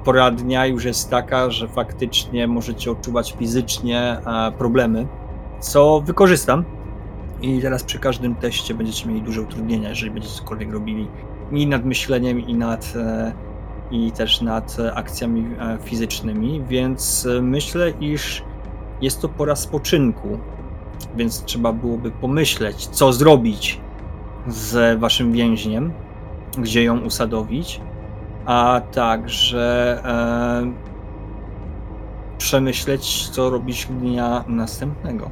Pora 0.03 0.31
dnia 0.31 0.65
już 0.65 0.85
jest 0.85 1.09
taka, 1.09 1.49
że 1.51 1.67
faktycznie 1.67 2.47
możecie 2.47 2.91
odczuwać 2.91 3.35
fizycznie 3.39 3.99
e, 3.99 4.51
problemy, 4.57 5.07
co 5.59 6.01
wykorzystam. 6.01 6.63
I 7.41 7.61
teraz 7.61 7.83
przy 7.83 7.99
każdym 7.99 8.35
teście 8.35 8.73
będziecie 8.73 9.07
mieli 9.07 9.21
duże 9.21 9.41
utrudnienia, 9.41 9.89
jeżeli 9.89 10.11
będziecie 10.11 10.35
cokolwiek 10.35 10.71
robili 10.71 11.07
i 11.51 11.67
nad 11.67 11.85
myśleniem, 11.85 12.39
i 12.39 12.55
nad 12.55 12.93
e, 12.95 13.33
i 13.91 14.11
też 14.11 14.41
nad 14.41 14.77
akcjami 14.95 15.55
e, 15.59 15.77
fizycznymi, 15.83 16.63
więc 16.69 17.27
myślę, 17.41 17.89
iż 17.99 18.43
jest 19.01 19.21
to 19.21 19.29
pora 19.29 19.55
spoczynku, 19.55 20.39
więc 21.15 21.43
trzeba 21.43 21.73
byłoby 21.73 22.11
pomyśleć, 22.11 22.87
co 22.87 23.13
zrobić 23.13 23.79
z 24.47 24.99
waszym 24.99 25.31
więźniem, 25.31 25.91
gdzie 26.57 26.83
ją 26.83 26.99
usadowić, 26.99 27.81
a 28.45 28.81
także 28.91 29.99
e, 30.05 30.73
przemyśleć, 32.37 33.29
co 33.29 33.49
robić 33.49 33.85
dnia 33.85 34.43
następnego. 34.47 35.29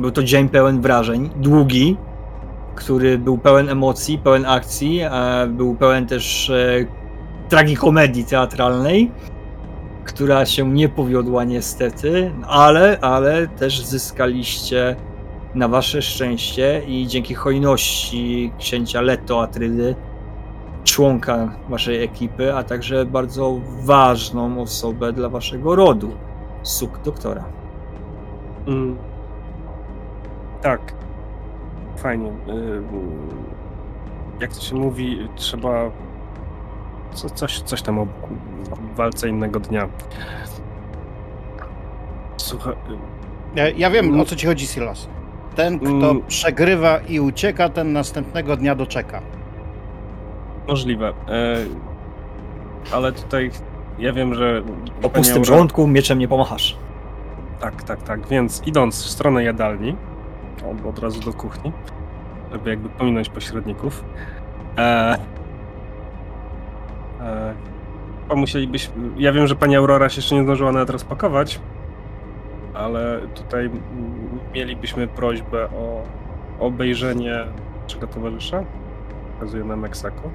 Był 0.00 0.10
to 0.10 0.22
dzień 0.22 0.48
pełen 0.48 0.80
wrażeń, 0.80 1.30
długi, 1.36 1.96
który 2.74 3.18
był 3.18 3.38
pełen 3.38 3.68
emocji, 3.68 4.18
pełen 4.18 4.46
akcji, 4.46 5.00
e, 5.00 5.10
był 5.46 5.74
pełen 5.74 6.06
też 6.06 6.50
e, 6.50 6.86
tragikomedii 7.48 8.24
teatralnej, 8.24 9.10
która 10.04 10.46
się 10.46 10.72
nie 10.72 10.88
powiodła 10.88 11.44
niestety, 11.44 12.32
ale, 12.46 12.98
ale 13.00 13.48
też 13.48 13.80
zyskaliście 13.80 14.96
na 15.54 15.68
wasze 15.68 16.02
szczęście 16.02 16.82
i 16.86 17.06
dzięki 17.06 17.34
hojności 17.34 18.52
księcia 18.58 19.00
Leto 19.00 19.42
Atrydy, 19.42 19.94
członka 20.86 21.48
waszej 21.68 22.02
ekipy, 22.04 22.54
a 22.54 22.62
także 22.64 23.04
bardzo 23.04 23.60
ważną 23.84 24.60
osobę 24.60 25.12
dla 25.12 25.28
waszego 25.28 25.76
rodu, 25.76 26.12
suk 26.62 26.98
doktora. 27.04 27.44
Mm. 28.66 28.96
Tak. 30.62 30.80
Fajnie. 31.96 32.28
Y, 32.30 32.82
Jak 34.40 34.54
to 34.54 34.60
się 34.60 34.74
mówi, 34.76 35.28
trzeba 35.36 35.90
co, 37.14 37.30
coś, 37.30 37.60
coś 37.60 37.82
tam 37.82 37.98
o 37.98 38.06
walce 38.96 39.28
innego 39.28 39.60
dnia. 39.60 39.88
Słuchaj, 42.36 42.74
Ja, 43.54 43.68
ja 43.68 43.90
wiem, 43.90 44.20
o 44.20 44.24
co 44.24 44.36
ci 44.36 44.46
chodzi, 44.46 44.66
Silas. 44.66 45.08
Ten, 45.54 45.78
kto 45.78 46.10
Mm. 46.10 46.22
przegrywa 46.28 46.98
i 46.98 47.20
ucieka, 47.20 47.68
ten 47.68 47.92
następnego 47.92 48.56
dnia 48.56 48.74
doczeka. 48.74 49.22
Możliwe. 50.68 51.08
E, 51.08 51.56
ale 52.92 53.12
tutaj 53.12 53.50
ja 53.98 54.12
wiem, 54.12 54.34
że. 54.34 54.62
O 55.02 55.10
pustym 55.10 55.42
Aura- 55.42 55.46
żołądku 55.46 55.86
mieczem 55.86 56.18
nie 56.18 56.28
pomachasz. 56.28 56.76
Tak, 57.60 57.82
tak, 57.82 58.02
tak. 58.02 58.28
Więc 58.28 58.62
idąc 58.66 59.04
w 59.04 59.10
stronę 59.10 59.44
jadalni, 59.44 59.96
albo 60.68 60.88
od 60.88 60.98
razu 60.98 61.20
do 61.20 61.32
kuchni, 61.32 61.72
żeby 62.52 62.70
jakby 62.70 62.88
pominąć 62.88 63.28
pośredników, 63.28 64.04
e, 64.78 65.18
e, 67.20 67.54
pomusielibyśmy. 68.28 68.94
Ja 69.16 69.32
wiem, 69.32 69.46
że 69.46 69.56
pani 69.56 69.76
Aurora 69.76 70.08
się 70.08 70.18
jeszcze 70.18 70.34
nie 70.34 70.42
zdążyła 70.42 70.72
nawet 70.72 70.90
rozpakować, 70.90 71.60
ale 72.74 73.20
tutaj 73.34 73.70
mielibyśmy 74.54 75.06
prośbę 75.06 75.64
o 75.70 76.02
obejrzenie 76.60 77.44
naszego 77.82 78.06
towarzysza. 78.06 78.62
Pokazuję 79.34 79.64
na 79.64 79.76
Meksaku. 79.76 80.30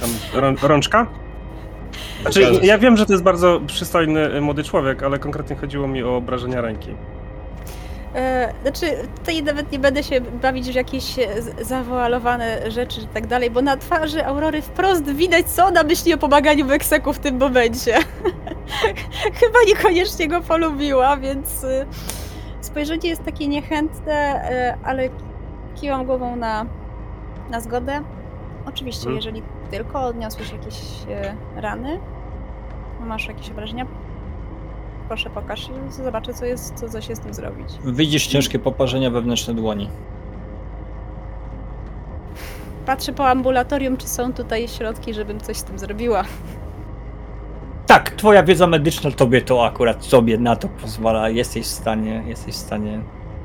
Tam 0.00 0.10
rą- 0.42 0.66
rączka? 0.68 1.06
Znaczy, 2.22 2.50
ja 2.62 2.78
wiem, 2.78 2.96
że 2.96 3.06
to 3.06 3.12
jest 3.12 3.24
bardzo 3.24 3.60
przystojny 3.66 4.34
y, 4.36 4.40
młody 4.40 4.64
człowiek, 4.64 5.02
ale 5.02 5.18
konkretnie 5.18 5.56
chodziło 5.56 5.88
mi 5.88 6.02
o 6.02 6.16
obrażenia 6.16 6.60
ręki. 6.60 6.94
E, 8.14 8.52
znaczy, 8.62 8.86
tutaj 9.18 9.42
nawet 9.42 9.72
nie 9.72 9.78
będę 9.78 10.02
się 10.02 10.20
bawić 10.20 10.70
w 10.70 10.74
jakieś 10.74 11.18
e, 11.18 11.28
zawoalowane 11.64 12.70
rzeczy 12.70 13.00
i 13.00 13.06
tak 13.06 13.26
dalej, 13.26 13.50
bo 13.50 13.62
na 13.62 13.76
twarzy 13.76 14.26
Aurory 14.26 14.62
wprost 14.62 15.04
widać, 15.12 15.46
co 15.46 15.66
ona 15.66 15.82
myśli 15.82 16.14
o 16.14 16.18
pomaganiu 16.18 16.66
Wekseku 16.66 17.12
w 17.12 17.18
tym 17.18 17.38
momencie. 17.38 17.94
Chyba 19.40 19.58
niekoniecznie 19.66 20.28
go 20.28 20.40
polubiła, 20.40 21.16
więc 21.16 21.64
e, 21.64 21.86
spojrzenie 22.60 23.08
jest 23.08 23.24
takie 23.24 23.48
niechętne, 23.48 24.12
e, 24.14 24.76
ale 24.84 25.08
kiwam 25.74 26.04
głową 26.06 26.36
na, 26.36 26.66
na 27.50 27.60
zgodę. 27.60 28.00
Oczywiście, 28.66 29.00
Mhm. 29.08 29.16
jeżeli 29.16 29.42
tylko 29.72 30.00
odniosłeś 30.00 30.52
jakieś 30.52 30.76
e, 31.10 31.34
rany, 31.56 32.00
masz 33.00 33.28
jakieś 33.28 33.50
obrażenia, 33.50 33.86
proszę 35.08 35.30
pokaż 35.30 35.68
i 35.68 35.92
zobaczę, 35.92 36.34
co, 36.34 36.44
jest, 36.44 36.74
co, 36.74 36.88
co 36.88 37.00
się 37.00 37.16
z 37.16 37.20
tym 37.20 37.34
zrobić. 37.34 37.68
Widzisz 37.84 38.26
ciężkie 38.26 38.58
poparzenia 38.58 39.10
wewnętrzne 39.10 39.54
dłoni. 39.54 39.88
patrzę 42.86 43.12
po 43.12 43.28
ambulatorium, 43.28 43.96
czy 43.96 44.08
są 44.08 44.32
tutaj 44.32 44.68
środki, 44.68 45.14
żebym 45.14 45.40
coś 45.40 45.56
z 45.56 45.64
tym 45.64 45.78
zrobiła. 45.78 46.24
Tak, 47.86 48.10
twoja 48.10 48.42
wiedza 48.42 48.66
medyczna 48.66 49.10
tobie 49.10 49.42
to 49.42 49.66
akurat 49.66 50.04
sobie 50.04 50.38
na 50.38 50.56
to 50.56 50.68
pozwala. 50.68 51.28
Jesteś 51.28 51.66
w 51.66 51.70
stanie, 51.70 52.22
jesteś 52.26 52.54
w 52.54 52.58
stanie 52.58 53.00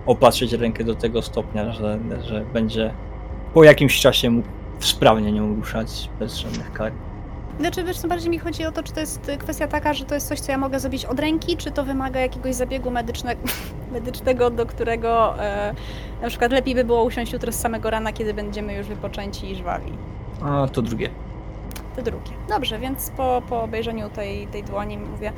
opatrzyć 0.05 0.53
rękę 0.53 0.84
do 0.84 0.95
tego 0.95 1.21
stopnia, 1.21 1.71
że, 1.71 1.99
że 2.23 2.45
będzie 2.53 2.93
po 3.53 3.63
jakimś 3.63 3.99
czasie 3.99 4.30
mógł 4.30 4.47
sprawnie 4.80 5.32
nią 5.32 5.55
ruszać 5.55 6.09
bez 6.19 6.36
żadnych 6.36 6.73
kar. 6.73 6.91
Znaczy, 7.59 7.84
wiesz, 7.84 7.97
co 7.97 8.07
bardziej 8.07 8.30
mi 8.30 8.39
chodzi 8.39 8.65
o 8.65 8.71
to, 8.71 8.84
czy 8.84 8.93
to 8.93 8.99
jest 8.99 9.32
kwestia 9.39 9.67
taka, 9.67 9.93
że 9.93 10.05
to 10.05 10.15
jest 10.15 10.28
coś, 10.28 10.39
co 10.39 10.51
ja 10.51 10.57
mogę 10.57 10.80
zrobić 10.80 11.05
od 11.05 11.19
ręki, 11.19 11.57
czy 11.57 11.71
to 11.71 11.84
wymaga 11.84 12.19
jakiegoś 12.19 12.55
zabiegu 12.55 12.91
medycznego, 12.91 13.41
medycznego, 13.93 14.49
do 14.49 14.65
którego 14.65 15.43
e, 15.43 15.73
na 16.21 16.28
przykład 16.28 16.51
lepiej 16.51 16.75
by 16.75 16.84
było 16.84 17.03
usiąść 17.03 17.34
jutro 17.34 17.51
z 17.51 17.55
samego 17.55 17.89
rana, 17.89 18.13
kiedy 18.13 18.34
będziemy 18.34 18.73
już 18.73 18.88
wypoczęci 18.88 19.51
i 19.51 19.55
żwawi. 19.55 19.91
A 20.43 20.67
to 20.67 20.82
drugie. 20.82 21.09
To 21.95 22.01
drugie. 22.01 22.32
Dobrze, 22.49 22.80
więc 22.80 23.09
po, 23.09 23.41
po 23.49 23.61
obejrzeniu 23.61 24.09
tej, 24.09 24.47
tej 24.47 24.63
dłoni 24.63 24.97
mówię, 24.97 25.34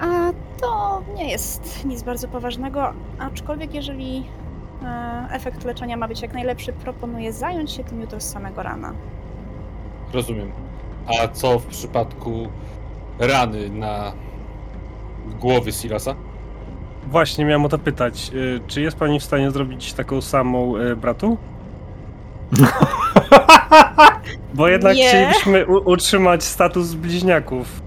a 0.00 0.32
to 0.60 1.02
nie 1.14 1.30
jest 1.30 1.84
nic 1.84 2.02
bardzo 2.02 2.28
poważnego, 2.28 2.92
aczkolwiek 3.18 3.74
jeżeli 3.74 4.24
efekt 5.30 5.64
leczenia 5.64 5.96
ma 5.96 6.08
być 6.08 6.22
jak 6.22 6.34
najlepszy, 6.34 6.72
proponuję 6.72 7.32
zająć 7.32 7.70
się 7.72 7.84
tym 7.84 8.00
jutro 8.00 8.20
z 8.20 8.30
samego 8.30 8.62
rana. 8.62 8.92
Rozumiem. 10.12 10.50
A 11.06 11.28
co 11.28 11.58
w 11.58 11.66
przypadku 11.66 12.48
rany 13.18 13.70
na 13.70 14.12
głowie 15.40 15.72
Silasa? 15.72 16.14
Właśnie 17.06 17.44
miałem 17.44 17.64
o 17.64 17.68
to 17.68 17.78
pytać. 17.78 18.30
y, 18.34 18.60
Czy 18.66 18.80
jest 18.80 18.96
pani 18.96 19.20
w 19.20 19.24
stanie 19.24 19.50
zrobić 19.50 19.92
taką 19.92 20.20
samą 20.20 20.76
y, 20.76 20.96
bratu? 20.96 21.36
Bo 24.54 24.68
jednak 24.68 24.96
Nie. 24.96 25.08
chcielibyśmy 25.08 25.66
u- 25.66 25.90
utrzymać 25.90 26.42
status 26.44 26.94
bliźniaków. 26.94 27.82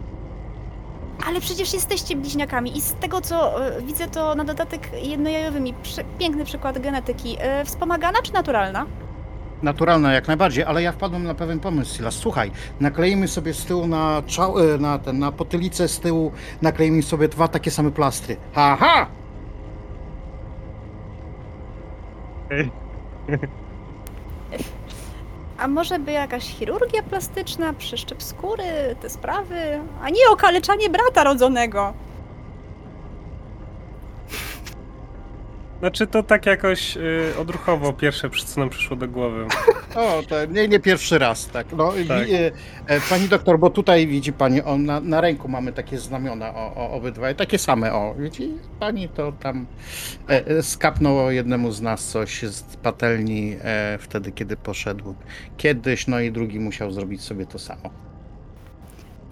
Ale 1.28 1.42
przecież 1.42 1.74
jesteście 1.74 2.16
bliźniakami 2.16 2.78
i 2.78 2.82
z 2.82 2.94
tego 2.94 3.22
co 3.22 3.68
e, 3.68 3.82
widzę, 3.82 4.08
to 4.08 4.36
na 4.36 4.44
dodatek 4.44 4.90
jednojajowymi. 5.04 5.74
Prze 5.84 6.04
piękny 6.20 6.46
przykład 6.46 6.80
genetyki. 6.80 7.38
E, 7.40 7.66
wspomagana 7.66 8.22
czy 8.24 8.34
naturalna? 8.34 8.86
Naturalne 9.64 10.14
jak 10.14 10.28
najbardziej, 10.28 10.64
ale 10.64 10.84
ja 10.84 10.92
wpadłem 10.92 11.24
na 11.24 11.36
pewien 11.36 11.60
pomysł, 11.60 11.96
Silas. 11.96 12.16
Słuchaj, 12.16 12.52
nakleimy 12.80 13.28
sobie 13.28 13.54
z 13.54 13.66
tyłu 13.66 13.88
na, 13.88 14.24
czał, 14.28 14.60
e, 14.60 14.78
na, 14.78 15.00
ten, 15.00 15.20
na 15.20 15.32
potylicę 15.32 15.88
z 15.88 16.00
tyłu, 16.00 16.32
nakleimy 16.62 17.04
sobie 17.04 17.28
dwa 17.28 17.48
takie 17.48 17.72
same 17.72 17.92
plastry. 17.92 18.38
Haha! 18.54 19.08
A 25.66 25.68
może 25.68 26.00
by 26.00 26.12
jakaś 26.12 26.44
chirurgia 26.44 27.04
plastyczna, 27.04 27.74
przeszczep 27.74 28.24
skóry, 28.24 28.96
te 29.02 29.10
sprawy? 29.10 29.80
A 30.02 30.10
nie 30.10 30.30
okaleczanie 30.32 30.90
brata 30.90 31.24
rodzonego! 31.24 31.94
Znaczy 35.86 36.08
to 36.08 36.24
tak 36.24 36.46
jakoś 36.46 36.98
y, 36.98 37.34
odruchowo 37.40 37.94
pierwsze, 37.94 38.30
co 38.30 38.60
nam 38.60 38.70
przyszło 38.70 38.96
do 38.96 39.08
głowy. 39.08 39.46
O, 39.96 40.24
to 40.30 40.46
nie, 40.46 40.68
nie 40.68 40.80
pierwszy 40.80 41.20
raz, 41.20 41.48
tak. 41.48 41.68
No, 41.72 41.94
Tak. 42.08 42.28
e, 42.30 42.52
e, 42.88 43.02
pani 43.10 43.28
doktor, 43.30 43.60
bo 43.60 43.70
tutaj 43.70 44.08
widzi 44.08 44.34
pani, 44.34 44.62
o, 44.62 44.78
na, 44.78 45.00
na 45.00 45.22
ręku 45.22 45.48
mamy 45.48 45.74
takie 45.74 45.98
znamiona, 45.98 46.56
o, 46.56 46.76
o, 46.76 46.92
obydwaj, 46.92 47.36
takie 47.36 47.58
same, 47.58 47.94
o, 47.94 48.16
widzi 48.18 48.54
pani, 48.80 49.10
to 49.10 49.32
tam 49.32 49.66
e, 50.30 50.48
e, 50.48 50.64
skapnąło 50.64 51.32
jednemu 51.32 51.72
z 51.72 51.82
nas 51.82 52.08
coś 52.08 52.42
z 52.44 52.64
patelni 52.64 53.56
e, 53.64 53.98
wtedy, 54.02 54.32
kiedy 54.32 54.58
poszedł 54.58 55.16
kiedyś, 55.58 56.08
no 56.08 56.20
i 56.20 56.32
drugi 56.32 56.60
musiał 56.60 56.92
zrobić 56.92 57.22
sobie 57.22 57.46
to 57.46 57.60
samo. 57.60 57.90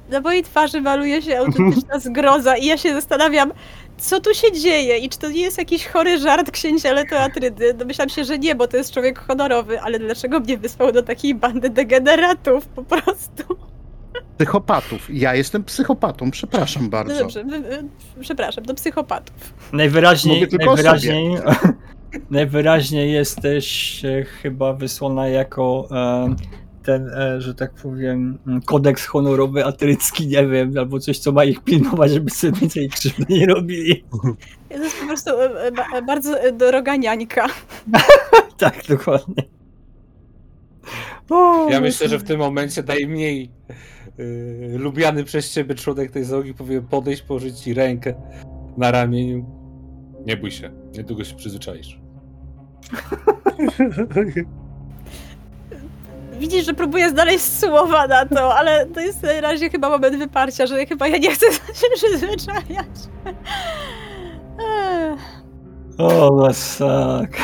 Na 0.10 0.20
mojej 0.20 0.44
twarzy 0.44 0.82
maluje 0.82 1.22
się 1.22 1.38
autentyczna 1.38 2.00
zgroza 2.10 2.58
i 2.58 2.66
ja 2.66 2.78
się 2.78 2.94
zastanawiam, 2.94 3.52
co 3.98 4.20
tu 4.20 4.34
się 4.34 4.52
dzieje 4.52 4.98
i 4.98 5.10
czy 5.10 5.20
to 5.20 5.30
nie 5.30 5.42
jest 5.42 5.58
jakiś 5.58 5.88
chory 5.88 6.20
żart 6.20 6.52
księcia 6.52 6.94
Letoatrydy. 6.94 7.74
Domyślam 7.74 8.10
się, 8.10 8.24
że 8.24 8.40
nie, 8.40 8.56
bo 8.56 8.68
to 8.68 8.78
jest 8.78 8.94
człowiek 8.94 9.20
honorowy, 9.20 9.82
ale 9.82 10.00
dlaczego 10.00 10.40
mnie 10.40 10.58
wysłał 10.58 10.92
do 10.92 11.04
takiej 11.04 11.36
bandy 11.36 11.70
degeneratów 11.70 12.68
po 12.68 12.84
prostu? 12.84 13.44
Psychopatów. 14.38 15.08
Ja 15.10 15.36
jestem 15.36 15.64
psychopatą, 15.64 16.32
przepraszam 16.32 16.84
No 16.84 16.90
bardzo. 16.90 17.20
dobrze, 17.20 17.44
wy- 17.44 17.60
wy- 17.60 17.84
przepraszam, 18.22 18.64
do 18.64 18.74
psychopatów. 18.74 19.54
Najwyraźniej, 19.74 20.48
najwyraźniej, 20.60 21.38
najwyraźniej 22.30 23.12
jesteś 23.12 24.02
e, 24.06 24.24
chyba 24.24 24.74
wysłana 24.74 25.28
jako 25.28 25.88
e, 25.92 26.36
ten, 26.86 27.08
e, 27.10 27.42
że 27.42 27.56
tak 27.56 27.74
powiem, 27.74 28.38
m, 28.48 28.62
kodeks 28.62 29.06
honorowy 29.06 29.66
atrycki, 29.66 30.28
nie 30.28 30.48
wiem, 30.48 30.74
albo 30.78 31.00
coś, 31.00 31.20
co 31.20 31.32
ma 31.32 31.44
ich 31.44 31.64
pilnować, 31.64 32.12
żeby 32.12 32.30
sobie 32.30 32.60
więcej 32.60 32.90
krzywdy 32.90 33.26
nie 33.30 33.46
robili. 33.46 34.04
To 34.70 34.84
jest 34.84 35.00
po 35.00 35.08
prostu 35.08 35.30
e, 35.42 35.62
e, 35.62 35.72
ba- 35.72 36.02
bardzo 36.08 36.40
e, 36.40 36.52
droga 36.52 36.96
niańka. 36.96 37.48
tak, 38.58 38.82
dokładnie. 38.90 39.44
O, 41.30 41.70
Ja 41.70 41.82
myślę, 41.82 42.10
że 42.10 42.20
w 42.20 42.24
tym 42.24 42.40
momencie 42.40 42.84
najmniej 42.84 43.50
yy, 44.18 44.78
lubiany 44.78 45.24
przez 45.24 45.54
ciebie 45.54 45.76
członek 45.76 46.12
tej 46.12 46.24
załogi 46.24 46.54
powinien 46.54 46.88
podejść, 46.88 47.22
położyć 47.22 47.60
ci 47.60 47.74
rękę 47.74 48.14
na 48.78 48.92
ramieniu. 48.92 49.46
Nie 50.26 50.38
bój 50.38 50.52
się, 50.52 50.72
niedługo 50.98 51.24
się 51.24 51.36
przyzwyczaisz. 51.36 52.00
Widzisz, 56.44 56.66
że 56.66 56.74
próbuję 56.74 57.10
znaleźć 57.10 57.60
słowa 57.60 58.08
na 58.08 58.26
to, 58.26 58.56
ale 58.56 58.86
to 58.86 59.00
jest 59.00 59.24
na 59.24 59.42
razie 59.42 59.70
chyba 59.70 59.90
moment 59.90 60.18
wyparcia, 60.18 60.66
że 60.66 60.86
chyba 60.86 61.08
ja 61.08 61.18
nie 61.18 61.32
chcę 61.32 61.46
się 61.80 61.88
przyzwyczajać. 61.96 62.88
O, 65.98 66.36
masak. 66.36 67.38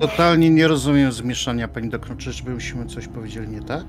Totalnie 0.00 0.50
nie 0.50 0.68
rozumiem 0.68 1.12
zmieszania, 1.12 1.68
pani 1.68 1.88
doktor. 1.88 2.16
Czyżbyśmy 2.16 2.86
coś 2.86 3.08
powiedzieli 3.08 3.48
nie 3.48 3.62
tak? 3.62 3.84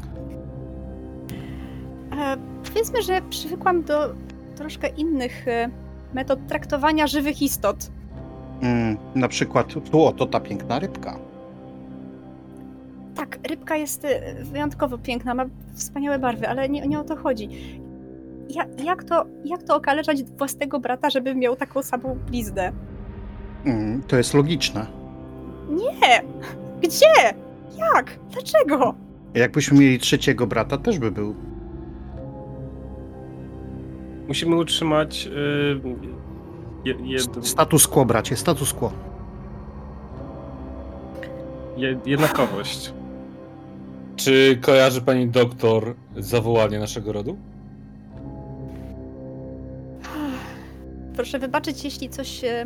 E, 2.18 2.38
powiedzmy, 2.64 3.02
że 3.02 3.22
przywykłam 3.30 3.84
do 3.84 4.16
troszkę 4.56 4.88
innych 4.88 5.48
e, 5.48 5.70
metod 6.14 6.40
traktowania 6.48 7.08
żywych 7.08 7.42
istot. 7.42 7.92
Mm, 8.62 8.98
na 9.16 9.28
przykład 9.28 9.74
tu 9.92 10.06
oto 10.06 10.26
ta 10.26 10.40
piękna 10.40 10.80
rybka. 10.80 11.33
Tak, 13.16 13.40
rybka 13.50 13.76
jest 13.76 14.06
e, 14.06 14.44
wyjątkowo 14.44 14.98
piękna, 14.98 15.34
ma 15.34 15.46
wspaniałe 15.74 16.20
barwy, 16.20 16.50
ale 16.50 16.70
nie, 16.70 16.88
nie 16.88 17.00
o 17.00 17.04
to 17.04 17.16
chodzi. 17.16 17.50
Ja, 18.50 18.66
jak, 18.84 19.04
to, 19.04 19.26
jak 19.46 19.64
to 19.64 19.76
okaleczać 19.76 20.24
własnego 20.24 20.80
brata, 20.80 21.10
żeby 21.10 21.36
miał 21.36 21.56
taką 21.56 21.84
samą 21.84 22.18
blizdę? 22.28 22.72
Mm, 23.66 24.04
to 24.08 24.18
jest 24.18 24.34
logiczne. 24.34 24.88
Nie! 25.70 26.24
Gdzie? 26.82 27.34
Jak? 27.78 28.20
Dlaczego? 28.32 28.96
Jakbyśmy 29.34 29.80
mieli 29.80 30.00
trzeciego 30.00 30.48
brata, 30.48 30.78
też 30.78 31.00
by 31.00 31.12
był. 31.12 31.36
Musimy 34.28 34.56
utrzymać 34.56 35.28
y, 35.28 35.82
je, 36.86 36.96
jed, 37.04 37.48
Status 37.48 37.88
quo, 37.88 38.06
bracie, 38.06 38.36
status 38.36 38.74
quo. 38.74 38.92
je, 41.78 42.00
jednakowość. 42.06 42.94
Czy 44.16 44.58
kojarzy 44.62 45.02
pani 45.02 45.28
doktor 45.28 45.96
zawołanie 46.18 46.80
naszego 46.80 47.14
rodu? 47.14 47.38
Proszę 51.16 51.40
wybaczyć, 51.40 51.84
jeśli 51.84 52.10
coś 52.10 52.44
e, 52.44 52.66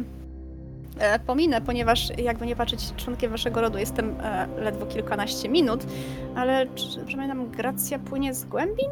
e, 1.00 1.20
pominę, 1.20 1.62
ponieważ 1.62 2.18
jakby 2.18 2.46
nie 2.46 2.56
patrzeć, 2.56 2.94
członkiem 2.98 3.32
waszego 3.32 3.62
rodu 3.62 3.78
jestem 3.78 4.22
e, 4.22 4.48
ledwo 4.58 4.86
kilkanaście 4.86 5.50
minut, 5.50 5.86
ale 6.36 6.68
czy, 6.76 7.00
pamiętam, 7.12 7.52
gracja 7.52 8.00
płynie 8.00 8.34
z 8.34 8.46
głębin? 8.46 8.90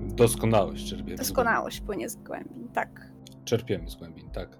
Doskonałość 0.00 0.90
czerpiemy. 0.90 1.16
Doskonałość 1.16 1.80
płynie 1.80 2.08
z 2.08 2.16
głębin, 2.16 2.68
tak. 2.68 3.10
Czerpiemy 3.44 3.90
z 3.90 3.94
głębin, 3.94 4.30
tak. 4.30 4.58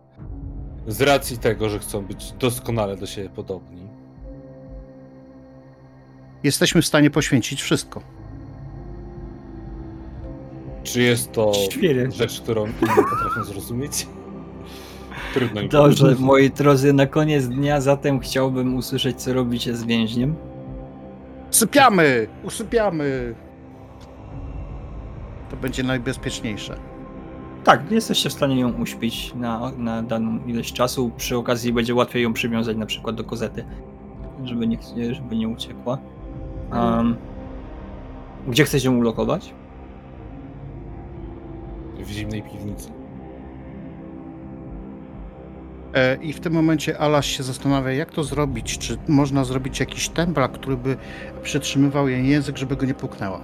Z 0.87 1.01
racji 1.01 1.39
tego, 1.39 1.69
że 1.69 1.79
chcą 1.79 2.07
być 2.07 2.33
doskonale 2.33 2.97
do 2.97 3.07
siebie 3.07 3.29
podobni. 3.29 3.90
Jesteśmy 6.43 6.83
w 6.83 6.87
stanie 6.87 7.11
poświęcić 7.11 7.63
wszystko. 7.63 8.03
Czy 10.83 11.03
jest 11.03 11.33
to 11.33 11.53
Świry. 11.55 12.11
rzecz, 12.11 12.41
którą 12.41 12.67
inni 12.67 13.05
potrafią 13.11 13.45
zrozumieć? 13.45 14.07
Trudno 15.35 15.61
im 15.61 15.69
Dobrze, 15.69 16.03
powiedzieć. 16.05 16.25
moi 16.25 16.51
drodzy, 16.51 16.93
na 16.93 17.07
koniec 17.07 17.49
dnia 17.49 17.81
zatem 17.81 18.21
chciałbym 18.21 18.75
usłyszeć, 18.75 19.23
co 19.23 19.33
robicie 19.33 19.77
z 19.77 19.85
więźniem. 19.85 20.35
Sypiamy! 21.51 22.27
Usypiamy! 22.45 23.35
To 25.51 25.57
będzie 25.57 25.83
najbezpieczniejsze. 25.83 26.77
Tak, 27.65 27.91
jesteście 27.91 28.29
w 28.31 28.33
stanie 28.33 28.61
ją 28.61 28.73
uśpić 28.73 29.35
na, 29.35 29.73
na 29.79 30.03
daną 30.03 30.39
ilość 30.47 30.73
czasu. 30.73 31.11
Przy 31.17 31.37
okazji 31.37 31.73
będzie 31.73 31.95
łatwiej 31.95 32.23
ją 32.23 32.33
przywiązać 32.33 32.77
na 32.77 32.87
przykład 32.87 33.17
do 33.17 33.25
kozety, 33.25 33.65
żeby 34.45 34.67
nie, 34.67 34.79
żeby 35.15 35.37
nie 35.37 35.49
uciekła. 35.49 35.99
Um, 36.73 37.17
gdzie 38.49 38.65
chcecie 38.65 38.91
ulokować? 38.91 39.55
W 41.99 42.09
zimnej 42.11 42.43
piwnicy. 42.43 42.89
E, 45.95 46.17
I 46.17 46.33
w 46.33 46.41
tym 46.41 46.53
momencie 46.53 46.99
Alas 46.99 47.25
się 47.25 47.43
zastanawia, 47.43 47.93
jak 47.93 48.11
to 48.11 48.25
zrobić. 48.25 48.79
Czy 48.79 48.97
można 49.09 49.45
zrobić 49.45 49.81
jakiś 49.81 50.09
templar, 50.09 50.53
który 50.53 50.77
by 50.77 50.97
przytrzymywał 51.43 52.09
jej 52.09 52.29
język, 52.29 52.57
żeby 52.59 52.77
go 52.77 52.87
nie 52.87 52.95
puknęła? 52.95 53.41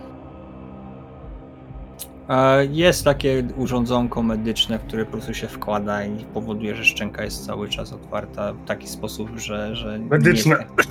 E, 2.28 2.66
Jest 2.66 3.04
takie 3.04 3.42
urządzonko 3.56 4.22
medyczne, 4.22 4.78
które 4.78 5.04
po 5.04 5.12
prostu 5.12 5.34
się 5.34 5.46
wkłada 5.48 6.04
i 6.04 6.24
powoduje, 6.24 6.76
że 6.76 6.84
szczęka 6.84 7.24
jest 7.24 7.46
cały 7.46 7.68
czas 7.68 7.92
otwarta 7.92 8.52
w 8.52 8.64
taki 8.64 8.88
sposób, 8.88 9.28
że. 9.38 9.76
że 9.76 9.98
nie- 9.98 10.06
Medyczne. 10.06 10.56
Tak. 10.56 10.86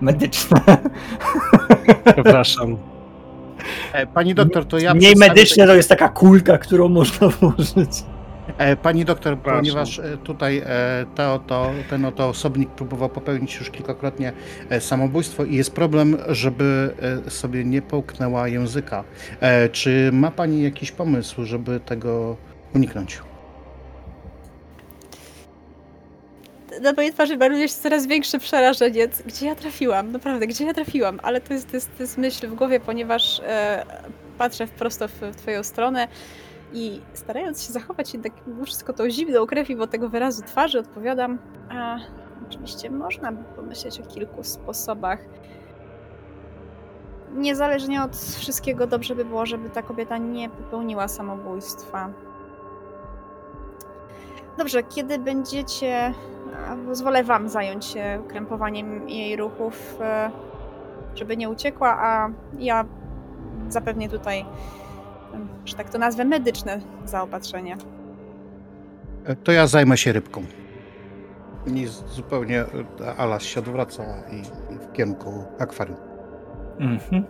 Medyczne. 0.00 0.60
Przepraszam. 2.12 2.76
E, 3.92 4.06
Pani 4.06 4.34
doktor, 4.34 4.66
to 4.66 4.78
ja. 4.78 4.94
Mniej 4.94 5.16
medyczne 5.16 5.66
to 5.66 5.74
jest 5.74 5.88
taka 5.88 6.08
kulka, 6.08 6.58
którą 6.58 6.88
można 6.88 7.28
włożyć. 7.40 7.90
E, 8.58 8.76
Pani 8.76 9.04
doktor, 9.04 9.38
ponieważ 9.38 9.98
e, 9.98 10.16
tutaj 10.16 10.58
e, 10.66 11.06
to, 11.14 11.38
to, 11.46 11.70
ten 11.90 12.04
oto 12.04 12.28
osobnik 12.28 12.70
próbował 12.70 13.08
popełnić 13.08 13.56
już 13.56 13.70
kilkakrotnie 13.70 14.32
e, 14.70 14.80
samobójstwo 14.80 15.44
i 15.44 15.56
jest 15.56 15.74
problem, 15.74 16.16
żeby 16.28 16.94
e, 17.26 17.30
sobie 17.30 17.64
nie 17.64 17.82
połknęła 17.82 18.48
języka. 18.48 19.04
E, 19.40 19.68
Czy 19.68 20.10
ma 20.12 20.30
Pani 20.30 20.62
jakiś 20.62 20.92
pomysł, 20.92 21.44
żeby 21.44 21.80
tego 21.80 22.36
uniknąć? 22.74 23.20
Na 26.80 26.92
mojej 26.92 27.12
twarzy 27.12 27.36
maluje 27.36 27.68
się 27.68 27.74
coraz 27.74 28.06
większe 28.06 28.38
przerażenie. 28.38 29.08
Gdzie 29.26 29.46
ja 29.46 29.54
trafiłam? 29.54 30.12
Naprawdę, 30.12 30.46
gdzie 30.46 30.64
ja 30.64 30.74
trafiłam? 30.74 31.20
Ale 31.22 31.40
to 31.40 31.54
jest, 31.54 31.70
to 31.70 31.76
jest, 31.76 31.96
to 31.96 32.02
jest 32.02 32.18
myśl 32.18 32.48
w 32.48 32.54
głowie, 32.54 32.80
ponieważ 32.80 33.40
e, 33.44 33.84
patrzę 34.38 34.66
prosto 34.66 35.08
w, 35.08 35.12
w 35.12 35.36
twoją 35.36 35.62
stronę 35.62 36.08
i 36.72 37.00
starając 37.14 37.66
się 37.66 37.72
zachować 37.72 38.12
jednak 38.12 38.32
mimo 38.46 38.64
wszystko 38.64 38.92
tą 38.92 39.10
zimną 39.10 39.46
krew 39.46 39.68
mimo 39.68 39.86
tego 39.86 40.08
wyrazu 40.08 40.42
twarzy, 40.42 40.78
odpowiadam, 40.78 41.38
a 41.70 41.98
oczywiście 42.48 42.90
można 42.90 43.32
by 43.32 43.44
pomyśleć 43.56 44.00
o 44.00 44.06
kilku 44.06 44.44
sposobach. 44.44 45.18
Niezależnie 47.34 48.02
od 48.02 48.16
wszystkiego 48.16 48.86
dobrze 48.86 49.14
by 49.14 49.24
było, 49.24 49.46
żeby 49.46 49.70
ta 49.70 49.82
kobieta 49.82 50.18
nie 50.18 50.48
popełniła 50.48 51.08
samobójstwa. 51.08 52.12
Dobrze, 54.58 54.82
kiedy 54.82 55.18
będziecie 55.18 56.14
Pozwolę 56.86 57.24
wam 57.24 57.48
zająć 57.48 57.84
się 57.84 58.22
krępowaniem 58.28 59.08
jej 59.08 59.36
ruchów, 59.36 59.98
e, 60.00 60.30
żeby 61.14 61.36
nie 61.36 61.50
uciekła, 61.50 61.96
a 62.00 62.28
ja 62.58 62.84
zapewnię 63.68 64.08
tutaj, 64.08 64.44
że 65.64 65.76
tak 65.76 65.90
to 65.90 65.98
nazwę, 65.98 66.24
medyczne 66.24 66.80
zaopatrzenie. 67.04 67.76
E, 69.24 69.36
To 69.36 69.52
ja 69.52 69.66
zajmę 69.66 69.96
się 69.96 70.12
rybką. 70.12 70.42
I 71.66 71.86
zupełnie 71.86 72.60
e, 72.60 72.66
Alas 73.16 73.42
się 73.42 73.60
odwraca 73.60 74.02
i, 74.32 74.42
w 74.76 74.92
kierunku 74.92 75.44
akwarium. 75.58 75.96
Mhm. 76.80 77.24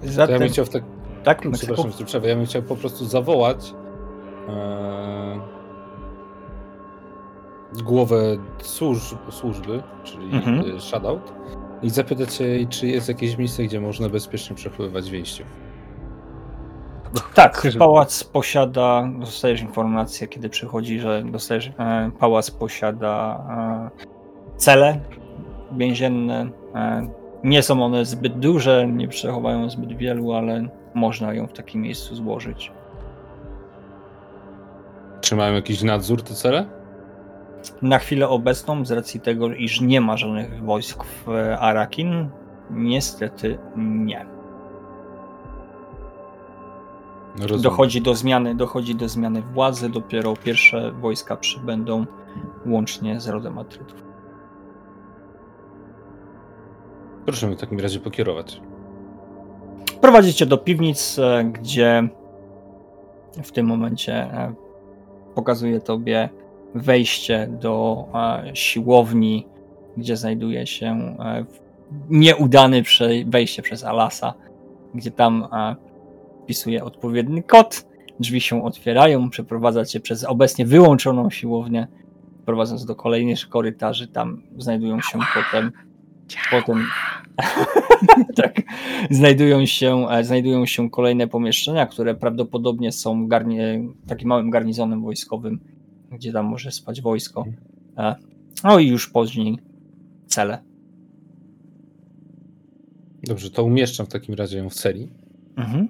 To 0.00 0.06
ja 0.06 0.12
Zatem, 0.12 0.38
bym 0.38 0.48
chciał 0.48 0.64
w 0.64 0.68
tak... 0.68 0.82
tak, 1.24 1.38
Przepraszam, 1.38 1.68
Meksyku? 1.84 1.98
że 1.98 2.04
przerwę. 2.04 2.28
Ja 2.28 2.36
bym 2.36 2.46
chciał 2.46 2.62
po 2.62 2.76
prostu 2.76 3.04
zawołać 3.04 3.74
e, 4.48 5.53
głowę 7.82 8.16
służ, 8.62 9.14
służby, 9.30 9.82
czyli 10.04 10.24
Mhm. 10.24 10.76
e, 10.76 10.80
Shadow, 10.80 11.18
i 11.82 11.90
zapytać 11.90 12.40
jej, 12.40 12.66
czy 12.68 12.86
jest 12.86 13.08
jakieś 13.08 13.38
miejsce, 13.38 13.62
gdzie 13.64 13.80
można 13.80 14.08
bezpiecznie 14.08 14.56
przechowywać 14.56 15.10
więźniów. 15.10 15.48
Tak, 17.34 17.62
pałac 17.78 18.24
posiada, 18.24 19.08
dostajesz 19.18 19.60
informację, 19.60 20.28
kiedy 20.28 20.48
przychodzi, 20.48 21.00
że 21.00 21.22
dostajesz, 21.24 21.72
e, 21.78 22.10
pałac 22.18 22.50
posiada 22.50 23.44
e, 23.96 24.56
cele 24.56 25.00
więzienne. 25.72 26.50
E, 26.74 27.08
nie 27.44 27.62
są 27.62 27.84
one 27.84 28.04
zbyt 28.04 28.38
duże, 28.38 28.86
nie 28.88 29.08
przechowają 29.08 29.70
zbyt 29.70 29.96
wielu, 29.96 30.32
ale 30.32 30.68
można 30.94 31.34
ją 31.34 31.46
w 31.46 31.52
takim 31.52 31.82
miejscu 31.82 32.14
złożyć. 32.14 32.72
Czy 35.20 35.36
mają 35.36 35.54
jakiś 35.54 35.82
nadzór 35.82 36.22
te 36.22 36.34
cele? 36.34 36.66
Na 37.82 37.98
chwilę 37.98 38.28
obecną, 38.28 38.84
z 38.84 38.90
racji 38.90 39.20
tego, 39.20 39.54
iż 39.54 39.80
nie 39.80 40.00
ma 40.00 40.16
żadnych 40.16 40.64
wojsk 40.64 41.04
w 41.04 41.28
e, 41.28 41.58
Arakin, 41.58 42.28
niestety 42.70 43.58
nie. 43.76 44.26
Rozumiem. 47.38 47.62
Dochodzi 47.62 48.02
do 48.02 48.14
zmiany, 48.14 48.54
dochodzi 48.54 48.94
do 48.94 49.08
zmiany 49.08 49.42
władzy, 49.42 49.88
dopiero 49.88 50.36
pierwsze 50.36 50.92
wojska 50.92 51.36
przybędą 51.36 52.06
łącznie 52.66 53.20
z 53.20 53.28
rodem 53.28 53.58
Atrytów. 53.58 54.04
Proszę 57.24 57.46
mnie 57.46 57.56
w 57.56 57.60
takim 57.60 57.80
razie 57.80 58.00
pokierować. 58.00 58.60
Prowadzicie 60.00 60.46
do 60.46 60.58
piwnic, 60.58 61.18
e, 61.18 61.44
gdzie 61.44 62.08
w 63.42 63.52
tym 63.52 63.66
momencie 63.66 64.12
e, 64.14 64.54
pokazuje 65.34 65.80
tobie 65.80 66.28
wejście 66.74 67.48
do 67.60 68.04
e, 68.14 68.56
siłowni, 68.56 69.46
gdzie 69.96 70.16
znajduje 70.16 70.66
się 70.66 70.86
e, 70.86 71.44
nieudane 72.10 72.82
wejście 73.26 73.62
przez 73.62 73.84
Alasa, 73.84 74.34
gdzie 74.94 75.10
tam 75.10 75.48
e, 75.52 75.76
wpisuje 76.42 76.84
odpowiedni 76.84 77.42
kod. 77.42 77.86
Drzwi 78.20 78.40
się 78.40 78.64
otwierają, 78.64 79.30
przeprowadza 79.30 79.84
cię 79.84 80.00
przez 80.00 80.24
obecnie 80.24 80.66
wyłączoną 80.66 81.30
siłownię, 81.30 81.86
prowadząc 82.46 82.84
do 82.84 82.96
kolejnych 82.96 83.48
korytarzy. 83.48 84.08
Tam 84.08 84.42
znajdują 84.58 85.00
się 85.00 85.18
potem 85.34 85.72
potem 86.50 86.84
tak, 88.42 88.62
znajdują 89.10 89.66
się, 89.66 90.06
znajdują 90.22 90.66
się 90.66 90.90
kolejne 90.90 91.28
pomieszczenia, 91.28 91.86
które 91.86 92.14
prawdopodobnie 92.14 92.92
są 92.92 93.28
garni- 93.28 93.92
takim 94.06 94.28
małym 94.28 94.50
garnizonem 94.50 95.02
wojskowym, 95.02 95.60
gdzie 96.14 96.32
tam 96.32 96.46
może 96.46 96.70
spać 96.72 97.00
wojsko. 97.00 97.44
E, 97.98 98.14
No 98.64 98.78
i 98.78 98.88
już 98.88 99.08
później 99.08 99.58
cele. 100.26 100.62
Dobrze, 103.22 103.50
to 103.50 103.64
umieszczam 103.64 104.06
w 104.06 104.08
takim 104.08 104.34
razie 104.34 104.58
ją 104.58 104.70
w 104.70 104.74
celi. 104.74 105.08
Mhm. 105.56 105.88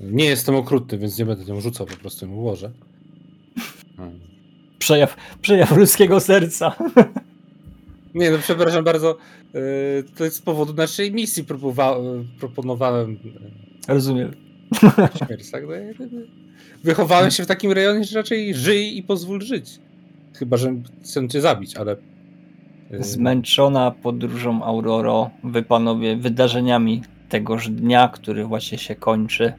Nie 0.00 0.24
jestem 0.24 0.54
okrutny, 0.54 0.98
więc 0.98 1.18
nie 1.18 1.24
będę 1.26 1.44
nią 1.44 1.60
rzucał, 1.60 1.86
po 1.86 1.96
prostu 1.96 2.26
ją 2.26 2.32
ułożę. 2.32 2.72
Hmm. 3.96 4.20
Przejaw, 4.78 5.16
przejaw 5.42 5.76
ludzkiego 5.76 6.20
serca. 6.20 6.74
Nie, 8.14 8.30
no 8.30 8.38
przepraszam 8.38 8.84
bardzo. 8.84 9.16
yy, 9.54 9.60
To 10.16 10.24
jest 10.24 10.36
z 10.36 10.40
powodu 10.40 10.74
naszej 10.74 11.12
misji 11.12 11.44
próbowa- 11.44 12.24
proponowałem 12.40 13.18
Rozumiem. 13.88 14.32
Tak? 14.80 15.60
No, 16.00 16.06
Wychowałem 16.84 17.30
się 17.30 17.42
w 17.42 17.46
takim 17.46 17.72
rejonie, 17.72 18.04
że 18.04 18.18
raczej 18.18 18.54
żyj 18.54 18.98
i 18.98 19.02
pozwól 19.02 19.42
żyć. 19.42 19.78
Chyba, 20.34 20.56
że 20.56 20.74
chcę 21.02 21.28
cię 21.28 21.40
zabić, 21.40 21.76
ale... 21.76 21.96
yy, 22.90 23.04
Zmęczona 23.04 23.90
podróżą 23.90 24.62
Auroro, 24.62 25.30
wy 25.44 25.62
panowie, 25.62 26.16
wydarzeniami 26.16 27.02
tegoż 27.28 27.68
dnia, 27.68 28.08
który 28.08 28.44
właśnie 28.44 28.78
się 28.78 28.94
kończy, 28.94 29.52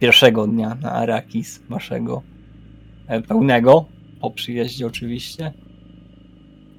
pierwszego 0.00 0.46
dnia 0.46 0.74
na 0.82 0.92
Arakis, 0.92 1.60
waszego 1.68 2.22
e, 3.06 3.22
pełnego, 3.22 3.86
po 4.20 4.30
przyjeździe 4.30 4.86
oczywiście, 4.86 5.52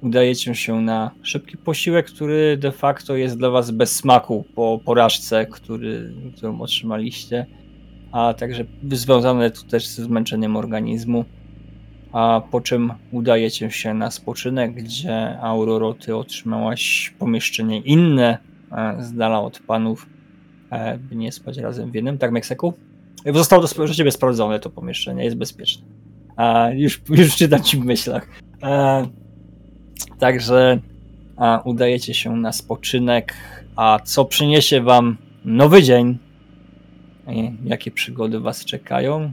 udajecie 0.02 0.54
się 0.54 0.80
na 0.80 1.10
szybki 1.22 1.56
posiłek, 1.56 2.06
który 2.06 2.56
de 2.56 2.72
facto 2.72 3.16
jest 3.16 3.38
dla 3.38 3.50
was 3.50 3.70
bez 3.70 3.96
smaku 3.96 4.44
po 4.54 4.80
porażce, 4.84 5.46
który, 5.46 6.12
którą 6.36 6.60
otrzymaliście, 6.60 7.46
a 8.12 8.34
także 8.34 8.64
związane 8.92 9.50
tu 9.50 9.62
też 9.62 9.86
ze 9.86 10.04
zmęczeniem 10.04 10.56
organizmu 10.56 11.24
a 12.12 12.42
po 12.50 12.60
czym 12.60 12.92
udajecie 13.12 13.70
się 13.70 13.94
na 13.94 14.10
spoczynek, 14.10 14.74
gdzie 14.74 15.38
Auroro, 15.40 15.94
ty 15.94 16.16
otrzymałaś 16.16 17.14
pomieszczenie 17.18 17.80
inne, 17.80 18.38
e, 18.72 18.96
z 19.02 19.12
dala 19.12 19.40
od 19.40 19.58
panów, 19.58 20.06
e, 20.70 20.98
by 20.98 21.16
nie 21.16 21.32
spać 21.32 21.58
razem 21.58 21.90
w 21.90 21.94
jednym, 21.94 22.18
tak 22.18 22.32
Meksyku? 22.32 22.74
Zostało 23.34 23.62
do 23.62 23.86
do 23.86 23.94
ciebie 23.94 24.10
sprawdzone 24.10 24.60
to 24.60 24.70
pomieszczenie, 24.70 25.24
jest 25.24 25.36
bezpieczne. 25.36 25.82
E, 26.38 26.76
już, 26.76 27.02
już 27.08 27.36
czytam 27.36 27.62
ci 27.62 27.76
w 27.76 27.84
myślach. 27.84 28.26
E, 28.62 29.06
także 30.18 30.78
e, 31.38 31.58
udajecie 31.64 32.14
się 32.14 32.36
na 32.36 32.52
spoczynek, 32.52 33.34
a 33.76 33.98
co 34.04 34.24
przyniesie 34.24 34.80
wam 34.80 35.16
nowy 35.44 35.82
dzień, 35.82 36.18
jakie 37.64 37.90
przygody 37.90 38.40
was 38.40 38.64
czekają, 38.64 39.32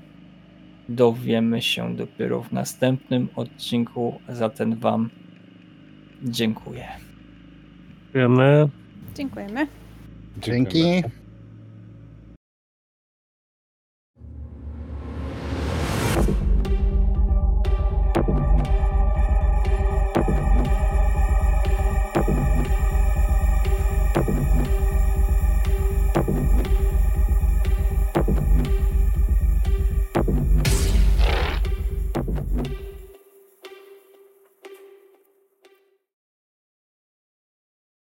dowiemy 0.90 1.62
się 1.62 1.96
dopiero 1.96 2.44
w 2.44 2.52
następnym 2.52 3.28
odcinku. 3.36 4.20
Za 4.30 4.50
ten 4.50 4.76
Wam 4.76 5.10
dziękuję. 6.24 6.88
Wiemy. 8.14 8.70
Dziękujemy. 9.16 9.68
Dzięki. 10.38 11.04